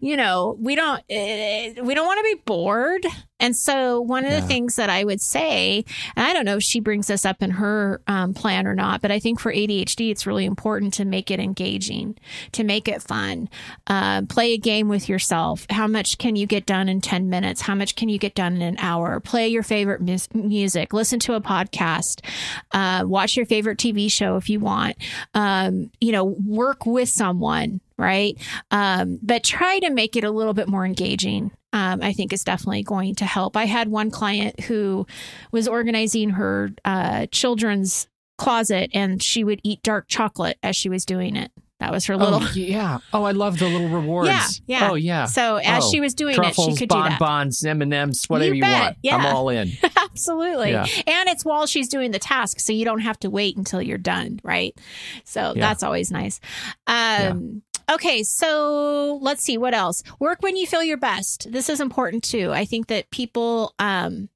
you 0.00 0.18
know 0.18 0.58
we 0.60 0.74
don't 0.74 0.98
uh, 0.98 1.82
we 1.82 1.94
don't 1.94 2.04
want 2.04 2.18
to 2.18 2.36
be 2.36 2.42
bored 2.44 3.06
and 3.40 3.56
so 3.56 4.00
one 4.00 4.24
of 4.24 4.30
yeah. 4.30 4.40
the 4.40 4.46
things 4.46 4.76
that 4.76 4.90
i 4.90 5.04
would 5.04 5.20
say 5.20 5.84
and 6.16 6.26
i 6.26 6.32
don't 6.32 6.44
know 6.44 6.56
if 6.56 6.62
she 6.62 6.80
brings 6.80 7.06
this 7.06 7.24
up 7.24 7.42
in 7.42 7.50
her 7.50 8.00
um, 8.06 8.34
plan 8.34 8.66
or 8.66 8.74
not 8.74 9.00
but 9.00 9.10
i 9.10 9.18
think 9.18 9.40
for 9.40 9.52
adhd 9.52 10.10
it's 10.10 10.26
really 10.26 10.44
important 10.44 10.94
to 10.94 11.04
make 11.04 11.30
it 11.30 11.40
engaging 11.40 12.16
to 12.52 12.64
make 12.64 12.88
it 12.88 13.02
fun. 13.02 13.48
Uh, 13.86 14.22
play 14.22 14.52
a 14.52 14.58
game 14.58 14.88
with 14.88 15.08
yourself. 15.08 15.66
How 15.70 15.86
much 15.86 16.18
can 16.18 16.36
you 16.36 16.46
get 16.46 16.66
done 16.66 16.88
in 16.88 17.00
10 17.00 17.28
minutes? 17.28 17.62
How 17.62 17.74
much 17.74 17.96
can 17.96 18.08
you 18.08 18.18
get 18.18 18.34
done 18.34 18.54
in 18.56 18.62
an 18.62 18.76
hour? 18.78 19.20
Play 19.20 19.48
your 19.48 19.62
favorite 19.62 20.00
mus- 20.00 20.32
music. 20.34 20.92
Listen 20.92 21.18
to 21.20 21.34
a 21.34 21.40
podcast. 21.40 22.24
Uh, 22.72 23.04
watch 23.06 23.36
your 23.36 23.46
favorite 23.46 23.78
tv 23.78 24.10
show 24.10 24.36
if 24.36 24.48
you 24.48 24.60
want. 24.60 24.96
Um, 25.34 25.90
you 26.00 26.12
know 26.12 26.24
work 26.24 26.86
with 26.86 27.08
someone 27.08 27.80
right? 27.96 28.36
Um, 28.72 29.20
but 29.22 29.44
try 29.44 29.78
to 29.78 29.90
make 29.90 30.16
it 30.16 30.24
a 30.24 30.30
little 30.30 30.52
bit 30.52 30.66
more 30.66 30.84
engaging. 30.84 31.52
Um, 31.74 32.02
I 32.02 32.12
think 32.12 32.32
is 32.32 32.44
definitely 32.44 32.84
going 32.84 33.16
to 33.16 33.24
help. 33.24 33.56
I 33.56 33.64
had 33.64 33.88
one 33.88 34.12
client 34.12 34.60
who 34.60 35.08
was 35.50 35.66
organizing 35.66 36.30
her 36.30 36.70
uh, 36.84 37.26
children's 37.32 38.06
closet, 38.38 38.90
and 38.94 39.20
she 39.20 39.42
would 39.42 39.60
eat 39.64 39.82
dark 39.82 40.06
chocolate 40.06 40.56
as 40.62 40.76
she 40.76 40.88
was 40.88 41.04
doing 41.04 41.34
it. 41.34 41.50
That 41.80 41.90
was 41.90 42.06
her 42.06 42.16
little. 42.16 42.38
Oh, 42.42 42.52
yeah. 42.54 42.98
Oh, 43.12 43.24
I 43.24 43.32
love 43.32 43.58
the 43.58 43.68
little 43.68 43.88
rewards. 44.00 44.28
Yeah. 44.28 44.48
Yeah. 44.66 44.90
Oh, 44.90 44.94
yeah. 44.94 45.24
So 45.26 45.56
as 45.56 45.84
oh, 45.84 45.90
she 45.90 46.00
was 46.00 46.14
doing 46.14 46.36
truffles, 46.36 46.68
it, 46.68 46.70
she 46.70 46.76
could 46.76 46.88
bon, 46.88 47.02
do 47.04 47.08
that. 47.10 47.18
Bonbons, 47.18 47.64
M 47.64 47.82
and 47.82 47.92
M's, 47.92 48.24
whatever 48.26 48.54
you, 48.54 48.64
you 48.64 48.72
want. 48.72 48.96
Yeah. 49.02 49.16
I'm 49.16 49.34
all 49.34 49.48
in. 49.48 49.72
Absolutely. 49.96 50.70
Yeah. 50.70 50.86
And 51.06 51.28
it's 51.28 51.44
while 51.44 51.66
she's 51.66 51.88
doing 51.88 52.12
the 52.12 52.18
task, 52.18 52.60
so 52.60 52.72
you 52.72 52.84
don't 52.84 53.00
have 53.00 53.18
to 53.20 53.30
wait 53.30 53.56
until 53.56 53.82
you're 53.82 53.98
done, 53.98 54.38
right? 54.44 54.78
So 55.24 55.52
yeah. 55.54 55.60
that's 55.60 55.82
always 55.82 56.12
nice. 56.12 56.40
Um, 56.86 57.62
Okay, 57.90 58.22
so 58.22 59.18
let's 59.20 59.42
see 59.42 59.58
what 59.58 59.74
else. 59.74 60.02
Work 60.18 60.42
when 60.42 60.56
you 60.56 60.66
feel 60.66 60.82
your 60.82 60.96
best. 60.96 61.50
This 61.52 61.68
is 61.68 61.80
important 61.80 62.24
too. 62.24 62.52
I 62.52 62.64
think 62.64 62.86
that 62.86 63.10
people 63.10 63.74
um, 63.78 64.28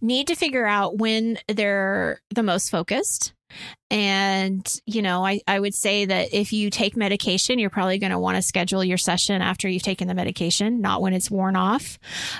need 0.00 0.28
to 0.28 0.34
figure 0.34 0.66
out 0.66 0.98
when 0.98 1.38
they're 1.48 2.20
the 2.30 2.42
most 2.42 2.70
focused. 2.70 3.32
And, 3.90 4.80
you 4.86 5.02
know, 5.02 5.26
I, 5.26 5.40
I 5.48 5.58
would 5.58 5.74
say 5.74 6.04
that 6.04 6.32
if 6.32 6.52
you 6.52 6.70
take 6.70 6.96
medication, 6.96 7.58
you're 7.58 7.68
probably 7.68 7.98
going 7.98 8.12
to 8.12 8.18
want 8.18 8.36
to 8.36 8.42
schedule 8.42 8.84
your 8.84 8.96
session 8.96 9.42
after 9.42 9.68
you've 9.68 9.82
taken 9.82 10.06
the 10.06 10.14
medication, 10.14 10.80
not 10.80 11.02
when 11.02 11.12
it's 11.14 11.32
worn 11.32 11.56
off. 11.56 11.98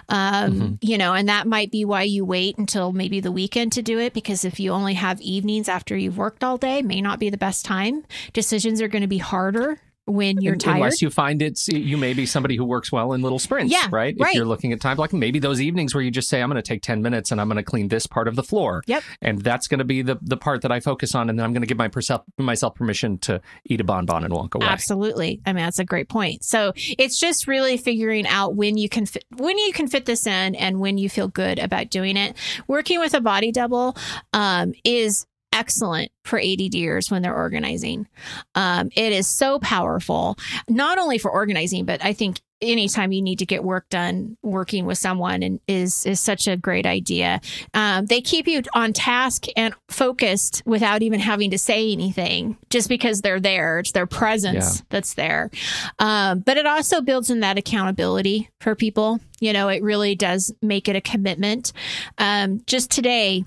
Um, 0.09 0.53
mm-hmm. 0.53 0.75
You 0.81 0.99
know, 0.99 1.13
and 1.13 1.29
that 1.29 1.49
might 1.49 1.73
be 1.73 1.85
why 1.85 2.03
you 2.03 2.25
wait 2.25 2.59
until 2.59 2.93
maybe 2.93 3.19
the 3.19 3.33
weekend 3.33 3.73
to 3.73 3.83
do 3.83 3.99
it, 3.99 4.15
because 4.15 4.45
if 4.45 4.61
you 4.61 4.71
only 4.71 4.95
have 4.95 5.21
evenings 5.21 5.69
after 5.69 5.97
you've 5.97 6.19
worked 6.19 6.45
all 6.45 6.57
day, 6.57 6.81
may 6.81 7.01
not 7.01 7.19
be 7.19 7.29
the 7.29 7.37
best 7.37 7.65
time. 7.65 8.05
Decisions 8.33 8.81
are 8.81 8.87
going 8.87 9.03
to 9.03 9.09
be 9.09 9.19
harder 9.19 9.81
when 10.11 10.41
you're 10.41 10.57
tired. 10.57 10.77
Unless 10.77 11.03
you 11.03 11.11
find 11.11 11.43
it's 11.43 11.69
you 11.69 11.97
may 11.97 12.13
be 12.13 12.27
somebody 12.27 12.57
who 12.57 12.65
works 12.65 12.93
well 12.93 13.13
in 13.13 13.23
little 13.23 13.39
sprints, 13.39 13.73
yeah, 13.73 13.89
right? 13.91 14.15
right? 14.19 14.31
If 14.31 14.35
you're 14.35 14.45
looking 14.45 14.73
at 14.73 14.81
time 14.81 14.97
like 15.01 15.13
maybe 15.13 15.39
those 15.39 15.61
evenings 15.61 15.95
where 15.95 16.03
you 16.03 16.11
just 16.11 16.29
say, 16.29 16.41
I'm 16.41 16.49
going 16.49 16.63
to 16.63 16.67
take 16.67 16.83
10 16.83 17.03
minutes 17.03 17.33
and 17.33 17.41
I'm 17.41 17.49
going 17.49 17.57
to 17.57 17.63
clean 17.63 17.89
this 17.89 18.07
part 18.07 18.29
of 18.29 18.37
the 18.37 18.43
floor. 18.43 18.83
Yep. 18.87 19.03
And 19.21 19.43
that's 19.43 19.67
going 19.67 19.79
to 19.79 19.85
be 19.85 20.03
the, 20.03 20.19
the 20.23 20.37
part 20.37 20.63
that 20.63 20.71
I 20.71 20.81
focus 20.81 21.15
on. 21.15 21.29
And 21.29 21.39
then 21.39 21.45
I'm 21.45 21.53
going 21.53 21.63
to 21.63 21.67
give 21.67 21.79
my 21.79 21.89
perself, 21.89 22.23
myself 22.39 22.75
permission 22.75 23.19
to 23.19 23.41
eat 23.65 23.81
a 23.81 23.85
bonbon 23.85 24.25
and 24.25 24.33
walk 24.33 24.55
away. 24.55 24.67
Absolutely. 24.67 25.41
I 25.47 25.53
mean, 25.53 25.65
that's 25.65 25.79
a 25.79 25.85
great 25.85 26.09
point. 26.09 26.45
So 26.45 26.73
it's 26.77 27.19
just 27.19 27.47
really 27.47 27.77
figuring 27.77 28.27
out 28.27 28.55
when 28.55 28.77
you 28.77 28.89
can 28.89 29.07
fit, 29.07 29.25
when 29.37 29.59
you 29.59 29.73
can 29.73 29.89
fit 29.89 30.07
this 30.07 30.27
in 30.27 30.55
and 30.55 30.81
when 30.81 30.99
you 30.99 31.09
feel 31.09 31.29
good 31.29 31.59
about 31.59 31.91
doing 31.91 32.17
it. 32.17 32.37
Working 32.69 33.01
with 33.01 33.15
a 33.15 33.21
body 33.21 33.53
double 33.53 33.97
um, 34.33 34.75
is 34.85 35.27
excellent 35.53 36.13
for 36.25 36.41
ADDers 36.41 37.11
when 37.11 37.23
they're 37.23 37.37
organizing. 37.37 38.07
Um, 38.55 38.91
it 38.95 39.13
is 39.13 39.27
so 39.27 39.59
powerful, 39.59 40.37
not 40.69 40.99
only 40.99 41.19
for 41.19 41.31
organizing, 41.31 41.85
but 41.85 42.05
I 42.05 42.13
think 42.13 42.41
anytime 42.63 43.13
you 43.13 43.23
need 43.23 43.39
to 43.39 43.47
get 43.47 43.65
work 43.65 43.89
done 43.89 44.37
working 44.43 44.85
with 44.85 44.99
someone 44.99 45.43
and 45.43 45.61
is 45.67 46.05
is 46.05 46.21
such 46.21 46.47
a 46.47 46.57
great 46.57 46.87
idea. 46.87 47.41
Um, 47.75 48.07
they 48.07 48.21
keep 48.21 48.47
you 48.47 48.63
on 48.75 48.93
task 48.93 49.47
and 49.57 49.75
focused 49.89 50.63
without 50.67 51.03
even 51.03 51.21
having 51.21 51.51
to 51.53 51.59
say 51.59 51.91
anything 51.91 52.57
just 52.69 52.89
because 52.89 53.23
they're 53.23 53.41
there. 53.41 53.79
It's 53.79 53.93
their 53.93 54.07
presence 54.07 54.77
yeah. 54.79 54.85
that's 54.91 55.15
there. 55.15 55.51
Um, 55.99 56.41
but 56.41 56.57
it 56.57 56.67
also 56.67 57.01
builds 57.01 57.31
in 57.31 57.41
that 57.41 57.59
accountability 57.59 58.51
for 58.61 58.75
people. 58.75 59.21
You 59.41 59.53
know 59.53 59.69
it 59.69 59.83
really 59.83 60.15
does 60.15 60.53
make 60.61 60.89
it 60.89 60.97
a 60.97 61.01
commitment. 61.01 61.73
Um, 62.19 62.61
just 62.67 62.91
today 62.91 63.45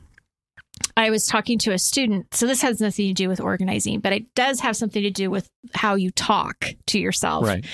I 0.95 1.09
was 1.09 1.25
talking 1.25 1.57
to 1.59 1.71
a 1.71 1.77
student. 1.77 2.33
So 2.33 2.45
this 2.45 2.61
has 2.61 2.79
nothing 2.79 3.07
to 3.07 3.13
do 3.13 3.27
with 3.27 3.39
organizing, 3.39 3.99
but 3.99 4.13
it 4.13 4.33
does 4.35 4.59
have 4.59 4.75
something 4.75 5.01
to 5.01 5.11
do 5.11 5.29
with 5.29 5.49
how 5.73 5.95
you 5.95 6.11
talk 6.11 6.65
to 6.87 6.99
yourself. 6.99 7.45
Right. 7.45 7.65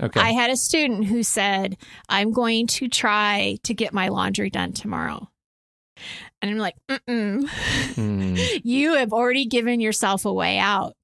Okay. 0.00 0.20
I 0.20 0.30
had 0.32 0.50
a 0.50 0.56
student 0.56 1.06
who 1.06 1.22
said, 1.22 1.76
I'm 2.08 2.32
going 2.32 2.66
to 2.68 2.88
try 2.88 3.58
to 3.64 3.74
get 3.74 3.92
my 3.92 4.08
laundry 4.08 4.50
done 4.50 4.72
tomorrow. 4.72 5.28
And 6.40 6.50
I'm 6.50 6.58
like, 6.58 6.74
mm-mm 6.88 7.48
hmm. 7.94 8.36
you 8.64 8.94
have 8.94 9.12
already 9.12 9.46
given 9.46 9.80
yourself 9.80 10.24
a 10.24 10.32
way 10.32 10.58
out 10.58 10.94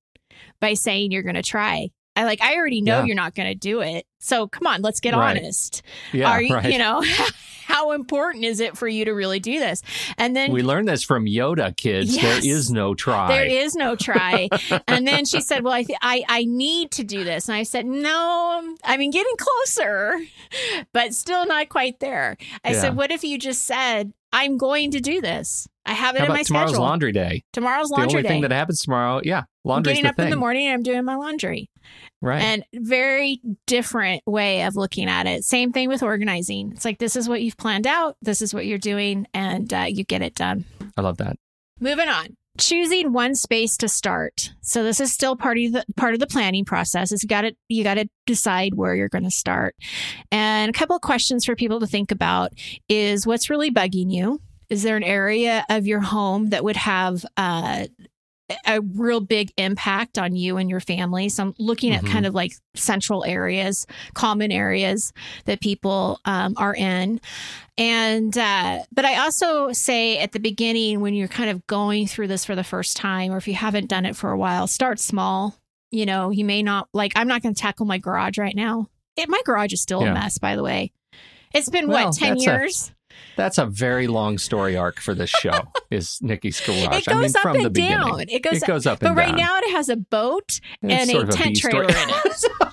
by 0.60 0.74
saying 0.74 1.12
you're 1.12 1.22
going 1.22 1.34
to 1.34 1.42
try. 1.42 1.90
I 2.16 2.24
like, 2.24 2.40
I 2.40 2.56
already 2.56 2.80
know 2.80 3.00
yeah. 3.00 3.04
you're 3.04 3.16
not 3.16 3.34
going 3.34 3.48
to 3.48 3.54
do 3.54 3.80
it. 3.80 4.04
So 4.18 4.48
come 4.48 4.66
on, 4.66 4.82
let's 4.82 5.00
get 5.00 5.14
right. 5.14 5.36
honest. 5.36 5.82
Yeah, 6.12 6.30
Are 6.30 6.42
you, 6.42 6.54
right. 6.54 6.72
you 6.72 6.78
know, 6.78 7.02
how 7.64 7.92
important 7.92 8.44
is 8.44 8.60
it 8.60 8.76
for 8.76 8.88
you 8.88 9.04
to 9.04 9.12
really 9.12 9.40
do 9.40 9.58
this? 9.60 9.82
And 10.16 10.34
then 10.34 10.52
we 10.52 10.62
learned 10.62 10.88
this 10.88 11.04
from 11.04 11.26
Yoda, 11.26 11.76
kids. 11.76 12.16
Yes, 12.16 12.42
there 12.42 12.52
is 12.52 12.70
no 12.70 12.94
try. 12.94 13.28
There 13.28 13.44
is 13.46 13.74
no 13.74 13.94
try. 13.94 14.48
and 14.88 15.06
then 15.06 15.24
she 15.24 15.40
said, 15.40 15.62
"Well, 15.62 15.72
I, 15.72 15.82
th- 15.84 15.98
I 16.02 16.24
I 16.28 16.44
need 16.44 16.90
to 16.92 17.04
do 17.04 17.24
this." 17.24 17.48
And 17.48 17.56
I 17.56 17.62
said, 17.62 17.86
"No, 17.86 18.76
I 18.84 18.96
mean 18.96 19.10
getting 19.10 19.36
closer, 19.38 20.18
but 20.92 21.14
still 21.14 21.46
not 21.46 21.68
quite 21.68 22.00
there." 22.00 22.36
I 22.64 22.72
yeah. 22.72 22.80
said, 22.80 22.96
"What 22.96 23.10
if 23.10 23.22
you 23.22 23.38
just 23.38 23.64
said?" 23.64 24.12
I'm 24.30 24.58
going 24.58 24.90
to 24.90 25.00
do 25.00 25.22
this. 25.22 25.66
I 25.86 25.94
have 25.94 26.14
it 26.14 26.18
How 26.18 26.26
in 26.26 26.32
my 26.32 26.42
tomorrow's 26.42 26.70
schedule. 26.72 26.84
laundry 26.84 27.12
day? 27.12 27.44
Tomorrow's 27.54 27.88
The 27.88 27.94
laundry 27.94 28.18
only 28.18 28.22
day. 28.24 28.28
thing 28.28 28.42
that 28.42 28.50
happens 28.52 28.82
tomorrow, 28.82 29.22
yeah, 29.24 29.44
I'm 29.66 29.82
getting 29.82 30.02
the 30.02 30.10
up 30.10 30.16
thing, 30.16 30.26
in 30.26 30.30
the 30.30 30.36
morning 30.36 30.66
and 30.66 30.74
I'm 30.74 30.82
doing 30.82 31.02
my 31.04 31.16
laundry. 31.16 31.70
Right? 32.20 32.42
And 32.42 32.64
very 32.74 33.40
different 33.66 34.22
way 34.26 34.62
of 34.62 34.76
looking 34.76 35.08
at 35.08 35.26
it. 35.26 35.44
Same 35.44 35.72
thing 35.72 35.88
with 35.88 36.02
organizing. 36.02 36.72
It's 36.72 36.84
like 36.84 36.98
this 36.98 37.16
is 37.16 37.28
what 37.28 37.42
you've 37.42 37.56
planned 37.56 37.86
out, 37.86 38.16
this 38.22 38.42
is 38.42 38.52
what 38.52 38.66
you're 38.66 38.78
doing, 38.78 39.26
and 39.34 39.72
uh, 39.72 39.86
you 39.88 40.04
get 40.04 40.22
it 40.22 40.34
done. 40.34 40.64
I 40.96 41.02
love 41.02 41.18
that. 41.18 41.36
Moving 41.80 42.08
on. 42.08 42.36
Choosing 42.58 43.12
one 43.12 43.36
space 43.36 43.76
to 43.76 43.88
start. 43.88 44.52
So 44.62 44.82
this 44.82 44.98
is 44.98 45.12
still 45.12 45.36
part 45.36 45.58
of 45.58 45.72
the 45.72 45.84
part 45.96 46.14
of 46.14 46.20
the 46.20 46.26
planning 46.26 46.64
process. 46.64 47.12
Is 47.12 47.22
you 47.22 47.28
got 47.28 47.42
to 47.42 47.54
you 47.68 47.84
got 47.84 47.94
to 47.94 48.08
decide 48.26 48.74
where 48.74 48.96
you're 48.96 49.08
going 49.08 49.22
to 49.24 49.30
start. 49.30 49.76
And 50.32 50.68
a 50.68 50.72
couple 50.72 50.96
of 50.96 51.02
questions 51.02 51.44
for 51.44 51.54
people 51.54 51.78
to 51.78 51.86
think 51.86 52.10
about 52.10 52.52
is 52.88 53.28
what's 53.28 53.48
really 53.48 53.70
bugging 53.70 54.10
you? 54.12 54.40
Is 54.70 54.82
there 54.82 54.96
an 54.96 55.04
area 55.04 55.64
of 55.70 55.86
your 55.86 56.00
home 56.00 56.50
that 56.50 56.64
would 56.64 56.76
have 56.76 57.24
uh, 57.36 57.86
a 58.66 58.80
real 58.80 59.20
big 59.20 59.52
impact 59.56 60.18
on 60.18 60.34
you 60.36 60.56
and 60.56 60.68
your 60.70 60.80
family? 60.80 61.28
So 61.28 61.42
I'm 61.44 61.54
looking 61.58 61.92
at 61.92 62.02
Mhm. 62.02 62.10
kind 62.10 62.26
of 62.26 62.34
like 62.34 62.52
central 62.74 63.24
areas, 63.24 63.86
common 64.14 64.50
areas 64.52 65.12
that 65.44 65.60
people 65.60 66.20
um, 66.24 66.54
are 66.56 66.74
in. 66.74 67.20
And, 67.76 68.36
uh, 68.36 68.80
but 68.92 69.04
I 69.04 69.18
also 69.18 69.72
say 69.72 70.18
at 70.18 70.32
the 70.32 70.40
beginning, 70.40 71.00
when 71.00 71.14
you're 71.14 71.28
kind 71.28 71.50
of 71.50 71.66
going 71.66 72.06
through 72.06 72.26
this 72.28 72.44
for 72.44 72.56
the 72.56 72.64
first 72.64 72.96
time, 72.96 73.32
or 73.32 73.36
if 73.36 73.46
you 73.46 73.54
haven't 73.54 73.86
done 73.88 74.04
it 74.04 74.16
for 74.16 74.30
a 74.30 74.38
while, 74.38 74.66
start 74.66 74.98
small. 74.98 75.56
You 75.90 76.04
know, 76.06 76.30
you 76.30 76.44
may 76.44 76.62
not 76.62 76.88
like, 76.92 77.12
I'm 77.16 77.28
not 77.28 77.42
going 77.42 77.54
to 77.54 77.60
tackle 77.60 77.86
my 77.86 77.98
garage 77.98 78.36
right 78.38 78.54
now. 78.56 78.88
It, 79.16 79.28
my 79.28 79.40
garage 79.44 79.72
is 79.72 79.80
still 79.82 80.02
Yeah. 80.02 80.10
a 80.10 80.14
mess, 80.14 80.38
by 80.38 80.54
the 80.56 80.62
way. 80.62 80.92
It's 81.54 81.70
been 81.70 81.88
Well, 81.88 82.06
what, 82.08 82.14
10 82.16 82.30
that's 82.34 82.46
a- 82.46 82.50
years? 82.50 82.92
That's 83.38 83.56
a 83.56 83.66
very 83.66 84.08
long 84.08 84.36
story 84.36 84.76
arc 84.76 85.00
for 85.00 85.14
this 85.14 85.30
show. 85.30 85.52
is 85.90 86.18
Nikki's 86.20 86.60
garage? 86.60 86.98
it 86.98 87.06
goes 87.06 87.08
I 87.08 87.14
mean, 87.14 87.24
up 87.24 87.42
from 87.42 87.56
and 87.56 87.64
the 87.64 87.70
beginning, 87.70 87.98
down. 87.98 88.20
It 88.28 88.42
goes, 88.42 88.62
it 88.62 88.66
goes 88.66 88.84
up 88.84 88.98
but 88.98 89.14
right 89.14 89.28
down. 89.28 89.36
now 89.36 89.58
it 89.58 89.70
has 89.70 89.88
a 89.88 89.96
boat 89.96 90.60
It's 90.82 91.10
and 91.10 91.10
a 91.10 91.32
tent 91.32 91.54
B 91.54 91.60
trailer 91.60 91.84
in 91.84 91.90
it. 91.90 92.44
A. 92.60 92.72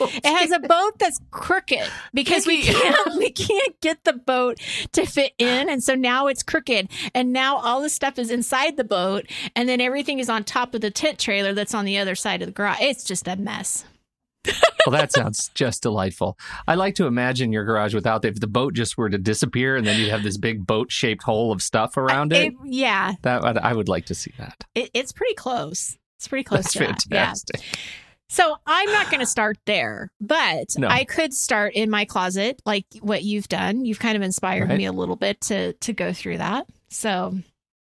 It 0.00 0.24
has 0.26 0.52
a 0.52 0.60
boat 0.60 0.98
that's 1.00 1.20
crooked 1.32 1.90
because 2.14 2.46
we 2.46 2.62
can't 2.62 2.96
we 3.18 3.30
can't 3.30 3.80
get 3.80 4.04
the 4.04 4.12
boat 4.12 4.60
to 4.92 5.06
fit 5.06 5.32
in, 5.38 5.68
and 5.68 5.82
so 5.82 5.96
now 5.96 6.28
it's 6.28 6.44
crooked. 6.44 6.88
And 7.14 7.32
now 7.32 7.56
all 7.56 7.82
the 7.82 7.88
stuff 7.88 8.16
is 8.18 8.30
inside 8.30 8.76
the 8.76 8.84
boat, 8.84 9.26
and 9.56 9.68
then 9.68 9.80
everything 9.80 10.20
is 10.20 10.28
on 10.28 10.44
top 10.44 10.74
of 10.74 10.82
the 10.82 10.90
tent 10.92 11.18
trailer 11.18 11.52
that's 11.52 11.74
on 11.74 11.84
the 11.84 11.98
other 11.98 12.14
side 12.14 12.42
of 12.42 12.46
the 12.46 12.52
garage. 12.52 12.78
It's 12.80 13.02
just 13.04 13.26
a 13.26 13.34
mess. 13.36 13.84
Well, 14.86 14.98
that 14.98 15.12
sounds 15.12 15.50
just 15.54 15.82
delightful. 15.82 16.38
I 16.66 16.74
like 16.74 16.94
to 16.96 17.06
imagine 17.06 17.52
your 17.52 17.64
garage 17.64 17.94
without 17.94 18.24
if 18.24 18.40
the 18.40 18.46
boat 18.46 18.74
just 18.74 18.96
were 18.96 19.08
to 19.10 19.18
disappear 19.18 19.76
and 19.76 19.86
then 19.86 19.98
you'd 20.00 20.10
have 20.10 20.22
this 20.22 20.36
big 20.36 20.66
boat-shaped 20.66 21.22
hole 21.22 21.52
of 21.52 21.62
stuff 21.62 21.96
around 21.96 22.32
it. 22.32 22.48
It- 22.52 22.54
yeah, 22.64 23.14
that 23.22 23.64
I 23.64 23.72
would 23.72 23.88
like 23.88 24.06
to 24.06 24.14
see 24.14 24.32
that. 24.38 24.64
it, 24.74 24.90
it's 24.94 25.12
pretty 25.12 25.34
close. 25.34 25.96
It's 26.18 26.28
pretty 26.28 26.44
close 26.44 26.72
That's 26.72 26.72
to 26.72 26.78
that. 26.78 27.04
Yeah. 27.10 27.24
fantastic. 27.26 27.60
So 28.28 28.56
I'm 28.66 28.90
not 28.90 29.08
going 29.10 29.20
to 29.20 29.26
start 29.26 29.56
there, 29.66 30.10
but 30.20 30.74
No. 30.76 30.88
I 30.88 31.04
could 31.04 31.32
start 31.32 31.74
in 31.74 31.90
my 31.90 32.04
closet, 32.04 32.60
like 32.66 32.84
what 33.00 33.22
you've 33.22 33.46
done. 33.48 33.84
You've 33.84 34.00
kind 34.00 34.16
of 34.16 34.22
inspired 34.22 34.68
Right. 34.68 34.78
me 34.78 34.86
a 34.86 34.92
little 34.92 35.14
bit 35.14 35.40
to 35.42 35.74
to 35.74 35.92
go 35.92 36.12
through 36.12 36.38
that. 36.38 36.66
So 36.88 37.38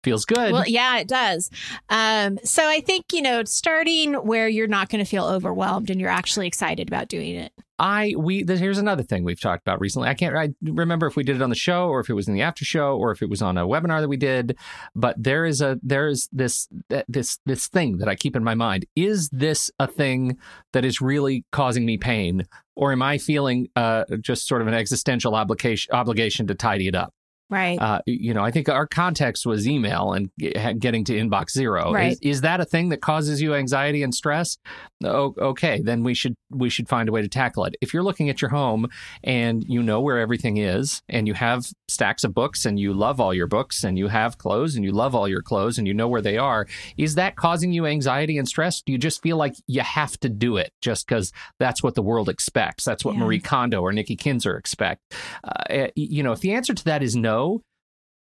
Feels 0.03 0.25
good. 0.25 0.53
Well, 0.53 0.65
yeah, 0.67 0.99
it 0.99 1.09
does. 1.09 1.51
Um, 1.91 2.39
so 2.43 2.67
I 2.67 2.81
think, 2.81 3.13
you 3.13 3.21
know, 3.21 3.45
starting 3.45 4.15
where 4.15 4.49
you're 4.49 4.67
not 4.67 4.89
going 4.89 5.05
to 5.05 5.09
feel 5.09 5.27
overwhelmed 5.27 5.91
and 5.91 6.01
you're 6.01 6.11
actually 6.11 6.47
excited 6.47 6.89
about 6.89 7.09
doing 7.09 7.37
it. 7.37 7.53
I 7.81 8.15
we 8.19 8.45
here's 8.47 8.77
another 8.77 9.03
thing 9.03 9.25
we've 9.25 9.41
talked 9.41 9.67
about 9.67 9.81
recently. 9.81 10.11
I 10.11 10.15
can't 10.15 10.37
I 10.37 10.51
remember 10.63 11.07
if 11.07 11.17
we 11.17 11.25
did 11.25 11.37
it 11.37 11.43
on 11.43 11.49
the 11.49 11.57
show 11.57 11.89
or 11.89 12.01
if 12.01 12.11
it 12.11 12.13
was 12.13 12.29
in 12.29 12.35
the 12.35 12.43
after 12.43 12.63
show 12.63 12.99
or 12.99 13.11
if 13.11 13.23
it 13.23 13.31
was 13.31 13.41
on 13.41 13.57
a 13.57 13.67
webinar 13.67 14.03
that 14.03 14.09
we 14.09 14.19
did, 14.19 14.59
but 14.95 15.17
there 15.19 15.47
is 15.47 15.63
a 15.63 15.81
there 15.83 16.07
is 16.07 16.29
this 16.31 16.69
this 17.09 17.39
this 17.47 17.69
thing 17.69 17.97
that 17.97 18.09
I 18.09 18.17
keep 18.17 18.37
in 18.37 18.45
my 18.45 18.55
mind. 18.55 18.85
Is 18.97 19.31
this 19.31 19.71
a 19.79 19.87
thing 19.87 20.37
that 20.75 20.85
is 20.85 21.01
really 21.01 21.47
causing 21.53 21.87
me 21.87 21.97
pain 21.97 22.47
or 22.77 22.93
am 22.93 23.01
I 23.03 23.17
feeling 23.17 23.69
uh, 23.77 24.05
just 24.21 24.47
sort 24.47 24.61
of 24.61 24.69
an 24.69 24.75
existential 24.75 25.35
obligation 25.35 25.91
obligation 25.95 26.47
to 26.49 26.55
tidy 26.55 26.87
it 26.87 26.95
up? 26.95 27.15
Right. 27.51 27.79
Uh, 27.79 28.01
you 28.07 28.33
know, 28.33 28.43
I 28.43 28.51
think 28.51 28.69
our 28.69 28.87
context 28.87 29.45
was 29.45 29.69
email 29.69 30.13
and 30.13 30.31
getting 30.79 31.05
to 31.05 31.13
inbox 31.13 31.51
zero. 31.51 31.93
Right. 31.93 32.13
Is, 32.13 32.19
is 32.37 32.41
that 32.43 32.61
a 32.61 32.65
thing 32.65 32.91
that 32.91 33.03
causes 33.03 33.43
you 33.43 33.55
anxiety 33.55 34.03
and 34.03 34.15
stress? 34.15 34.57
Okay, 35.05 35.83
then 35.83 36.03
we 36.05 36.15
should 36.15 36.35
we 36.51 36.69
should 36.69 36.89
find 36.89 37.09
a 37.09 37.13
way 37.13 37.23
to 37.23 37.29
tackle 37.29 37.65
it. 37.65 37.75
If 37.81 37.93
you're 37.95 38.03
looking 38.03 38.29
at 38.31 38.41
your 38.41 38.51
home 38.51 38.89
and 39.25 39.65
you 39.67 39.83
know 39.83 40.01
where 40.01 40.19
everything 40.19 40.57
is, 40.59 41.03
and 41.09 41.27
you 41.27 41.35
have 41.35 41.67
stacks 41.89 42.23
of 42.25 42.35
books, 42.35 42.65
and 42.67 42.79
you 42.79 42.93
love 42.93 43.21
all 43.21 43.33
your 43.35 43.47
books, 43.47 43.83
and 43.85 43.99
you 43.99 44.09
have 44.09 44.39
clothes, 44.39 44.77
and 44.77 44.85
you 44.85 44.93
love 44.93 45.15
all 45.15 45.27
your 45.29 45.43
clothes, 45.43 45.79
and 45.79 45.87
you 45.87 45.95
know 45.95 46.09
where 46.09 46.23
they 46.23 46.39
are, 46.39 46.67
is 46.97 47.15
that 47.17 47.37
causing 47.37 47.73
you 47.73 47.87
anxiety 47.87 48.39
and 48.39 48.47
stress? 48.47 48.83
Do 48.83 48.93
you 48.93 48.99
just 48.99 49.23
feel 49.23 49.37
like 49.37 49.55
you 49.67 49.81
have 49.81 50.19
to 50.21 50.29
do 50.29 50.57
it 50.57 50.73
just 50.83 51.07
because 51.07 51.33
that's 51.59 51.83
what 51.83 51.95
the 51.95 52.03
world 52.03 52.29
expects? 52.29 52.85
That's 52.85 53.05
what 53.05 53.15
Yeah. 53.15 53.21
Marie 53.21 53.41
Kondo 53.41 53.81
or 53.81 53.93
Nikki 53.93 54.17
Kinzer 54.17 54.57
expect. 54.57 55.15
Uh, 55.43 55.89
you 55.97 56.23
know, 56.23 56.33
if 56.33 56.41
the 56.41 56.53
answer 56.53 56.75
to 56.75 56.85
that 56.85 57.03
is 57.03 57.17
no, 57.17 57.40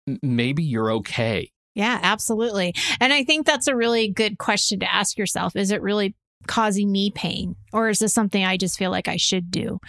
m- 0.09 0.19
maybe 0.23 0.63
you're 0.63 0.93
okay. 0.93 1.51
yeah, 1.75 1.99
absolutely. 2.03 2.75
And 3.01 3.13
I 3.13 3.25
think 3.25 3.47
that's 3.47 3.69
a 3.69 3.75
really 3.77 4.09
good 4.09 4.39
question 4.39 4.81
to 4.81 4.93
ask 4.93 5.19
yourself. 5.19 5.57
Is 5.57 5.71
it 5.71 5.83
really 5.83 6.15
causing 6.47 6.93
me 6.93 7.11
pain 7.11 7.57
or 7.73 7.89
is 7.89 7.99
this 7.99 8.13
something 8.13 8.45
I 8.45 8.57
just 8.57 8.79
feel 8.79 8.91
like 8.91 9.09
I 9.09 9.17
should 9.17 9.51
do? 9.51 9.81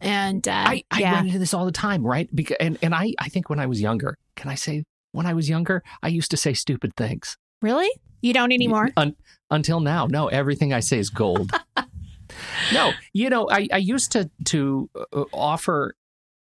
And 0.00 0.46
uh, 0.46 0.52
I, 0.52 0.84
I 0.90 1.00
yeah, 1.00 1.14
run 1.14 1.26
into 1.26 1.38
this 1.38 1.52
all 1.52 1.64
the 1.64 1.72
time, 1.72 2.06
right? 2.06 2.28
Because 2.34 2.56
and, 2.60 2.78
and 2.82 2.94
I, 2.94 3.12
I 3.18 3.28
think 3.28 3.50
when 3.50 3.58
I 3.58 3.66
was 3.66 3.80
younger, 3.80 4.16
can 4.36 4.50
I 4.50 4.54
say 4.54 4.84
when 5.12 5.26
I 5.26 5.34
was 5.34 5.48
younger, 5.48 5.82
I 6.02 6.08
used 6.08 6.30
to 6.30 6.36
say 6.36 6.52
stupid 6.54 6.94
things. 6.96 7.36
really? 7.62 7.90
You 8.22 8.32
don't 8.32 8.52
anymore? 8.52 8.90
Un, 8.96 9.14
until 9.50 9.80
now, 9.80 10.06
no, 10.06 10.28
everything 10.28 10.72
I 10.72 10.80
say 10.80 10.98
is 10.98 11.10
gold. 11.10 11.52
no, 12.72 12.92
you 13.12 13.30
know, 13.30 13.48
I, 13.50 13.68
I 13.72 13.76
used 13.78 14.12
to 14.12 14.30
to 14.46 14.90
uh, 14.94 15.24
offer 15.32 15.94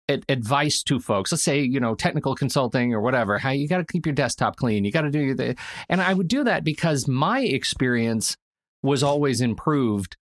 advice 0.09 0.83
to 0.83 0.99
folks. 0.99 1.31
Let's 1.31 1.43
say 1.43 1.61
you 1.61 1.79
know 1.79 1.95
technical 1.95 2.35
consulting 2.35 2.93
or 2.93 3.01
whatever. 3.01 3.37
How 3.37 3.51
you 3.51 3.67
got 3.67 3.77
to 3.77 3.85
keep 3.85 4.05
your 4.05 4.15
desktop 4.15 4.55
clean. 4.55 4.85
You 4.85 4.91
got 4.91 5.01
to 5.01 5.11
do 5.11 5.33
the, 5.33 5.55
and 5.89 6.01
I 6.01 6.13
would 6.13 6.27
do 6.27 6.43
that 6.43 6.63
because 6.63 7.07
my 7.07 7.41
experience 7.41 8.35
was 8.83 9.01
always 9.03 9.41
improved 9.41 10.15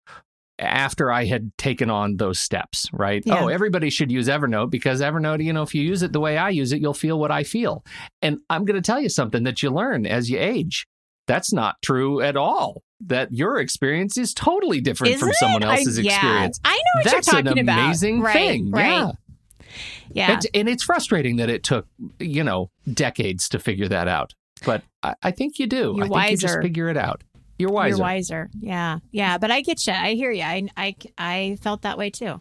after 0.59 1.11
I 1.11 1.25
had 1.25 1.51
taken 1.59 1.91
on 1.91 2.19
those 2.19 2.39
steps, 2.39 2.89
right? 2.93 3.23
Yeah. 3.27 3.43
Oh, 3.45 3.49
everybody 3.49 3.91
should 3.91 4.13
use 4.13 4.29
Evernote 4.29 4.71
because 4.71 5.01
Evernote, 5.01 5.43
you 5.43 5.53
know, 5.53 5.63
if 5.63 5.75
you 5.75 5.83
use 5.83 6.03
it 6.03 6.13
the 6.13 6.21
way 6.21 6.39
I 6.39 6.51
use 6.51 6.71
it, 6.73 6.81
you'll 6.81 6.95
feel 6.95 7.19
what 7.19 7.33
I 7.33 7.43
feel. 7.43 7.85
And 8.21 8.39
I'm 8.49 8.65
going 8.65 8.81
to 8.81 8.87
tell 8.87 9.01
you 9.01 9.09
something 9.09 9.43
that 9.45 9.63
you 9.63 9.71
learn 9.71 10.07
as 10.07 10.31
you 10.31 10.39
age. 10.39 10.87
That's 11.27 11.53
not 11.53 11.77
true 11.83 12.21
at 12.21 12.37
all. 12.37 12.83
That 13.05 13.33
your 13.33 13.59
experience 13.59 14.17
is 14.17 14.33
totally 14.35 14.81
different 14.81 15.19
from 15.19 15.31
Isn't 15.31 15.39
someone 15.41 15.63
it? 15.65 15.67
I- 15.67 15.77
else's 15.79 15.99
yeah. 15.99 16.15
experience. 16.15 16.61
I 16.65 16.75
know 16.77 16.83
what 17.01 17.05
That's 17.05 17.27
you're 17.33 17.43
talking 17.43 17.59
about. 17.59 17.75
That's 17.75 18.03
an 18.03 18.09
amazing 18.11 18.21
Right, 18.21 18.33
thing. 18.33 18.71
Right. 18.71 18.87
Yeah. 18.87 19.11
Yeah. 20.15 20.33
And, 20.33 20.47
and 20.55 20.69
it's 20.69 20.83
frustrating 20.83 21.37
that 21.37 21.49
it 21.49 21.63
took, 21.63 21.87
you 22.19 22.45
know, 22.45 22.71
decades 22.93 23.49
to 23.51 23.59
figure 23.59 23.89
that 23.89 24.09
out. 24.09 24.35
But 24.65 24.83
I, 25.03 25.15
I 25.23 25.31
think 25.31 25.59
you 25.59 25.67
do. 25.67 25.95
You're 25.97 26.07
I 26.07 26.09
think 26.09 26.31
you 26.33 26.37
just 26.37 26.61
figure 26.61 26.89
it 26.89 26.97
out. 26.97 27.23
You're 27.63 27.71
wiser. 27.71 27.97
You're 27.97 27.99
wiser. 27.99 28.51
Yeah. 28.61 28.99
Yeah. 29.11 29.39
But 29.39 29.51
I 29.51 29.61
get 29.61 29.87
you. 29.87 29.93
I 29.93 30.15
hear 30.15 30.31
you. 30.31 30.43
I, 30.43 30.69
I, 30.77 30.97
I 31.17 31.59
felt 31.63 31.83
that 31.83 31.97
way 31.97 32.11
too. 32.11 32.41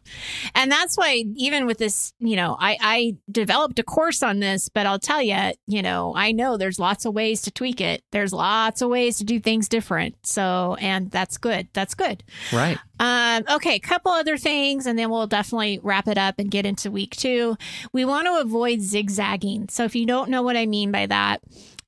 And 0.56 0.72
that's 0.72 0.98
why, 0.98 1.24
even 1.36 1.66
with 1.66 1.78
this, 1.78 2.14
you 2.20 2.36
know, 2.36 2.58
I, 2.60 2.78
I 2.82 3.18
developed 3.32 3.80
a 3.80 3.84
course 3.84 4.24
on 4.24 4.40
this, 4.40 4.70
but 4.70 4.86
I'll 4.86 5.00
tell 5.00 5.22
you, 5.22 5.52
you 5.68 5.82
know, 5.82 6.14
I 6.16 6.32
know 6.32 6.58
there's 6.58 6.80
lots 6.80 7.06
of 7.06 7.14
ways 7.14 7.42
to 7.44 7.52
tweak 7.52 7.82
it. 7.82 8.04
There's 8.12 8.34
lots 8.34 8.82
of 8.82 8.90
ways 8.90 9.18
to 9.20 9.24
do 9.24 9.40
things 9.40 9.70
different. 9.70 10.16
So, 10.24 10.76
and 10.80 11.12
that's 11.12 11.38
good. 11.38 11.68
That's 11.74 11.94
good. 11.94 12.24
Right. 12.52 12.78
Um, 13.00 13.44
okay, 13.50 13.80
couple 13.80 14.12
other 14.12 14.38
things, 14.38 14.86
and 14.86 14.98
then 14.98 15.10
we'll 15.10 15.26
definitely 15.26 15.80
wrap 15.82 16.08
it 16.08 16.20
up 16.20 16.36
and 16.38 16.52
get 16.52 16.68
into 16.68 16.92
week 16.92 17.16
two. 17.16 17.58
We 17.92 18.06
want 18.06 18.28
to 18.28 18.40
avoid 18.40 18.82
zigzagging. 18.82 19.70
So, 19.70 19.86
if 19.86 19.96
you 19.96 20.06
don't 20.06 20.30
know 20.30 20.44
what 20.44 20.56
I 20.56 20.68
mean 20.68 20.92
by 20.92 21.08
that, 21.08 21.42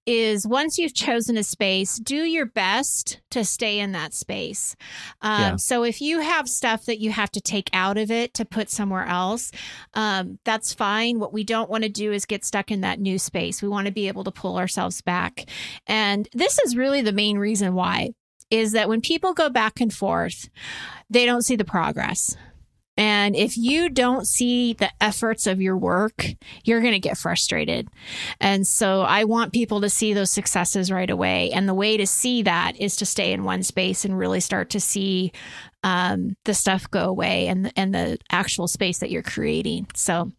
is 0.05 0.47
once 0.47 0.77
you've 0.77 0.93
chosen 0.93 1.37
a 1.37 1.43
space, 1.43 1.97
do 1.97 2.15
your 2.15 2.45
best 2.45 3.21
to 3.31 3.43
stay 3.45 3.79
in 3.79 3.91
that 3.93 4.13
space. 4.13 4.75
Um, 5.21 5.41
Yeah. 5.41 5.55
So, 5.57 5.83
if 5.83 6.01
you 6.01 6.19
have 6.19 6.47
stuff 6.49 6.85
that 6.85 6.99
you 6.99 7.11
have 7.11 7.31
to 7.31 7.41
take 7.41 7.69
out 7.73 7.97
of 7.97 8.11
it 8.11 8.33
to 8.35 8.45
put 8.45 8.69
somewhere 8.69 9.05
else, 9.05 9.51
um, 9.93 10.39
that's 10.43 10.73
fine. 10.73 11.19
What 11.19 11.33
we 11.33 11.43
don't 11.43 11.69
want 11.69 11.83
to 11.83 11.89
do 11.89 12.11
is 12.11 12.25
get 12.25 12.45
stuck 12.45 12.71
in 12.71 12.81
that 12.81 12.99
new 12.99 13.17
space. 13.19 13.61
We 13.61 13.69
want 13.69 13.87
to 13.87 13.93
be 13.93 14.07
able 14.07 14.23
to 14.25 14.31
pull 14.31 14.57
ourselves 14.57 15.01
back. 15.01 15.45
And 15.87 16.27
this 16.33 16.59
is 16.59 16.75
really 16.75 17.01
the 17.01 17.11
main 17.11 17.37
reason 17.37 17.73
why 17.73 18.11
is 18.49 18.73
that 18.73 18.87
when 18.87 19.01
people 19.01 19.33
go 19.33 19.49
back 19.49 19.81
and 19.81 19.91
forth, 19.91 20.49
they 21.09 21.25
don't 21.25 21.41
see 21.41 21.55
the 21.55 21.65
progress. 21.65 22.37
And 22.95 23.35
if 23.35 23.57
you 23.57 23.89
don't 23.89 24.27
see 24.27 24.73
the 24.73 24.91
efforts 25.01 25.47
of 25.47 25.61
your 25.61 25.77
work, 25.77 26.25
you're 26.63 26.81
going 26.81 26.93
to 26.93 26.99
get 26.99 27.17
frustrated. 27.17 27.87
And 28.39 28.67
so 28.67 29.01
I 29.01 29.23
want 29.23 29.51
people 29.51 29.81
to 29.81 29.89
see 29.89 30.13
those 30.13 30.29
successes 30.29 30.91
right 30.91 31.09
away. 31.09 31.51
And 31.51 31.67
the 31.67 31.73
way 31.73 31.97
to 31.97 32.05
see 32.05 32.43
that 32.43 32.79
is 32.79 32.95
to 32.97 33.05
stay 33.05 33.33
in 33.33 33.43
one 33.43 33.63
space 33.63 34.05
and 34.05 34.17
really 34.17 34.39
start 34.39 34.69
to 34.71 34.79
see 34.79 35.31
um, 35.83 36.37
the 36.45 36.53
stuff 36.53 36.89
go 36.89 37.05
away 37.05 37.47
and 37.47 37.71
and 37.75 37.93
the 37.93 38.17
actual 38.31 38.67
space 38.67 38.99
that 38.99 39.11
you're 39.11 39.21
creating. 39.23 39.87
So 39.95 40.31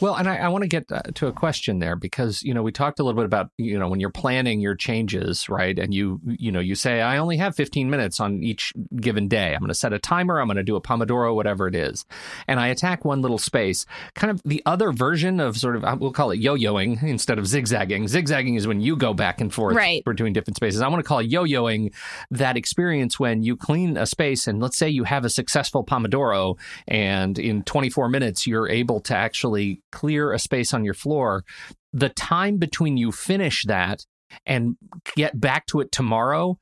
Well, 0.00 0.14
and 0.16 0.28
I, 0.28 0.36
I 0.36 0.48
want 0.48 0.62
to 0.62 0.68
get 0.68 0.90
uh, 0.90 1.02
to 1.14 1.26
a 1.26 1.32
question 1.32 1.78
there 1.78 1.94
because 1.96 2.42
you 2.42 2.54
know 2.54 2.62
we 2.62 2.72
talked 2.72 3.00
a 3.00 3.02
little 3.02 3.16
bit 3.20 3.26
about 3.26 3.50
you 3.58 3.78
know 3.78 3.88
when 3.88 4.00
you're 4.00 4.10
planning 4.10 4.60
your 4.60 4.74
changes, 4.74 5.48
right? 5.48 5.78
And 5.78 5.92
you 5.92 6.20
you 6.24 6.50
know 6.50 6.60
you 6.60 6.74
say 6.74 7.00
I 7.02 7.18
only 7.18 7.36
have 7.36 7.54
15 7.54 7.90
minutes 7.90 8.20
on 8.20 8.42
each 8.42 8.72
given 8.96 9.28
day. 9.28 9.52
I'm 9.52 9.60
going 9.60 9.68
to 9.68 9.74
set 9.74 9.92
a 9.92 9.98
timer. 9.98 10.40
I'm 10.40 10.46
going 10.46 10.56
to 10.56 10.62
do 10.62 10.76
a 10.76 10.80
pomodoro, 10.80 11.34
whatever 11.34 11.68
it 11.68 11.74
is, 11.74 12.06
and 12.48 12.58
I 12.58 12.68
attack 12.68 13.04
one 13.04 13.20
little 13.20 13.38
space. 13.38 13.84
Kind 14.14 14.30
of 14.30 14.40
the 14.44 14.62
other 14.66 14.92
version 14.92 15.38
of 15.40 15.56
sort 15.58 15.76
of 15.76 15.84
uh, 15.84 15.96
we'll 16.00 16.12
call 16.12 16.30
it 16.30 16.40
yo-yoing 16.40 17.02
instead 17.02 17.38
of 17.38 17.46
zigzagging. 17.46 18.08
Zigzagging 18.08 18.54
is 18.54 18.66
when 18.66 18.80
you 18.80 18.96
go 18.96 19.12
back 19.14 19.40
and 19.40 19.52
forth 19.52 19.76
Right. 19.76 20.04
between 20.04 20.32
different 20.32 20.56
spaces. 20.56 20.80
I 20.80 20.88
want 20.88 21.00
to 21.02 21.08
call 21.08 21.20
yo-yoing 21.20 21.92
that 22.30 22.56
experience 22.56 23.18
when 23.20 23.42
you 23.42 23.56
clean 23.56 23.96
a 23.96 24.06
space 24.06 24.46
and 24.46 24.60
let's 24.60 24.78
say 24.78 24.88
you 24.88 25.04
have 25.04 25.24
a 25.24 25.30
successful 25.30 25.84
pomodoro 25.84 26.58
and 26.88 27.38
in 27.38 27.62
24 27.64 28.08
minutes 28.08 28.46
you're 28.46 28.68
able 28.68 29.00
to 29.00 29.14
actually 29.14 29.80
clear 29.92 30.32
a 30.32 30.38
space 30.38 30.72
on 30.72 30.84
your 30.84 30.94
floor 30.94 31.44
the 31.92 32.08
time 32.08 32.56
between 32.56 32.96
you 32.96 33.10
finish 33.12 33.64
that 33.66 34.04
and 34.46 34.76
get 35.16 35.40
back 35.40 35.66
to 35.66 35.80
it 35.80 35.90
tomorrow 35.90 36.58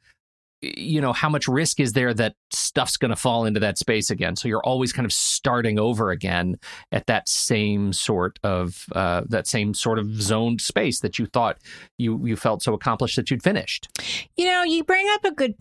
you 0.60 1.00
know 1.00 1.12
how 1.12 1.28
much 1.28 1.48
risk 1.48 1.80
is 1.80 1.92
there 1.92 2.12
that 2.14 2.34
stuff's 2.52 2.96
going 2.96 3.10
to 3.10 3.16
fall 3.16 3.44
into 3.44 3.60
that 3.60 3.78
space 3.78 4.10
again 4.10 4.34
so 4.36 4.48
you're 4.48 4.64
always 4.64 4.92
kind 4.92 5.06
of 5.06 5.12
starting 5.12 5.78
over 5.78 6.10
again 6.10 6.56
at 6.92 7.06
that 7.06 7.28
same 7.28 7.92
sort 7.92 8.38
of 8.42 8.86
uh, 8.94 9.22
that 9.28 9.46
same 9.46 9.74
sort 9.74 9.98
of 9.98 10.20
zoned 10.20 10.60
space 10.60 11.00
that 11.00 11.18
you 11.18 11.26
thought 11.26 11.58
you 11.96 12.26
you 12.26 12.36
felt 12.36 12.62
so 12.62 12.74
accomplished 12.74 13.16
that 13.16 13.30
you'd 13.30 13.42
finished 13.42 13.88
You 14.36 14.46
know, 14.46 14.62
you 14.62 14.84
bring 14.84 15.08
up 15.10 15.24
a 15.24 15.32
good. 15.32 15.54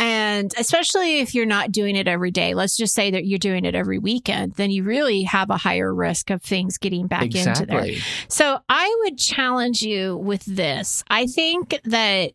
And 0.00 0.52
especially 0.58 1.20
if 1.20 1.34
you're 1.34 1.46
not 1.46 1.70
doing 1.70 1.96
it 1.96 2.08
every 2.08 2.30
day, 2.30 2.54
let's 2.54 2.76
just 2.76 2.94
say 2.94 3.10
that 3.12 3.24
you're 3.24 3.38
doing 3.38 3.64
it 3.64 3.74
every 3.74 3.98
weekend, 3.98 4.54
then 4.54 4.70
you 4.70 4.82
really 4.82 5.22
have 5.22 5.50
a 5.50 5.56
higher 5.56 5.94
risk 5.94 6.30
of 6.30 6.42
things 6.42 6.78
getting 6.78 7.06
back 7.06 7.34
into 7.34 7.66
there. 7.66 7.94
So 8.28 8.58
I 8.68 8.96
would 9.04 9.18
challenge 9.18 9.82
you 9.82 10.16
with 10.16 10.44
this. 10.44 11.04
I 11.08 11.26
think 11.26 11.78
that 11.84 12.32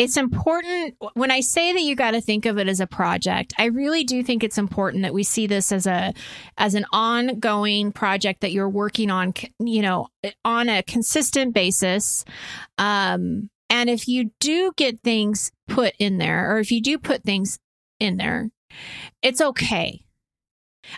it's 0.00 0.16
important 0.16 0.96
when 1.12 1.30
I 1.30 1.40
say 1.40 1.74
that 1.74 1.82
you 1.82 1.94
got 1.94 2.12
to 2.12 2.22
think 2.22 2.46
of 2.46 2.56
it 2.56 2.68
as 2.68 2.80
a 2.80 2.86
project. 2.86 3.52
I 3.58 3.66
really 3.66 4.02
do 4.02 4.22
think 4.22 4.42
it's 4.42 4.56
important 4.56 5.02
that 5.02 5.12
we 5.12 5.22
see 5.22 5.46
this 5.46 5.72
as 5.72 5.86
a 5.86 6.14
as 6.56 6.74
an 6.74 6.86
ongoing 6.90 7.92
project 7.92 8.40
that 8.40 8.50
you're 8.50 8.66
working 8.66 9.10
on, 9.10 9.34
you 9.58 9.82
know, 9.82 10.08
on 10.42 10.70
a 10.70 10.82
consistent 10.82 11.52
basis. 11.52 12.24
Um, 12.78 13.50
and 13.68 13.90
if 13.90 14.08
you 14.08 14.30
do 14.40 14.72
get 14.74 15.00
things 15.00 15.52
put 15.68 15.92
in 15.98 16.16
there, 16.16 16.50
or 16.50 16.60
if 16.60 16.72
you 16.72 16.80
do 16.80 16.96
put 16.96 17.22
things 17.22 17.58
in 17.98 18.16
there, 18.16 18.48
it's 19.20 19.42
okay. 19.42 20.00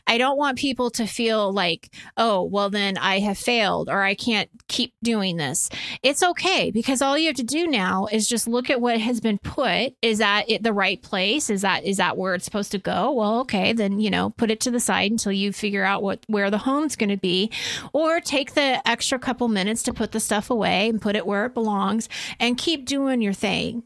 I 0.07 0.19
don't 0.19 0.39
want 0.39 0.59
people 0.59 0.91
to 0.93 1.07
feel 1.07 1.53
like, 1.53 1.95
oh, 2.17 2.43
well, 2.43 2.71
then 2.71 2.99
I 2.99 3.19
have 3.21 3.39
failed 3.39 3.89
or 3.89 4.03
I 4.03 4.15
can't 4.15 4.49
keep 4.69 4.95
doing 5.03 5.37
this. 5.37 5.69
It's 6.03 6.23
okay 6.23 6.71
because 6.71 7.03
all 7.03 7.19
you 7.19 7.29
have 7.29 7.37
to 7.37 7.43
do 7.43 7.67
now 7.67 8.07
is 8.11 8.29
just 8.29 8.49
look 8.49 8.71
at 8.71 8.81
what 8.81 9.01
has 9.01 9.21
been 9.21 9.39
put. 9.39 9.95
Is 10.03 10.19
that 10.19 10.49
it 10.49 10.63
the 10.63 10.73
right 10.73 11.01
place? 11.03 11.51
Is 11.51 11.63
that 11.63 11.85
is 11.85 11.97
that 11.99 12.17
where 12.17 12.35
it's 12.35 12.45
supposed 12.45 12.73
to 12.73 12.79
go? 12.79 13.13
Well, 13.13 13.41
okay, 13.41 13.73
then 13.73 14.01
you 14.01 14.11
know, 14.11 14.31
put 14.31 14.51
it 14.51 14.61
to 14.61 14.71
the 14.71 14.81
side 14.81 15.11
until 15.11 15.33
you 15.33 15.53
figure 15.53 15.85
out 15.85 16.03
what 16.03 16.25
where 16.27 16.51
the 16.51 16.59
home's 16.59 16.97
going 16.97 17.11
to 17.11 17.17
be, 17.17 17.51
or 17.93 18.21
take 18.21 18.55
the 18.55 18.87
extra 18.89 19.19
couple 19.19 19.49
minutes 19.49 19.83
to 19.85 19.93
put 19.93 20.13
the 20.13 20.21
stuff 20.21 20.51
away 20.51 20.89
and 20.89 21.01
put 21.01 21.17
it 21.17 21.27
where 21.27 21.47
it 21.47 21.55
belongs 21.55 22.09
and 22.41 22.59
keep 22.59 22.87
doing 22.87 23.21
your 23.21 23.33
thing. 23.33 23.85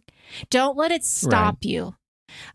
Don't 0.51 0.77
let 0.77 0.91
it 0.91 1.05
stop 1.05 1.59
you 1.63 1.95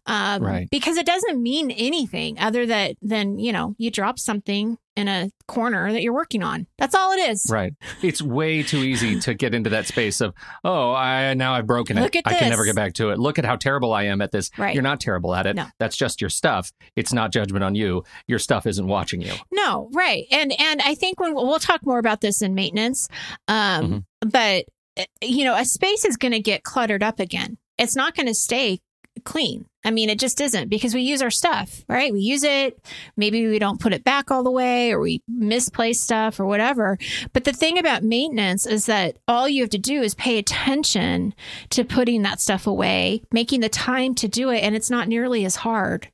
um, 0.05 0.43
Right. 0.43 0.67
because 0.71 0.97
it 0.97 1.05
doesn't 1.05 1.41
mean 1.41 1.71
anything 1.71 2.37
other 2.39 2.65
that 2.65 2.95
than 3.01 3.39
you 3.39 3.51
know 3.51 3.75
you 3.77 3.91
drop 3.91 4.19
something 4.19 4.77
in 4.97 5.07
a 5.07 5.31
corner 5.47 5.91
that 5.93 6.01
you're 6.01 6.13
working 6.13 6.43
on. 6.43 6.67
That's 6.77 6.93
all 6.93 7.13
it 7.13 7.29
is. 7.29 7.47
Right. 7.49 7.73
It's 8.01 8.21
way 8.21 8.61
too 8.61 8.79
easy 8.79 9.19
to 9.21 9.33
get 9.33 9.53
into 9.53 9.69
that 9.69 9.87
space 9.87 10.19
of, 10.19 10.33
oh, 10.65 10.91
I 10.91 11.33
now 11.33 11.53
I've 11.53 11.65
broken 11.65 11.97
it. 11.97 12.01
Look 12.01 12.15
at 12.17 12.23
I 12.25 12.33
can 12.33 12.49
never 12.49 12.65
get 12.65 12.75
back 12.75 12.93
to 12.95 13.09
it. 13.09 13.17
Look 13.17 13.39
at 13.39 13.45
how 13.45 13.55
terrible 13.55 13.93
I 13.93 14.03
am 14.03 14.21
at 14.21 14.31
this. 14.31 14.49
Right. 14.57 14.73
You're 14.73 14.83
not 14.83 14.99
terrible 14.99 15.33
at 15.33 15.47
it. 15.47 15.55
No. 15.55 15.65
That's 15.79 15.95
just 15.95 16.19
your 16.19 16.29
stuff. 16.29 16.71
It's 16.97 17.13
not 17.13 17.31
judgment 17.31 17.63
on 17.63 17.73
you. 17.75 18.03
Your 18.27 18.39
stuff 18.39 18.65
isn't 18.67 18.85
watching 18.85 19.21
you. 19.21 19.33
No, 19.51 19.89
right. 19.93 20.25
And 20.29 20.51
and 20.59 20.81
I 20.81 20.95
think 20.95 21.19
when 21.19 21.33
we'll 21.35 21.59
talk 21.59 21.85
more 21.85 21.99
about 21.99 22.19
this 22.21 22.41
in 22.41 22.53
maintenance, 22.53 23.07
um, 23.47 24.05
but 24.19 24.65
uh, 24.97 25.03
you 25.21 25.45
know, 25.45 25.55
a 25.55 25.63
space 25.63 26.03
is 26.03 26.17
going 26.17 26.33
to 26.33 26.41
get 26.41 26.63
cluttered 26.63 27.01
up 27.01 27.19
again. 27.21 27.57
It's 27.77 27.95
not 27.95 28.13
going 28.13 28.27
to 28.27 28.33
stay 28.35 28.81
clean. 29.23 29.65
I 29.83 29.89
mean, 29.89 30.09
it 30.09 30.19
just 30.19 30.39
isn't 30.39 30.69
because 30.69 30.93
we 30.93 31.01
use 31.01 31.21
our 31.21 31.31
stuff, 31.31 31.83
right? 31.89 32.13
We 32.13 32.19
use 32.19 32.43
it. 32.43 32.85
Maybe 33.17 33.47
we 33.47 33.57
don't 33.57 33.79
put 33.79 33.93
it 33.93 34.03
back 34.03 34.29
all 34.29 34.43
the 34.43 34.51
way 34.51 34.91
or 34.91 34.99
we 34.99 35.23
misplace 35.27 35.99
stuff 35.99 36.39
or 36.39 36.45
whatever. 36.45 36.99
But 37.33 37.45
the 37.45 37.53
thing 37.53 37.79
about 37.79 38.03
maintenance 38.03 38.67
is 38.67 38.85
that 38.85 39.17
all 39.27 39.49
you 39.49 39.63
have 39.63 39.71
to 39.71 39.79
do 39.79 40.01
is 40.01 40.13
pay 40.13 40.37
attention 40.37 41.33
to 41.71 41.83
putting 41.83 42.21
that 42.21 42.39
stuff 42.39 42.67
away, 42.67 43.23
making 43.31 43.61
the 43.61 43.69
time 43.69 44.13
to 44.15 44.27
do 44.27 44.49
it. 44.49 44.59
And 44.59 44.75
it's 44.75 44.91
not 44.91 45.07
nearly 45.07 45.45
as 45.45 45.57
hard 45.57 46.09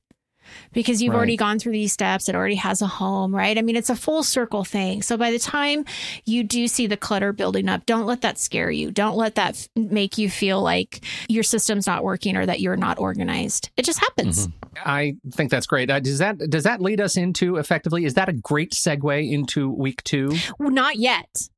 because 0.73 1.01
you've 1.01 1.11
Right. 1.13 1.17
already 1.17 1.37
gone 1.37 1.59
through 1.59 1.71
these 1.73 1.93
steps. 1.93 2.27
It 2.29 2.35
already 2.35 2.55
has 2.55 2.81
a 2.81 2.87
home, 2.87 3.33
right? 3.35 3.57
I 3.57 3.61
mean, 3.61 3.75
it's 3.75 3.89
a 3.89 3.95
full 3.95 4.23
circle 4.23 4.63
thing. 4.63 5.01
So 5.01 5.17
by 5.17 5.31
the 5.31 5.39
time 5.39 5.85
you 6.25 6.43
do 6.43 6.67
see 6.67 6.87
the 6.87 6.97
clutter 6.97 7.33
building 7.33 7.69
up, 7.69 7.85
don't 7.85 8.05
let 8.05 8.21
that 8.21 8.37
scare 8.39 8.71
you. 8.71 8.91
Don't 8.91 9.17
let 9.17 9.35
that 9.35 9.55
f- 9.55 9.67
make 9.75 10.17
you 10.17 10.29
feel 10.29 10.61
like 10.61 11.01
your 11.29 11.43
system's 11.43 11.87
not 11.87 12.03
working 12.03 12.35
or 12.37 12.45
that 12.45 12.59
you're 12.59 12.77
not 12.77 12.99
organized. 12.99 13.69
It 13.77 13.85
just 13.85 13.99
happens. 13.99 14.47
I 14.85 15.15
think 15.31 15.49
that's 15.51 15.65
great. 15.65 15.89
Uh, 15.89 15.99
does 15.99 16.19
that 16.19 16.37
does 16.49 16.63
that 16.63 16.81
lead 16.81 17.01
us 17.01 17.17
into 17.17 17.57
effectively? 17.57 18.05
Is 18.05 18.13
that 18.13 18.29
a 18.29 18.33
great 18.33 18.71
segue 18.71 19.31
into 19.31 19.69
week 19.71 20.03
two? 20.03 20.31
Well, 20.59 20.69
not 20.71 20.97
yet. 20.97 21.49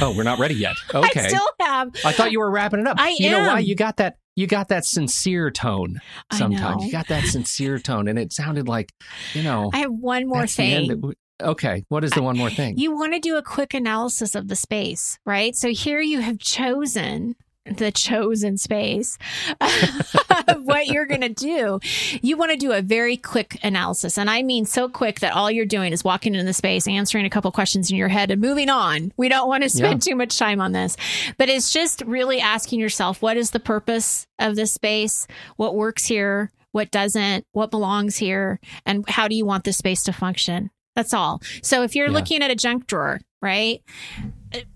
Oh, 0.00 0.14
we're 0.16 0.22
not 0.22 0.38
ready 0.38 0.54
yet. 0.54 0.76
Okay. 0.94 1.20
I 1.20 1.28
still 1.28 1.48
have. 1.60 1.94
I 2.04 2.12
thought 2.12 2.32
you 2.32 2.40
were 2.40 2.50
wrapping 2.50 2.80
it 2.80 2.86
up. 2.86 2.96
I 2.98 3.14
you 3.18 3.30
know 3.30 3.40
why? 3.40 3.58
You 3.60 3.74
got 3.74 3.96
that. 3.98 4.16
You 4.36 4.46
got 4.46 4.68
that 4.68 4.84
sincere 4.84 5.50
tone. 5.50 6.00
Sometimes 6.32 6.84
you 6.84 6.92
got 6.92 7.08
that 7.08 7.24
sincere 7.24 7.78
tone, 7.78 8.06
and 8.08 8.18
it 8.18 8.32
sounded 8.32 8.68
like, 8.68 8.92
you 9.34 9.42
know, 9.42 9.70
I 9.72 9.78
have 9.78 9.92
one 9.92 10.28
more 10.28 10.40
that's 10.42 10.56
the 10.56 10.62
end. 10.62 10.88
thing. 10.88 11.14
Okay, 11.40 11.84
what 11.88 12.04
is 12.04 12.10
the 12.12 12.22
one 12.22 12.36
more 12.36 12.50
thing? 12.50 12.78
You 12.78 12.94
want 12.94 13.14
to 13.14 13.20
do 13.20 13.36
a 13.36 13.42
quick 13.42 13.74
analysis 13.74 14.34
of 14.34 14.48
the 14.48 14.56
space, 14.56 15.18
right? 15.24 15.54
So 15.54 15.68
here 15.70 16.00
you 16.00 16.20
have 16.20 16.38
chosen 16.38 17.36
the 17.76 17.90
chosen 17.92 18.56
space 18.56 19.18
of 19.60 20.64
what 20.64 20.86
you're 20.86 21.06
going 21.06 21.20
to 21.20 21.28
do. 21.28 21.80
You 22.22 22.36
want 22.36 22.50
to 22.52 22.56
do 22.56 22.72
a 22.72 22.82
very 22.82 23.16
quick 23.16 23.58
analysis. 23.62 24.18
And 24.18 24.30
I 24.30 24.42
mean 24.42 24.64
so 24.64 24.88
quick 24.88 25.20
that 25.20 25.34
all 25.34 25.50
you're 25.50 25.66
doing 25.66 25.92
is 25.92 26.04
walking 26.04 26.34
into 26.34 26.44
the 26.44 26.52
space, 26.54 26.86
answering 26.88 27.24
a 27.26 27.30
couple 27.30 27.50
questions 27.52 27.90
in 27.90 27.96
your 27.96 28.08
head, 28.08 28.30
and 28.30 28.40
moving 28.40 28.68
on. 28.68 29.12
We 29.16 29.28
don't 29.28 29.48
want 29.48 29.62
to 29.62 29.68
spend 29.68 30.02
too 30.02 30.14
much 30.16 30.38
time 30.38 30.60
on 30.60 30.72
this, 30.72 30.96
but 31.36 31.48
it's 31.48 31.70
just 31.72 32.02
really 32.02 32.40
asking 32.40 32.80
yourself 32.80 33.22
what 33.22 33.36
is 33.36 33.50
the 33.50 33.60
purpose 33.60 34.26
of 34.38 34.56
this 34.56 34.72
space? 34.72 35.26
What 35.56 35.74
works 35.74 36.06
here? 36.06 36.50
What 36.72 36.90
doesn't? 36.90 37.44
What 37.52 37.70
belongs 37.70 38.16
here? 38.18 38.60
And 38.84 39.08
how 39.08 39.26
do 39.28 39.34
you 39.34 39.44
want 39.46 39.64
this 39.64 39.78
space 39.78 40.02
to 40.04 40.12
function? 40.12 40.70
That's 40.94 41.14
all. 41.14 41.40
So 41.62 41.82
if 41.82 41.94
you're 41.94 42.06
Yeah. 42.08 42.12
looking 42.12 42.42
at 42.42 42.50
a 42.50 42.56
junk 42.56 42.86
drawer, 42.86 43.20
right? 43.40 43.82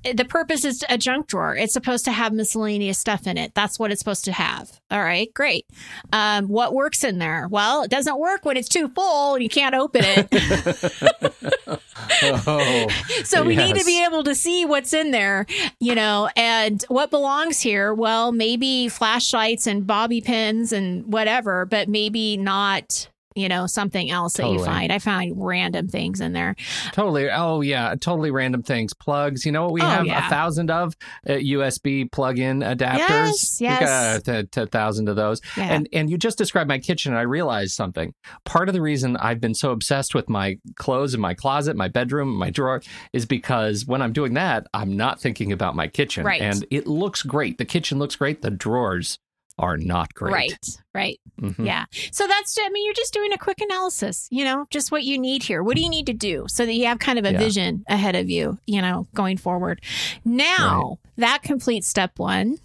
The 0.04 0.24
purpose 0.24 0.64
is 0.64 0.84
a 0.88 0.98
junk 0.98 1.28
drawer. 1.28 1.56
It's 1.56 1.72
supposed 1.72 2.04
to 2.04 2.12
have 2.12 2.32
miscellaneous 2.32 2.98
stuff 2.98 3.26
in 3.26 3.38
it. 3.38 3.54
That's 3.54 3.78
what 3.78 3.90
it's 3.90 4.00
supposed 4.00 4.24
to 4.26 4.32
have. 4.32 4.80
All 4.90 5.02
right, 5.02 5.32
great. 5.34 5.66
Um, 6.12 6.48
what 6.48 6.74
works 6.74 7.04
in 7.04 7.18
there? 7.18 7.48
Well, 7.50 7.82
it 7.82 7.90
doesn't 7.90 8.18
work 8.18 8.44
when 8.44 8.56
it's 8.56 8.68
too 8.68 8.88
full 8.88 9.34
and 9.34 9.42
you 9.42 9.48
can't 9.48 9.74
open 9.74 10.02
it. 10.04 10.28
oh, 12.22 12.88
so 13.24 13.42
we 13.42 13.56
need 13.56 13.76
to 13.76 13.84
be 13.84 14.04
able 14.04 14.24
to 14.24 14.34
see 14.34 14.64
what's 14.64 14.92
in 14.92 15.10
there, 15.10 15.46
you 15.80 15.94
know, 15.94 16.28
and 16.36 16.84
what 16.88 17.10
belongs 17.10 17.60
here. 17.60 17.94
Well, 17.94 18.32
maybe 18.32 18.88
flashlights 18.88 19.66
and 19.66 19.86
bobby 19.86 20.20
pins 20.20 20.72
and 20.72 21.10
whatever, 21.12 21.64
but 21.64 21.88
maybe 21.88 22.36
not. 22.36 23.08
You 23.34 23.48
know, 23.48 23.66
something 23.66 24.10
else 24.10 24.34
that 24.34 24.48
you 24.50 24.64
find. 24.64 24.92
I 24.92 24.98
find 24.98 25.34
random 25.36 25.88
things 25.88 26.20
in 26.20 26.32
there. 26.32 26.54
totally. 26.92 27.30
Oh, 27.30 27.60
yeah, 27.60 27.94
totally 28.00 28.30
random 28.30 28.62
things. 28.62 28.94
Plugs. 28.94 29.44
You 29.46 29.52
know 29.52 29.62
what 29.64 29.72
we 29.72 29.80
Oh, 29.82 29.86
have 29.86 30.06
yeah. 30.06 30.26
a 30.26 30.30
thousand 30.30 30.70
of 30.70 30.94
uh, 31.28 31.32
USB 31.32 32.10
plug-in 32.10 32.60
adapters. 32.60 32.98
Yes, 33.08 33.56
We 33.60 33.66
yes. 33.66 34.22
got 34.22 34.34
a, 34.34 34.44
t- 34.44 34.66
thousand 34.66 35.08
of 35.08 35.16
those. 35.16 35.40
Yeah. 35.56 35.64
And 35.74 35.88
and 35.92 36.10
you 36.10 36.18
just 36.18 36.38
described 36.38 36.68
my 36.68 36.78
kitchen, 36.78 37.12
and 37.12 37.18
I 37.18 37.22
realized 37.22 37.72
something. 37.74 38.14
Part 38.44 38.68
of 38.68 38.72
the 38.74 38.80
reason 38.82 39.16
I've 39.16 39.40
been 39.40 39.54
so 39.54 39.70
obsessed 39.72 40.14
with 40.14 40.28
my 40.28 40.58
clothes 40.76 41.14
in 41.14 41.20
my 41.20 41.34
closet, 41.34 41.76
my 41.76 41.88
bedroom, 41.88 42.34
my 42.34 42.50
drawer, 42.50 42.82
is 43.12 43.26
because 43.26 43.86
when 43.86 44.02
I'm 44.02 44.12
doing 44.12 44.34
that, 44.34 44.66
I'm 44.74 44.96
not 44.96 45.20
thinking 45.20 45.52
about 45.52 45.74
my 45.76 45.88
kitchen, 45.88 46.24
Right. 46.24 46.40
and 46.40 46.64
it 46.70 46.86
looks 46.86 47.22
great. 47.22 47.58
The 47.58 47.64
kitchen 47.64 47.98
looks 47.98 48.16
great. 48.16 48.42
The 48.42 48.50
drawers 48.50 49.18
are 49.58 49.76
not 49.76 50.14
great. 50.14 50.32
Right, 50.32 50.58
right. 50.94 51.20
Mhm. 51.40 51.66
Yeah. 51.66 51.84
So 52.10 52.26
that's, 52.26 52.56
I 52.60 52.68
mean, 52.70 52.84
you're 52.84 52.94
just 52.94 53.12
doing 53.12 53.32
a 53.32 53.38
quick 53.38 53.60
analysis, 53.60 54.26
you 54.30 54.44
know, 54.44 54.66
just 54.70 54.90
what 54.90 55.04
you 55.04 55.18
need 55.18 55.42
here. 55.42 55.62
What 55.62 55.76
do 55.76 55.82
you 55.82 55.90
need 55.90 56.06
to 56.06 56.12
do 56.14 56.46
so 56.48 56.64
that 56.64 56.72
you 56.72 56.86
have 56.86 56.98
kind 56.98 57.18
of 57.18 57.24
a 57.24 57.32
Yeah. 57.32 57.38
vision 57.38 57.84
ahead 57.88 58.16
of 58.16 58.30
you, 58.30 58.58
you 58.66 58.80
know, 58.80 59.06
going 59.14 59.36
forward? 59.36 59.80
Now 60.24 60.98
that 61.16 61.42
completes 61.42 61.86
step 61.88 62.18
one. 62.18 62.58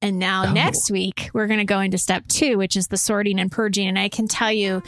And 0.00 0.18
now 0.18 0.46
Oh. 0.46 0.52
next 0.52 0.90
week, 0.90 1.28
we're 1.34 1.46
going 1.46 1.58
to 1.58 1.64
go 1.64 1.80
into 1.80 1.98
step 1.98 2.26
two, 2.28 2.56
which 2.56 2.74
is 2.76 2.86
the 2.88 2.96
sorting 2.96 3.38
and 3.38 3.52
purging. 3.52 3.86
And 3.86 3.98
I 3.98 4.08
can 4.08 4.26
tell 4.26 4.50
you 4.52 4.82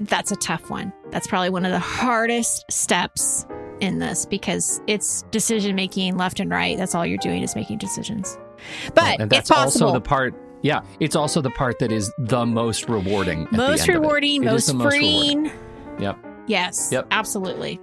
that's 0.00 0.30
a 0.30 0.36
tough 0.36 0.70
one. 0.70 0.92
That's 1.10 1.26
probably 1.26 1.50
one 1.50 1.64
of 1.64 1.72
the 1.72 1.78
hardest 1.80 2.64
steps 2.70 3.44
in 3.80 3.98
this 3.98 4.24
because 4.24 4.80
it's 4.86 5.22
decision 5.32 5.74
making 5.74 6.16
left 6.16 6.38
and 6.38 6.48
right. 6.50 6.76
That's 6.78 6.94
all 6.94 7.04
you're 7.04 7.18
doing 7.18 7.42
is 7.42 7.56
making 7.56 7.78
decisions. 7.78 8.38
But 8.94 9.20
and 9.20 9.30
that's 9.30 9.40
it's 9.40 9.50
possible. 9.50 9.86
also 9.88 9.98
the 9.98 10.00
part. 10.00 10.34
Yeah, 10.64 10.80
it's 10.98 11.14
also 11.14 11.42
the 11.42 11.50
part 11.50 11.78
that 11.80 11.92
is 11.92 12.10
the 12.16 12.46
most 12.46 12.88
rewarding. 12.88 13.46
most 13.52 13.82
end 13.82 13.90
of 13.90 13.96
it. 13.96 13.98
rewarding, 13.98 14.44
most 14.44 14.66
the 14.66 14.72
most 14.72 14.94
rewarding. 14.94 15.50
freeing. 15.50 16.00
Yep. 16.00 16.18
Yes. 16.46 16.88
Yep. 16.90 17.06
Absolutely. 17.10 17.78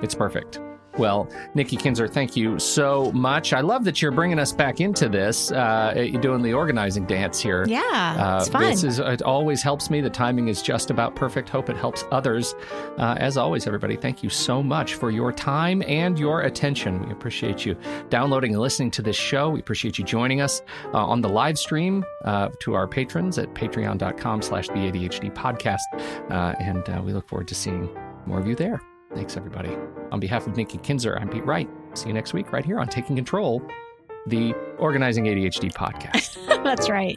It's 0.00 0.14
perfect. 0.14 0.60
Well, 1.00 1.30
Nikki 1.54 1.76
Kinzer, 1.76 2.06
thank 2.06 2.36
you 2.36 2.58
so 2.58 3.10
much. 3.12 3.54
I 3.54 3.62
love 3.62 3.84
that 3.84 4.02
you're 4.02 4.12
bringing 4.12 4.38
us 4.38 4.52
back 4.52 4.82
into 4.82 5.08
this. 5.08 5.50
Uh, 5.50 5.94
you're 5.96 6.20
doing 6.20 6.42
the 6.42 6.52
organizing 6.52 7.06
dance 7.06 7.40
here. 7.40 7.64
Yeah. 7.66 7.80
Uh, 7.80 8.40
it's 8.40 8.50
fun. 8.50 8.64
This 8.64 8.84
is 8.84 8.98
it. 8.98 9.22
Always 9.22 9.62
helps 9.62 9.88
me. 9.88 10.02
The 10.02 10.10
timing 10.10 10.48
is 10.48 10.60
just 10.60 10.90
about 10.90 11.16
perfect. 11.16 11.48
Hope 11.48 11.70
it 11.70 11.76
helps 11.78 12.04
others. 12.12 12.54
Uh, 12.98 13.16
as 13.18 13.38
always, 13.38 13.66
everybody, 13.66 13.96
thank 13.96 14.22
you 14.22 14.28
so 14.28 14.62
much 14.62 14.92
for 14.92 15.10
your 15.10 15.32
time 15.32 15.82
and 15.86 16.18
your 16.18 16.42
attention. 16.42 17.06
We 17.06 17.12
appreciate 17.12 17.64
you 17.64 17.78
downloading 18.10 18.52
and 18.52 18.60
listening 18.60 18.90
to 18.90 19.00
this 19.00 19.16
show. 19.16 19.48
We 19.48 19.60
appreciate 19.60 19.98
you 19.98 20.04
joining 20.04 20.42
us 20.42 20.60
uh, 20.92 20.98
on 20.98 21.22
the 21.22 21.30
live 21.30 21.58
stream 21.58 22.04
uh, 22.26 22.50
to 22.60 22.74
our 22.74 22.86
patrons 22.86 23.38
at 23.38 23.54
Patreon.com/slash 23.54 24.68
The 24.68 24.74
ADHD 24.74 25.34
Podcast, 25.34 25.80
uh, 26.30 26.54
and 26.60 26.86
uh, 26.90 27.00
we 27.02 27.14
look 27.14 27.26
forward 27.26 27.48
to 27.48 27.54
seeing 27.54 27.88
more 28.26 28.38
of 28.38 28.46
you 28.46 28.54
there. 28.54 28.82
Thanks, 29.14 29.36
everybody. 29.36 29.76
On 30.12 30.20
behalf 30.20 30.46
of 30.46 30.56
Nikki 30.56 30.78
Kinzer, 30.78 31.18
I'm 31.18 31.28
Pete 31.28 31.44
Wright. 31.44 31.68
See 31.94 32.08
you 32.08 32.14
next 32.14 32.32
week 32.32 32.52
right 32.52 32.64
here 32.64 32.78
on 32.78 32.88
Taking 32.88 33.16
Control, 33.16 33.60
the 34.26 34.54
Organizing 34.78 35.24
ADHD 35.24 35.72
podcast. 35.72 36.38
That's 36.64 36.88
right. 36.88 37.16